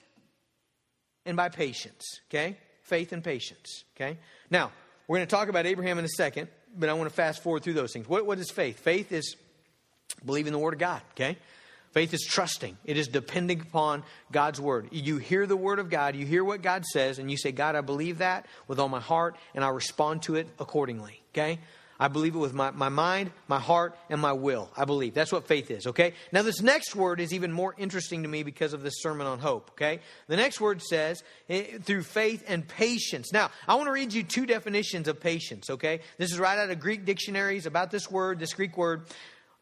and 1.25 1.35
by 1.35 1.49
patience. 1.49 2.03
Okay, 2.29 2.57
faith 2.83 3.11
and 3.11 3.23
patience. 3.23 3.85
Okay, 3.95 4.19
now 4.51 4.71
we're 5.07 5.17
going 5.17 5.27
to 5.27 5.35
talk 5.35 5.49
about 5.49 5.65
Abraham 5.65 5.97
in 5.97 6.05
a 6.05 6.09
second 6.09 6.47
but 6.75 6.89
I 6.89 6.93
want 6.93 7.09
to 7.09 7.15
fast 7.15 7.43
forward 7.43 7.63
through 7.63 7.73
those 7.73 7.93
things. 7.93 8.07
What, 8.07 8.25
what 8.25 8.39
is 8.39 8.49
faith? 8.49 8.79
Faith 8.79 9.11
is 9.11 9.35
believing 10.25 10.53
the 10.53 10.59
Word 10.59 10.73
of 10.73 10.79
God, 10.79 11.01
okay? 11.11 11.37
Faith 11.91 12.13
is 12.13 12.23
trusting. 12.23 12.77
It 12.85 12.97
is 12.97 13.07
depending 13.07 13.61
upon 13.61 14.03
God's 14.31 14.61
word. 14.61 14.89
You 14.91 15.17
hear 15.17 15.47
the 15.47 15.57
word 15.57 15.79
of 15.79 15.89
God, 15.89 16.15
you 16.15 16.25
hear 16.27 16.43
what 16.43 16.61
God 16.61 16.85
says, 16.85 17.17
and 17.17 17.31
you 17.31 17.37
say, 17.37 17.51
God, 17.51 17.75
I 17.75 17.81
believe 17.81 18.19
that 18.19 18.45
with 18.67 18.79
all 18.79 18.89
my 18.89 18.99
heart, 18.99 19.35
and 19.55 19.63
I 19.63 19.69
respond 19.69 20.21
to 20.23 20.35
it 20.35 20.47
accordingly. 20.59 21.21
Okay? 21.31 21.59
I 21.99 22.07
believe 22.07 22.35
it 22.35 22.39
with 22.39 22.53
my, 22.53 22.71
my 22.71 22.89
mind, 22.89 23.31
my 23.47 23.59
heart, 23.59 23.97
and 24.09 24.21
my 24.21 24.33
will. 24.33 24.69
I 24.77 24.85
believe. 24.85 25.13
That's 25.13 25.31
what 25.31 25.47
faith 25.47 25.71
is, 25.71 25.87
okay? 25.87 26.13
Now, 26.31 26.43
this 26.43 26.61
next 26.61 26.95
word 26.95 27.19
is 27.19 27.33
even 27.33 27.51
more 27.51 27.73
interesting 27.77 28.23
to 28.23 28.29
me 28.29 28.43
because 28.43 28.73
of 28.73 28.83
this 28.83 29.01
sermon 29.01 29.25
on 29.25 29.39
hope, 29.39 29.71
okay? 29.71 29.99
The 30.27 30.35
next 30.35 30.61
word 30.61 30.81
says, 30.81 31.23
eh, 31.49 31.79
through 31.81 32.03
faith 32.03 32.43
and 32.47 32.67
patience. 32.67 33.33
Now, 33.33 33.49
I 33.67 33.75
want 33.75 33.87
to 33.87 33.91
read 33.91 34.13
you 34.13 34.23
two 34.23 34.45
definitions 34.45 35.07
of 35.07 35.19
patience, 35.19 35.69
okay? 35.69 36.01
This 36.17 36.31
is 36.31 36.39
right 36.39 36.59
out 36.59 36.69
of 36.69 36.79
Greek 36.79 37.05
dictionaries 37.05 37.65
about 37.65 37.89
this 37.89 38.11
word, 38.11 38.39
this 38.39 38.53
Greek 38.53 38.77
word. 38.77 39.07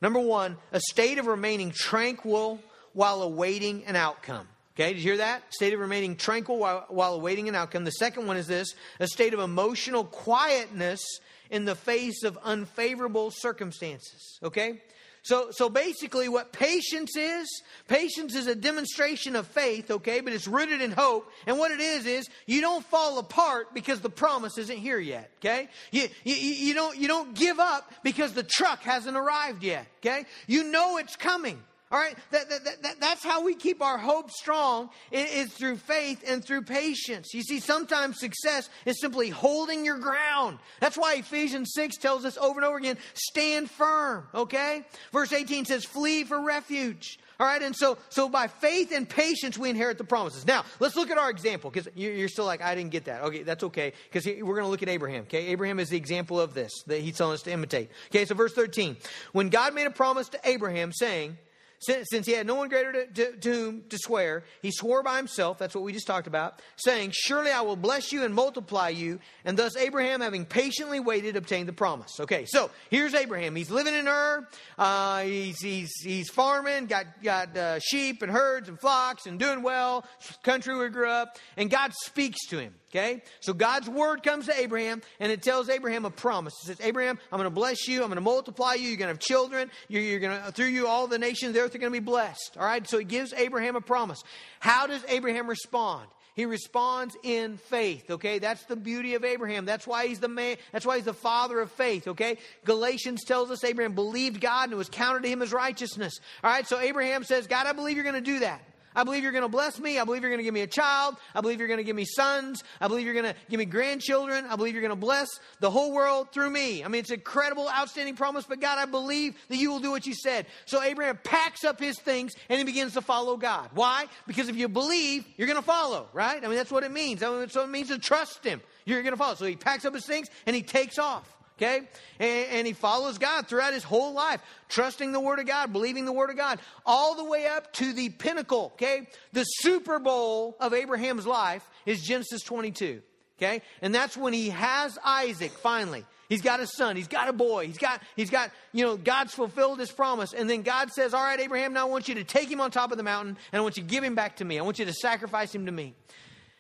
Number 0.02 0.20
one, 0.20 0.58
a 0.74 0.82
state 0.82 1.18
of 1.20 1.28
remaining 1.28 1.72
tranquil 1.72 2.60
while 2.94 3.22
awaiting 3.22 3.86
an 3.86 3.96
outcome. 3.96 4.48
Okay, 4.76 4.92
did 4.92 4.98
you 4.98 5.04
hear 5.04 5.18
that? 5.18 5.42
State 5.54 5.74
of 5.74 5.80
remaining 5.80 6.18
tranquil 6.18 6.58
while, 6.58 6.86
while 6.90 7.14
awaiting 7.14 7.48
an 7.48 7.56
outcome. 7.56 7.86
The 7.86 7.92
second 7.92 8.28
one 8.28 8.36
is 8.36 8.48
this 8.48 8.76
a 9.00 9.08
state 9.08 9.34
of 9.34 9.40
emotional 9.40 10.04
quietness 10.04 11.02
in 11.50 11.64
the 11.64 11.76
face 11.76 12.24
of 12.24 12.38
unfavorable 12.44 13.32
circumstances. 13.32 14.38
Okay? 14.44 14.82
So, 15.26 15.48
so 15.50 15.70
basically, 15.70 16.30
what 16.30 16.52
patience 16.52 17.16
is, 17.16 17.48
patience 17.88 18.36
is 18.36 18.46
a 18.46 18.54
demonstration 18.54 19.36
of 19.36 19.48
faith, 19.48 19.90
okay, 19.90 20.20
but 20.22 20.34
it's 20.34 20.48
rooted 20.48 20.82
in 20.82 20.92
hope. 20.92 21.32
And 21.48 21.58
what 21.58 21.72
it 21.72 21.80
is, 21.80 22.06
is 22.06 22.30
you 22.46 22.62
don't 22.62 22.86
fall 22.86 23.18
apart 23.18 23.74
because 23.74 24.02
the 24.02 24.10
promise 24.10 24.60
isn't 24.60 24.78
here 24.78 25.00
yet, 25.00 25.32
okay? 25.40 25.68
You, 25.90 26.10
you, 26.24 26.36
you, 26.36 26.74
don't, 26.76 26.96
you 26.96 27.08
don't 27.08 27.34
give 27.34 27.60
up 27.60 27.92
because 28.04 28.34
the 28.34 28.44
truck 28.44 28.84
hasn't 28.84 29.18
arrived 29.18 29.64
yet, 29.64 29.88
okay? 30.00 30.26
You 30.46 30.66
know 30.66 30.98
it's 30.98 31.16
coming. 31.16 31.60
All 31.92 32.00
right, 32.00 32.16
that, 32.32 32.50
that, 32.50 32.82
that, 32.82 33.00
that's 33.00 33.24
how 33.24 33.44
we 33.44 33.54
keep 33.54 33.80
our 33.80 34.00
hope 34.00 34.32
strong 34.32 34.90
is 35.12 35.54
through 35.54 35.78
faith 35.78 36.24
and 36.28 36.44
through 36.44 36.64
patience. 36.64 37.32
You 37.32 37.44
see, 37.44 37.60
sometimes 37.60 38.20
success 38.20 38.70
is 38.86 39.00
simply 39.00 39.30
holding 39.30 39.86
your 39.86 40.00
ground. 40.00 40.58
That's 40.80 40.98
why 40.98 41.16
Ephesians 41.16 41.74
6 41.76 41.98
tells 41.98 42.26
us 42.26 42.38
over 42.40 42.60
and 42.60 42.66
over 42.66 42.78
again, 42.78 42.98
stand 43.14 43.70
firm, 43.70 44.28
okay? 44.34 44.84
Verse 45.12 45.32
18 45.32 45.66
says, 45.66 45.86
flee 45.86 46.24
for 46.24 46.42
refuge. 46.42 47.20
All 47.40 47.46
right, 47.46 47.62
and 47.62 47.76
so 47.76 47.98
so 48.08 48.30
by 48.30 48.48
faith 48.48 48.94
and 48.94 49.08
patience 49.08 49.58
we 49.58 49.70
inherit 49.70 49.98
the 49.98 50.06
promises. 50.06 50.48
Now 50.48 50.64
let's 50.80 50.96
look 50.96 51.12
at 51.12 51.18
our 51.18 51.30
example 51.30 51.70
because 51.70 51.90
you're 51.94 52.30
still 52.30 52.46
like 52.46 52.62
I 52.62 52.76
didn't 52.76 52.92
get 52.92 53.06
that. 53.06 53.24
Okay, 53.24 53.44
that's 53.44 53.64
okay 53.66 53.92
because 54.10 54.26
we're 54.26 54.56
going 54.56 54.64
to 54.64 54.70
look 54.70 54.84
at 54.84 54.88
Abraham. 54.88 55.24
Okay, 55.24 55.48
Abraham 55.48 55.80
is 55.80 55.90
the 55.90 55.98
example 55.98 56.40
of 56.40 56.54
this 56.54 56.72
that 56.88 57.02
he's 57.02 57.18
telling 57.18 57.34
us 57.34 57.42
to 57.42 57.52
imitate. 57.52 57.90
Okay, 58.08 58.24
so 58.24 58.36
verse 58.36 58.54
13, 58.54 58.96
when 59.34 59.50
God 59.50 59.74
made 59.74 59.86
a 59.86 59.92
promise 59.92 60.30
to 60.30 60.40
Abraham, 60.46 60.94
saying, 60.94 61.38
since, 61.80 62.08
since 62.10 62.26
he 62.26 62.34
had 62.34 62.48
no 62.48 62.56
one 62.56 62.70
greater 62.70 62.92
to, 62.92 63.08
to, 63.08 63.38
to 63.38 63.52
whom 63.52 63.84
to 63.90 63.98
swear, 63.98 64.44
he 64.62 64.72
swore 64.72 65.04
by 65.04 65.18
himself, 65.18 65.58
that's 65.58 65.76
what 65.76 65.84
we 65.84 65.94
just 65.94 66.08
talked 66.08 66.28
about, 66.28 66.62
saying, 66.78 67.12
Surely 67.14 67.52
I 67.52 67.62
will 67.62 67.76
bless 67.76 68.12
you 68.12 68.24
and 68.24 68.34
multiply 68.34 68.90
you. 68.90 69.20
And 69.44 69.58
thus 69.58 69.76
Abraham, 69.78 70.22
having 70.22 70.46
patiently 70.46 71.00
waited, 71.00 71.36
obtained 71.36 71.68
the 71.68 71.74
promise. 71.74 72.20
Okay, 72.20 72.46
so 72.48 72.70
here's 72.90 73.14
Abraham. 73.14 73.56
He's 73.56 73.72
living 73.72 73.94
in 73.94 74.08
Ur. 74.08 74.48
Uh, 74.78 75.22
he's, 75.22 75.60
he's, 75.60 75.92
he's 76.02 76.30
farming, 76.30 76.88
got, 76.88 77.06
got 77.24 77.56
uh, 77.56 77.80
sheep 77.80 78.22
and 78.22 78.32
herds 78.32 78.70
and 78.70 78.80
flocks 78.80 79.26
and 79.26 79.40
doing 79.40 79.62
well, 79.62 80.06
country 80.44 80.76
where 80.76 80.88
he 80.88 80.92
grew 80.92 81.10
up. 81.10 81.38
And 81.58 81.70
God 81.70 81.94
speaks 82.04 82.46
to 82.48 82.60
him. 82.60 82.74
Okay? 82.96 83.22
So 83.42 83.54
God's 83.54 83.90
word 83.90 84.24
comes 84.24 84.46
to 84.46 84.58
Abraham 84.58 85.02
and 85.20 85.30
it 85.30 85.42
tells 85.42 85.68
Abraham 85.68 86.06
a 86.06 86.10
promise. 86.10 86.54
It 86.64 86.68
says, 86.68 86.82
Abraham, 86.82 87.20
I'm 87.30 87.38
going 87.38 87.50
to 87.50 87.54
bless 87.54 87.90
you. 87.90 88.02
I'm 88.02 88.08
going 88.08 88.16
to 88.16 88.22
multiply 88.22 88.76
you. 88.76 88.88
You're 88.88 88.98
going 88.98 89.08
to 89.08 89.14
have 89.14 89.20
children. 89.20 89.70
You're, 89.90 90.02
you're 90.02 90.20
going 90.20 90.42
to, 90.42 90.52
through 90.54 90.68
you, 90.68 90.88
all 90.88 91.08
the 91.08 91.20
nations 91.20 91.50
of 91.50 91.56
the 91.56 91.60
earth 91.62 91.76
are 91.76 91.80
going 91.80 91.92
to 91.92 92.00
be 92.00 92.04
blessed. 92.06 92.56
All 92.58 92.66
right? 92.66 92.88
So 92.88 92.98
he 92.98 93.04
gives 93.04 93.34
Abraham 93.34 93.76
a 93.76 93.82
promise. 93.82 94.24
How 94.60 94.88
does 94.88 95.04
Abraham 95.10 95.48
respond? 95.48 96.08
He 96.36 96.46
responds 96.46 97.16
in 97.24 97.56
faith, 97.56 98.12
okay? 98.12 98.40
That's 98.40 98.66
the 98.66 98.76
beauty 98.76 99.16
of 99.16 99.24
Abraham. 99.24 99.64
That's 99.64 99.88
why 99.88 100.08
he's 100.08 100.20
the 100.20 100.28
man, 100.28 100.58
that's 100.74 100.86
why 100.86 100.98
he's 100.98 101.06
the 101.06 101.14
father 101.14 101.62
of 101.62 101.72
faith, 101.72 102.10
okay? 102.10 102.40
Galatians 102.66 103.24
tells 103.24 103.52
us 103.52 103.64
Abraham 103.64 103.94
believed 103.94 104.42
God 104.42 104.66
and 104.66 104.74
it 104.74 104.76
was 104.76 104.90
counted 104.90 105.24
to 105.24 105.30
him 105.30 105.42
as 105.42 105.54
righteousness. 105.54 106.20
All 106.44 106.52
right, 106.52 106.68
so 106.68 106.78
Abraham 106.78 107.24
says, 107.24 107.48
God, 107.48 107.68
I 107.68 107.72
believe 107.72 107.96
you're 107.96 108.04
going 108.04 108.22
to 108.22 108.32
do 108.32 108.40
that. 108.40 108.62
I 108.96 109.04
believe 109.04 109.24
you're 109.24 109.32
going 109.32 109.44
to 109.44 109.50
bless 109.50 109.80
me. 109.80 110.00
I 110.00 110.04
believe 110.04 110.22
you're 110.22 110.32
going 110.32 110.40
to 110.40 110.44
give 110.44 110.54
me 110.54 110.62
a 110.62 110.68
child. 110.68 111.16
I 111.34 111.42
believe 111.42 111.60
you're 111.60 111.68
going 111.68 111.80
to 111.80 111.84
give 111.84 111.96
me 111.96 112.06
sons. 112.06 112.64
I 112.80 112.88
believe 112.88 113.06
you're 113.06 113.14
going 113.14 113.26
to 113.26 113.36
give 113.50 113.58
me 113.58 113.66
grandchildren. 113.66 114.46
I 114.50 114.56
believe 114.56 114.74
you're 114.74 114.82
going 114.82 114.90
to 114.90 114.96
bless 114.96 115.28
the 115.60 115.70
whole 115.70 115.92
world 115.92 116.32
through 116.32 116.50
me. 116.50 116.84
I 116.84 116.88
mean, 116.88 117.00
it's 117.00 117.10
an 117.10 117.16
incredible, 117.16 117.70
outstanding 117.70 118.16
promise, 118.16 118.46
but 118.46 118.60
God, 118.60 118.78
I 118.78 118.86
believe 118.86 119.36
that 119.50 119.58
you 119.58 119.72
will 119.72 119.80
do 119.80 119.92
what 119.92 120.06
you 120.06 120.14
said. 120.14 120.46
So 120.66 120.82
Abraham 120.82 121.20
packs 121.24 121.64
up 121.64 121.80
his 121.80 122.00
things 122.00 122.34
and 122.50 122.58
he 122.58 122.64
begins 122.64 122.94
to 122.94 123.02
follow 123.02 123.38
God. 123.38 123.70
Why? 123.74 124.06
Because 124.28 124.50
if 124.50 124.56
you 124.56 124.68
believe, 124.68 125.26
you're 125.38 125.48
going 125.48 125.60
to 125.60 125.66
follow, 125.66 126.08
right? 126.14 126.44
I 126.44 126.48
mean, 126.48 126.58
that's 126.58 126.72
what 126.72 126.84
it 126.84 126.92
means. 126.92 127.24
I 127.24 127.30
mean, 127.30 127.50
so 127.50 127.64
it 127.64 127.70
means 127.70 127.90
to 127.90 128.00
trust 128.00 128.44
him. 128.44 128.62
You're 128.86 129.02
going 129.02 129.14
to 129.14 129.18
follow. 129.18 129.36
So 129.36 129.46
he 129.46 129.56
packs 129.56 129.84
up 129.86 129.94
his 129.94 130.06
things 130.06 130.30
and 130.46 130.56
he 130.56 130.62
takes 130.62 130.98
off 131.00 131.35
okay? 131.58 131.82
And, 132.20 132.48
and, 132.52 132.68
he 132.68 132.74
follows 132.74 133.18
God 133.18 133.48
throughout 133.48 133.74
his 133.74 133.84
whole 133.84 134.14
life, 134.14 134.42
trusting 134.70 135.12
the 135.12 135.20
Word 135.20 135.40
of 135.40 135.46
God, 135.46 135.72
believing 135.72 136.06
the 136.06 136.14
Word 136.14 136.30
of 136.30 136.38
God, 136.38 136.60
all 136.86 137.16
the 137.16 137.24
way 137.24 137.48
up 137.48 137.72
to 137.74 137.94
the 137.94 138.10
pinnacle, 138.10 138.72
okay? 138.74 139.08
The 139.34 139.44
Super 139.44 140.00
Bowl 140.00 140.56
of 140.60 140.74
Abraham's 140.74 141.26
life 141.26 141.68
is 141.86 142.02
Genesis 142.02 142.42
22, 142.44 143.02
okay? 143.38 143.62
And 143.82 143.94
that's 143.94 144.18
when 144.18 144.34
he 144.34 144.50
has 144.50 144.98
Isaac 145.04 145.52
finally. 145.52 146.06
He's 146.28 146.42
got 146.42 146.60
a 146.60 146.68
son. 146.68 146.96
He's 146.96 147.08
got 147.08 147.30
a 147.30 147.34
boy. 147.34 147.68
He's 147.68 147.78
got, 147.78 148.02
he's 148.16 148.32
got, 148.32 148.50
you 148.72 148.84
know, 148.84 148.98
God's 148.98 149.34
fulfilled 149.34 149.80
his 149.80 149.92
promise. 149.92 150.34
And 150.34 150.50
then 150.50 150.64
God 150.64 150.90
says, 150.92 151.14
All 151.14 151.24
right, 151.24 151.40
Abraham, 151.40 151.74
now 151.74 151.88
I 151.88 151.90
want 151.90 152.08
you 152.08 152.16
to 152.16 152.24
take 152.24 152.50
him 152.50 152.60
on 152.60 152.72
top 152.72 152.92
of 152.92 152.98
the 152.98 153.04
mountain 153.04 153.38
and 153.52 153.60
I 153.60 153.62
want 153.62 153.78
you 153.78 153.84
to 153.84 153.90
give 153.90 154.04
him 154.04 154.16
back 154.16 154.38
to 154.38 154.46
me. 154.46 154.58
I 154.58 154.64
want 154.64 154.80
you 154.80 154.86
to 154.86 154.94
sacrifice 154.94 155.54
him 155.54 155.68
to 155.68 155.72
me. 155.72 155.94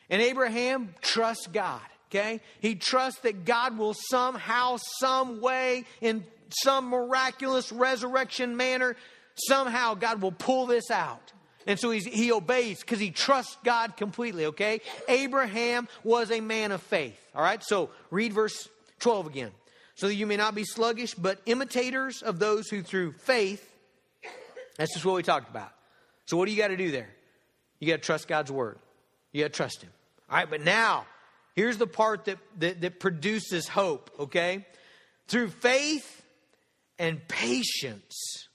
And 0.09 0.21
Abraham 0.21 0.93
trusts 1.01 1.47
God. 1.47 1.81
Okay? 2.15 2.41
He 2.59 2.75
trusts 2.75 3.21
that 3.21 3.45
God 3.45 3.77
will 3.77 3.93
somehow, 4.09 4.77
some 4.99 5.41
way, 5.41 5.85
in 6.01 6.23
some 6.63 6.89
miraculous 6.89 7.71
resurrection 7.71 8.55
manner, 8.55 8.95
somehow 9.35 9.95
God 9.95 10.21
will 10.21 10.31
pull 10.31 10.65
this 10.65 10.89
out. 10.91 11.33
And 11.67 11.79
so 11.79 11.89
he 11.89 12.31
obeys 12.31 12.79
because 12.81 12.99
he 12.99 13.09
trusts 13.09 13.57
God 13.63 13.97
completely, 13.97 14.45
okay? 14.47 14.81
Abraham 15.09 15.87
was 16.03 16.29
a 16.31 16.39
man 16.39 16.71
of 16.71 16.81
faith, 16.81 17.19
all 17.33 17.41
right? 17.41 17.63
So 17.63 17.89
read 18.11 18.33
verse 18.33 18.69
12 18.99 19.27
again. 19.27 19.51
So 19.95 20.07
that 20.07 20.15
you 20.15 20.27
may 20.27 20.35
not 20.35 20.53
be 20.53 20.63
sluggish, 20.63 21.15
but 21.15 21.41
imitators 21.45 22.21
of 22.21 22.37
those 22.37 22.67
who 22.67 22.83
through 22.83 23.13
faith, 23.13 23.73
that's 24.77 24.93
just 24.93 25.05
what 25.05 25.15
we 25.15 25.23
talked 25.23 25.49
about. 25.49 25.71
So 26.25 26.37
what 26.37 26.45
do 26.45 26.51
you 26.51 26.57
got 26.57 26.67
to 26.67 26.77
do 26.77 26.91
there? 26.91 27.09
You 27.79 27.87
got 27.87 27.95
to 27.95 28.01
trust 28.01 28.27
God's 28.27 28.51
word. 28.51 28.77
You 29.31 29.43
got 29.43 29.53
to 29.53 29.57
trust 29.57 29.81
him. 29.81 29.89
All 30.29 30.37
right, 30.37 30.49
but 30.49 30.61
now 30.61 31.05
Here's 31.55 31.77
the 31.77 31.87
part 31.87 32.25
that, 32.25 32.37
that, 32.59 32.81
that 32.81 32.99
produces 32.99 33.67
hope, 33.67 34.11
okay? 34.19 34.65
Through 35.27 35.49
faith 35.49 36.23
and 36.99 37.25
patience, 37.27 38.47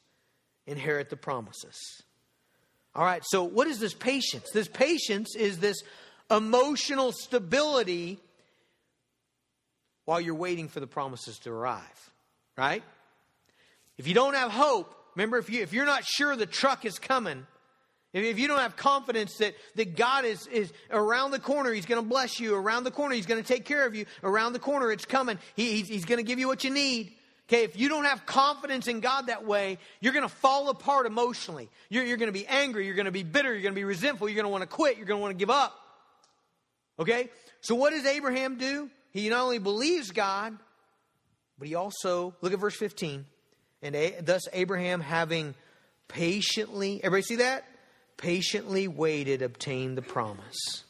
inherit 0.66 1.08
the 1.08 1.16
promises. 1.16 1.76
All 2.94 3.04
right, 3.04 3.22
so 3.24 3.44
what 3.44 3.66
is 3.66 3.78
this 3.78 3.94
patience? 3.94 4.50
This 4.52 4.68
patience 4.68 5.34
is 5.34 5.58
this 5.58 5.82
emotional 6.30 7.12
stability 7.12 8.18
while 10.04 10.20
you're 10.20 10.34
waiting 10.34 10.68
for 10.68 10.80
the 10.80 10.86
promises 10.86 11.38
to 11.38 11.50
arrive, 11.50 12.10
right? 12.58 12.82
If 13.96 14.06
you 14.06 14.14
don't 14.14 14.34
have 14.34 14.50
hope, 14.50 14.94
remember, 15.14 15.38
if, 15.38 15.48
you, 15.50 15.62
if 15.62 15.72
you're 15.72 15.86
not 15.86 16.04
sure 16.04 16.36
the 16.36 16.46
truck 16.46 16.84
is 16.84 16.98
coming, 16.98 17.46
if 18.12 18.38
you 18.38 18.48
don't 18.48 18.58
have 18.58 18.76
confidence 18.76 19.36
that, 19.38 19.54
that 19.76 19.96
God 19.96 20.24
is, 20.24 20.46
is 20.48 20.72
around 20.90 21.30
the 21.30 21.38
corner, 21.38 21.72
He's 21.72 21.86
going 21.86 22.02
to 22.02 22.08
bless 22.08 22.40
you. 22.40 22.54
Around 22.54 22.84
the 22.84 22.90
corner, 22.90 23.14
He's 23.14 23.26
going 23.26 23.42
to 23.42 23.46
take 23.46 23.64
care 23.64 23.86
of 23.86 23.94
you. 23.94 24.06
Around 24.24 24.52
the 24.54 24.58
corner, 24.58 24.90
it's 24.90 25.04
coming. 25.04 25.38
He, 25.54 25.76
he's 25.76 25.88
he's 25.88 26.04
going 26.04 26.18
to 26.18 26.24
give 26.24 26.38
you 26.38 26.48
what 26.48 26.64
you 26.64 26.70
need. 26.70 27.12
Okay, 27.48 27.64
if 27.64 27.76
you 27.76 27.88
don't 27.88 28.04
have 28.04 28.26
confidence 28.26 28.86
in 28.86 29.00
God 29.00 29.26
that 29.26 29.44
way, 29.44 29.78
you're 30.00 30.12
going 30.12 30.28
to 30.28 30.34
fall 30.34 30.68
apart 30.70 31.06
emotionally. 31.06 31.68
You're, 31.88 32.04
you're 32.04 32.16
going 32.16 32.28
to 32.28 32.32
be 32.32 32.46
angry. 32.46 32.86
You're 32.86 32.94
going 32.94 33.06
to 33.06 33.12
be 33.12 33.24
bitter. 33.24 33.52
You're 33.52 33.62
going 33.62 33.74
to 33.74 33.78
be 33.80 33.84
resentful. 33.84 34.28
You're 34.28 34.36
going 34.36 34.44
to 34.44 34.50
want 34.50 34.62
to 34.62 34.68
quit. 34.68 34.98
You're 34.98 35.06
going 35.06 35.18
to 35.18 35.22
want 35.22 35.36
to 35.36 35.38
give 35.38 35.50
up. 35.50 35.76
Okay? 37.00 37.28
So, 37.60 37.74
what 37.74 37.90
does 37.90 38.06
Abraham 38.06 38.56
do? 38.56 38.88
He 39.10 39.28
not 39.28 39.42
only 39.42 39.58
believes 39.58 40.12
God, 40.12 40.56
but 41.58 41.66
he 41.66 41.74
also, 41.74 42.34
look 42.40 42.52
at 42.52 42.58
verse 42.60 42.76
15. 42.76 43.24
And 43.82 43.96
thus, 44.22 44.42
Abraham 44.52 45.00
having 45.00 45.54
patiently, 46.06 47.00
everybody 47.02 47.22
see 47.22 47.36
that? 47.36 47.64
Patiently 48.20 48.86
waited 48.86 49.40
obtained 49.40 49.96
the 49.96 50.02
promise. 50.02 50.84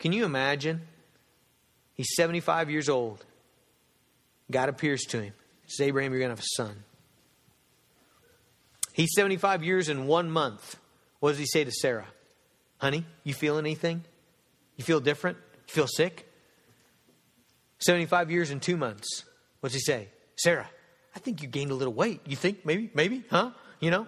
Can 0.00 0.12
you 0.12 0.24
imagine? 0.24 0.82
He's 1.94 2.14
75 2.16 2.68
years 2.68 2.88
old. 2.88 3.24
God 4.50 4.68
appears 4.68 5.04
to 5.04 5.22
him. 5.22 5.32
Says, 5.66 5.86
Abraham, 5.86 6.12
you're 6.12 6.20
going 6.20 6.30
to 6.30 6.36
have 6.36 6.44
a 6.44 6.56
son. 6.56 6.82
He's 8.92 9.10
75 9.14 9.62
years 9.62 9.88
in 9.88 10.06
one 10.06 10.30
month. 10.30 10.76
What 11.20 11.30
does 11.30 11.38
he 11.38 11.46
say 11.46 11.62
to 11.62 11.70
Sarah? 11.70 12.06
Honey, 12.78 13.04
you 13.22 13.34
feel 13.34 13.58
anything? 13.58 14.02
You 14.76 14.84
feel 14.84 15.00
different? 15.00 15.38
You 15.68 15.74
feel 15.74 15.86
sick? 15.86 16.28
75 17.80 18.30
years 18.30 18.50
in 18.50 18.58
two 18.58 18.76
months. 18.76 19.24
What 19.60 19.70
does 19.70 19.74
he 19.74 19.80
say? 19.80 20.08
Sarah, 20.36 20.68
I 21.14 21.18
think 21.20 21.42
you 21.42 21.48
gained 21.48 21.70
a 21.70 21.74
little 21.74 21.94
weight. 21.94 22.22
You 22.26 22.36
think 22.36 22.64
maybe, 22.64 22.90
maybe, 22.94 23.24
huh? 23.30 23.50
You 23.78 23.90
know? 23.92 24.06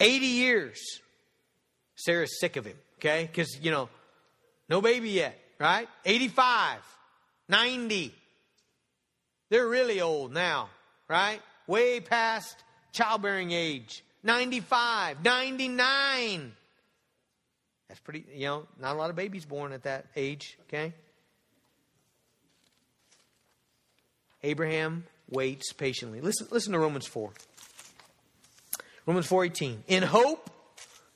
80 0.00 0.26
years. 0.26 0.80
Sarah's 1.94 2.40
sick 2.40 2.56
of 2.56 2.64
him, 2.64 2.76
okay? 2.98 3.28
Because, 3.30 3.58
you 3.62 3.70
know, 3.70 3.88
no 4.68 4.80
baby 4.80 5.10
yet, 5.10 5.38
right? 5.58 5.88
85, 6.04 6.78
90. 7.48 8.14
They're 9.50 9.68
really 9.68 10.00
old 10.00 10.32
now, 10.32 10.70
right? 11.08 11.40
Way 11.66 12.00
past 12.00 12.56
childbearing 12.92 13.52
age. 13.52 14.02
95, 14.22 15.22
99. 15.22 16.52
That's 17.88 18.00
pretty, 18.00 18.24
you 18.34 18.46
know, 18.46 18.66
not 18.80 18.94
a 18.94 18.98
lot 18.98 19.10
of 19.10 19.16
babies 19.16 19.44
born 19.44 19.72
at 19.72 19.82
that 19.82 20.06
age, 20.14 20.56
okay? 20.68 20.94
Abraham 24.42 25.04
waits 25.28 25.72
patiently. 25.72 26.20
Listen, 26.20 26.46
listen 26.50 26.72
to 26.72 26.78
Romans 26.78 27.06
4. 27.06 27.32
Romans 29.10 29.26
4:18. 29.26 29.82
In 29.88 30.04
hope, 30.04 30.48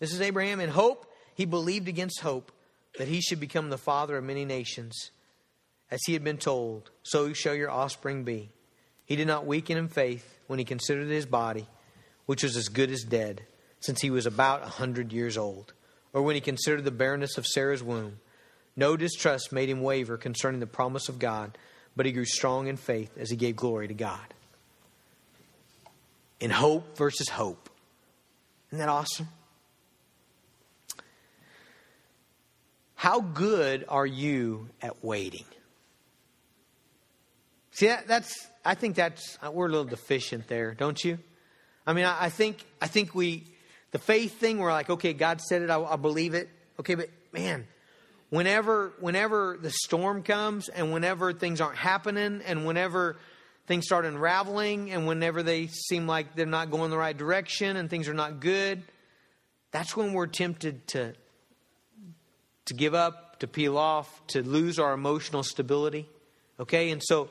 this 0.00 0.12
is 0.12 0.20
Abraham, 0.20 0.58
in 0.58 0.68
hope 0.68 1.06
he 1.36 1.44
believed 1.44 1.86
against 1.86 2.22
hope 2.22 2.50
that 2.98 3.06
he 3.06 3.20
should 3.20 3.38
become 3.38 3.70
the 3.70 3.78
father 3.78 4.16
of 4.16 4.24
many 4.24 4.44
nations. 4.44 5.12
As 5.92 6.00
he 6.04 6.12
had 6.12 6.24
been 6.24 6.38
told, 6.38 6.90
so 7.04 7.32
shall 7.32 7.54
your 7.54 7.70
offspring 7.70 8.24
be. 8.24 8.50
He 9.04 9.14
did 9.14 9.28
not 9.28 9.46
weaken 9.46 9.78
in 9.78 9.86
faith 9.86 10.40
when 10.48 10.58
he 10.58 10.64
considered 10.64 11.06
his 11.06 11.24
body, 11.24 11.68
which 12.26 12.42
was 12.42 12.56
as 12.56 12.68
good 12.68 12.90
as 12.90 13.04
dead, 13.04 13.44
since 13.78 14.00
he 14.00 14.10
was 14.10 14.26
about 14.26 14.64
a 14.64 14.70
hundred 14.70 15.12
years 15.12 15.38
old, 15.38 15.72
or 16.12 16.22
when 16.22 16.34
he 16.34 16.40
considered 16.40 16.82
the 16.82 16.90
barrenness 16.90 17.38
of 17.38 17.46
Sarah's 17.46 17.80
womb. 17.80 18.18
No 18.74 18.96
distrust 18.96 19.52
made 19.52 19.68
him 19.68 19.82
waver 19.82 20.16
concerning 20.16 20.58
the 20.58 20.66
promise 20.66 21.08
of 21.08 21.20
God, 21.20 21.56
but 21.94 22.06
he 22.06 22.10
grew 22.10 22.24
strong 22.24 22.66
in 22.66 22.76
faith 22.76 23.16
as 23.16 23.30
he 23.30 23.36
gave 23.36 23.54
glory 23.54 23.86
to 23.86 23.94
God. 23.94 24.34
In 26.40 26.50
hope 26.50 26.96
versus 26.96 27.28
hope. 27.28 27.70
Isn't 28.74 28.84
that 28.84 28.92
awesome? 28.92 29.28
How 32.96 33.20
good 33.20 33.84
are 33.88 34.04
you 34.04 34.68
at 34.82 35.04
waiting? 35.04 35.44
See, 37.70 37.86
that, 37.86 38.08
that's, 38.08 38.48
I 38.64 38.74
think 38.74 38.96
that's, 38.96 39.38
uh, 39.40 39.52
we're 39.52 39.66
a 39.66 39.68
little 39.68 39.84
deficient 39.84 40.48
there, 40.48 40.74
don't 40.74 41.04
you? 41.04 41.20
I 41.86 41.92
mean, 41.92 42.04
I, 42.04 42.24
I 42.24 42.30
think, 42.30 42.64
I 42.82 42.88
think 42.88 43.14
we, 43.14 43.44
the 43.92 44.00
faith 44.00 44.40
thing, 44.40 44.58
we're 44.58 44.72
like, 44.72 44.90
okay, 44.90 45.12
God 45.12 45.40
said 45.40 45.62
it, 45.62 45.70
I, 45.70 45.80
I 45.80 45.94
believe 45.94 46.34
it. 46.34 46.48
Okay, 46.80 46.96
but 46.96 47.10
man, 47.30 47.68
whenever, 48.30 48.92
whenever 48.98 49.56
the 49.62 49.70
storm 49.70 50.24
comes 50.24 50.68
and 50.68 50.92
whenever 50.92 51.32
things 51.32 51.60
aren't 51.60 51.78
happening 51.78 52.42
and 52.44 52.66
whenever 52.66 53.18
things 53.66 53.86
start 53.86 54.04
unraveling 54.04 54.90
and 54.90 55.06
whenever 55.06 55.42
they 55.42 55.68
seem 55.68 56.06
like 56.06 56.34
they're 56.34 56.46
not 56.46 56.70
going 56.70 56.90
the 56.90 56.98
right 56.98 57.16
direction 57.16 57.76
and 57.76 57.88
things 57.88 58.08
are 58.08 58.14
not 58.14 58.40
good, 58.40 58.82
that's 59.70 59.96
when 59.96 60.12
we're 60.12 60.26
tempted 60.26 60.86
to, 60.88 61.14
to 62.66 62.74
give 62.74 62.94
up, 62.94 63.40
to 63.40 63.46
peel 63.46 63.76
off, 63.76 64.26
to 64.28 64.42
lose 64.42 64.78
our 64.78 64.92
emotional 64.92 65.42
stability. 65.42 66.08
Okay? 66.60 66.90
And 66.90 67.02
so, 67.02 67.30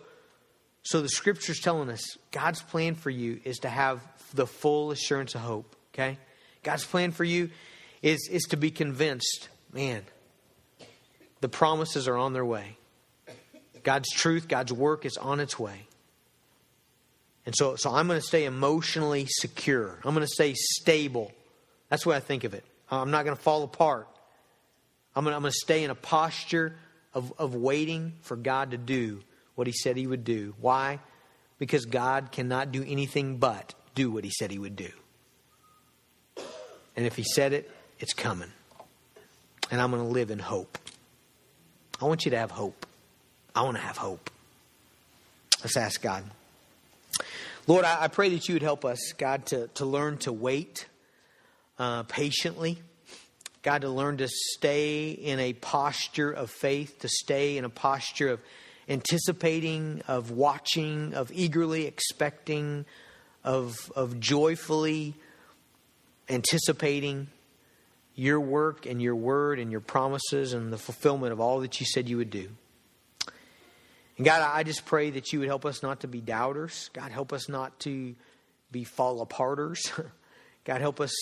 so 0.82 1.02
the 1.02 1.10
scripture's 1.10 1.60
telling 1.60 1.90
us 1.90 2.18
God's 2.32 2.62
plan 2.62 2.96
for 2.96 3.10
you 3.10 3.40
is 3.44 3.60
to 3.60 3.70
have 3.70 4.02
the 4.34 4.48
full 4.48 4.92
assurance 4.92 5.36
of 5.36 5.42
hope. 5.42 5.76
Okay? 5.94 6.18
God's 6.64 6.86
plan 6.86 7.12
for 7.12 7.24
you 7.24 7.50
is, 8.02 8.28
is 8.32 8.44
to 8.50 8.58
be 8.58 8.72
convinced, 8.72 9.50
man, 9.72 10.04
the 11.42 11.50
promises 11.50 12.08
are 12.08 12.18
on 12.18 12.34
their 12.34 12.46
way. 12.46 12.78
God's 13.84 14.10
truth, 14.10 14.48
God's 14.48 14.72
work 14.72 15.06
is 15.06 15.18
on 15.18 15.40
its 15.40 15.60
way. 15.60 15.88
And 17.46 17.56
so, 17.56 17.76
so 17.76 17.94
I'm 17.94 18.08
going 18.08 18.20
to 18.20 18.26
stay 18.26 18.46
emotionally 18.46 19.26
secure. 19.28 20.00
I'm 20.04 20.14
going 20.14 20.26
to 20.26 20.34
stay 20.34 20.54
stable. 20.56 21.32
That's 21.90 22.04
the 22.04 22.10
way 22.10 22.16
I 22.16 22.22
think 22.22 22.44
of 22.44 22.54
it. 22.54 22.64
I'm 22.90 23.12
not 23.12 23.26
going 23.26 23.36
to 23.36 23.42
fall 23.42 23.64
apart. 23.64 24.08
I'm 25.16 25.24
going 25.24 25.34
to, 25.34 25.36
I'm 25.36 25.42
going 25.42 25.52
to 25.52 25.60
stay 25.60 25.84
in 25.84 25.90
a 25.90 25.96
posture 25.96 26.76
of, 27.14 27.34
of 27.38 27.56
waiting 27.56 28.14
for 28.22 28.36
God 28.36 28.72
to 28.72 28.78
do 28.78 29.22
what 29.56 29.68
He 29.68 29.74
said 29.74 29.98
He 29.98 30.08
would 30.08 30.24
do. 30.24 30.56
Why? 30.60 31.00
Because 31.60 31.86
God 31.86 32.32
cannot 32.32 32.72
do 32.72 32.84
anything 32.84 33.38
but 33.38 33.74
do 33.96 34.10
what 34.12 34.24
He 34.24 34.32
said 34.32 34.52
He 34.52 34.60
would 34.60 34.76
do. 34.76 34.90
And 36.96 37.06
if 37.06 37.16
He 37.16 37.24
said 37.24 37.54
it, 37.54 37.70
it's 38.00 38.14
coming. 38.14 38.52
And 39.70 39.82
I'm 39.82 39.92
going 39.92 40.04
to 40.04 40.10
live 40.10 40.32
in 40.32 40.40
hope. 40.40 40.78
I 42.02 42.06
want 42.06 42.26
you 42.26 42.32
to 42.32 42.38
have 42.38 42.52
hope. 42.52 42.86
I 43.56 43.64
want 43.64 43.78
to 43.78 43.84
have 43.84 43.98
hope. 43.98 44.30
Let's 45.62 45.78
ask 45.78 46.02
God. 46.02 46.24
Lord, 47.66 47.86
I, 47.86 48.04
I 48.04 48.08
pray 48.10 48.30
that 48.30 48.50
you 48.50 48.56
would 48.56 48.62
help 48.62 48.84
us, 48.84 49.14
God, 49.18 49.46
to, 49.48 49.68
to 49.76 49.86
learn 49.86 50.18
to 50.20 50.34
wait 50.34 50.88
uh, 51.80 52.04
patiently. 52.04 52.78
God, 53.62 53.84
to 53.84 53.90
learn 53.90 54.18
to 54.18 54.28
stay 54.28 55.12
in 55.12 55.40
a 55.40 55.54
posture 55.54 56.30
of 56.30 56.52
faith, 56.52 57.00
to 57.00 57.08
stay 57.08 57.58
in 57.58 57.64
a 57.64 57.70
posture 57.70 58.28
of 58.28 58.42
anticipating, 58.90 60.02
of 60.10 60.32
watching, 60.32 61.14
of 61.14 61.32
eagerly 61.34 61.86
expecting, 61.86 62.84
of, 63.46 63.90
of 63.96 64.20
joyfully 64.20 65.14
anticipating 66.28 67.28
your 68.16 68.42
work 68.42 68.86
and 68.86 69.02
your 69.02 69.16
word 69.16 69.60
and 69.60 69.72
your 69.72 69.80
promises 69.80 70.52
and 70.52 70.74
the 70.74 70.78
fulfillment 70.78 71.32
of 71.32 71.40
all 71.40 71.62
that 71.62 71.80
you 71.80 71.86
said 71.86 72.10
you 72.10 72.18
would 72.18 72.30
do. 72.30 72.50
And 74.18 74.26
God, 74.26 74.42
I 74.42 74.64
just 74.64 74.86
pray 74.86 75.10
that 75.12 75.34
you 75.34 75.40
would 75.40 75.48
help 75.48 75.66
us 75.66 75.82
not 75.82 76.02
to 76.02 76.08
be 76.08 76.22
doubters. 76.22 76.90
God, 76.94 77.12
help 77.12 77.34
us 77.34 77.50
not 77.50 77.80
to 77.82 78.16
be 78.72 78.84
fall 78.84 79.26
aparters. 79.26 79.92
God, 80.66 80.82
help 80.82 81.00
us 81.00 81.14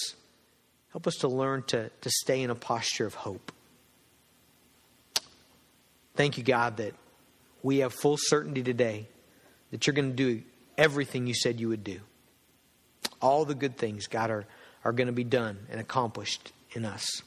help 0.92 1.08
us 1.08 1.16
to 1.18 1.28
learn 1.28 1.64
to, 1.64 1.90
to 2.02 2.10
stay 2.10 2.42
in 2.42 2.50
a 2.50 2.56
posture 2.56 3.06
of 3.06 3.14
hope. 3.14 3.52
Thank 6.16 6.38
you, 6.38 6.44
God, 6.44 6.78
that 6.78 6.94
we 7.64 7.80
have 7.80 7.94
full 7.94 8.18
certainty 8.18 8.62
today 8.62 9.08
that 9.72 9.88
you're 9.88 9.94
going 9.94 10.10
to 10.10 10.16
do 10.16 10.44
everything 10.78 11.28
you 11.28 11.34
said 11.34 11.60
you 11.60 11.70
would 11.70 11.84
do. 11.84 12.00
All 13.22 13.46
the 13.46 13.56
good 13.56 13.78
things, 13.78 14.08
God, 14.08 14.30
are, 14.30 14.46
are 14.84 14.92
going 14.92 15.08
to 15.08 15.14
be 15.14 15.24
done 15.24 15.58
and 15.70 15.80
accomplished 15.80 16.52
in 16.74 16.86
us. 16.86 17.22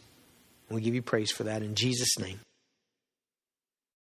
And 0.69 0.77
we 0.77 0.83
give 0.83 0.95
you 0.95 1.03
praise 1.03 1.31
for 1.31 1.45
that 1.45 1.63
in 1.63 1.75
Jesus' 1.75 2.19
name. 2.19 2.41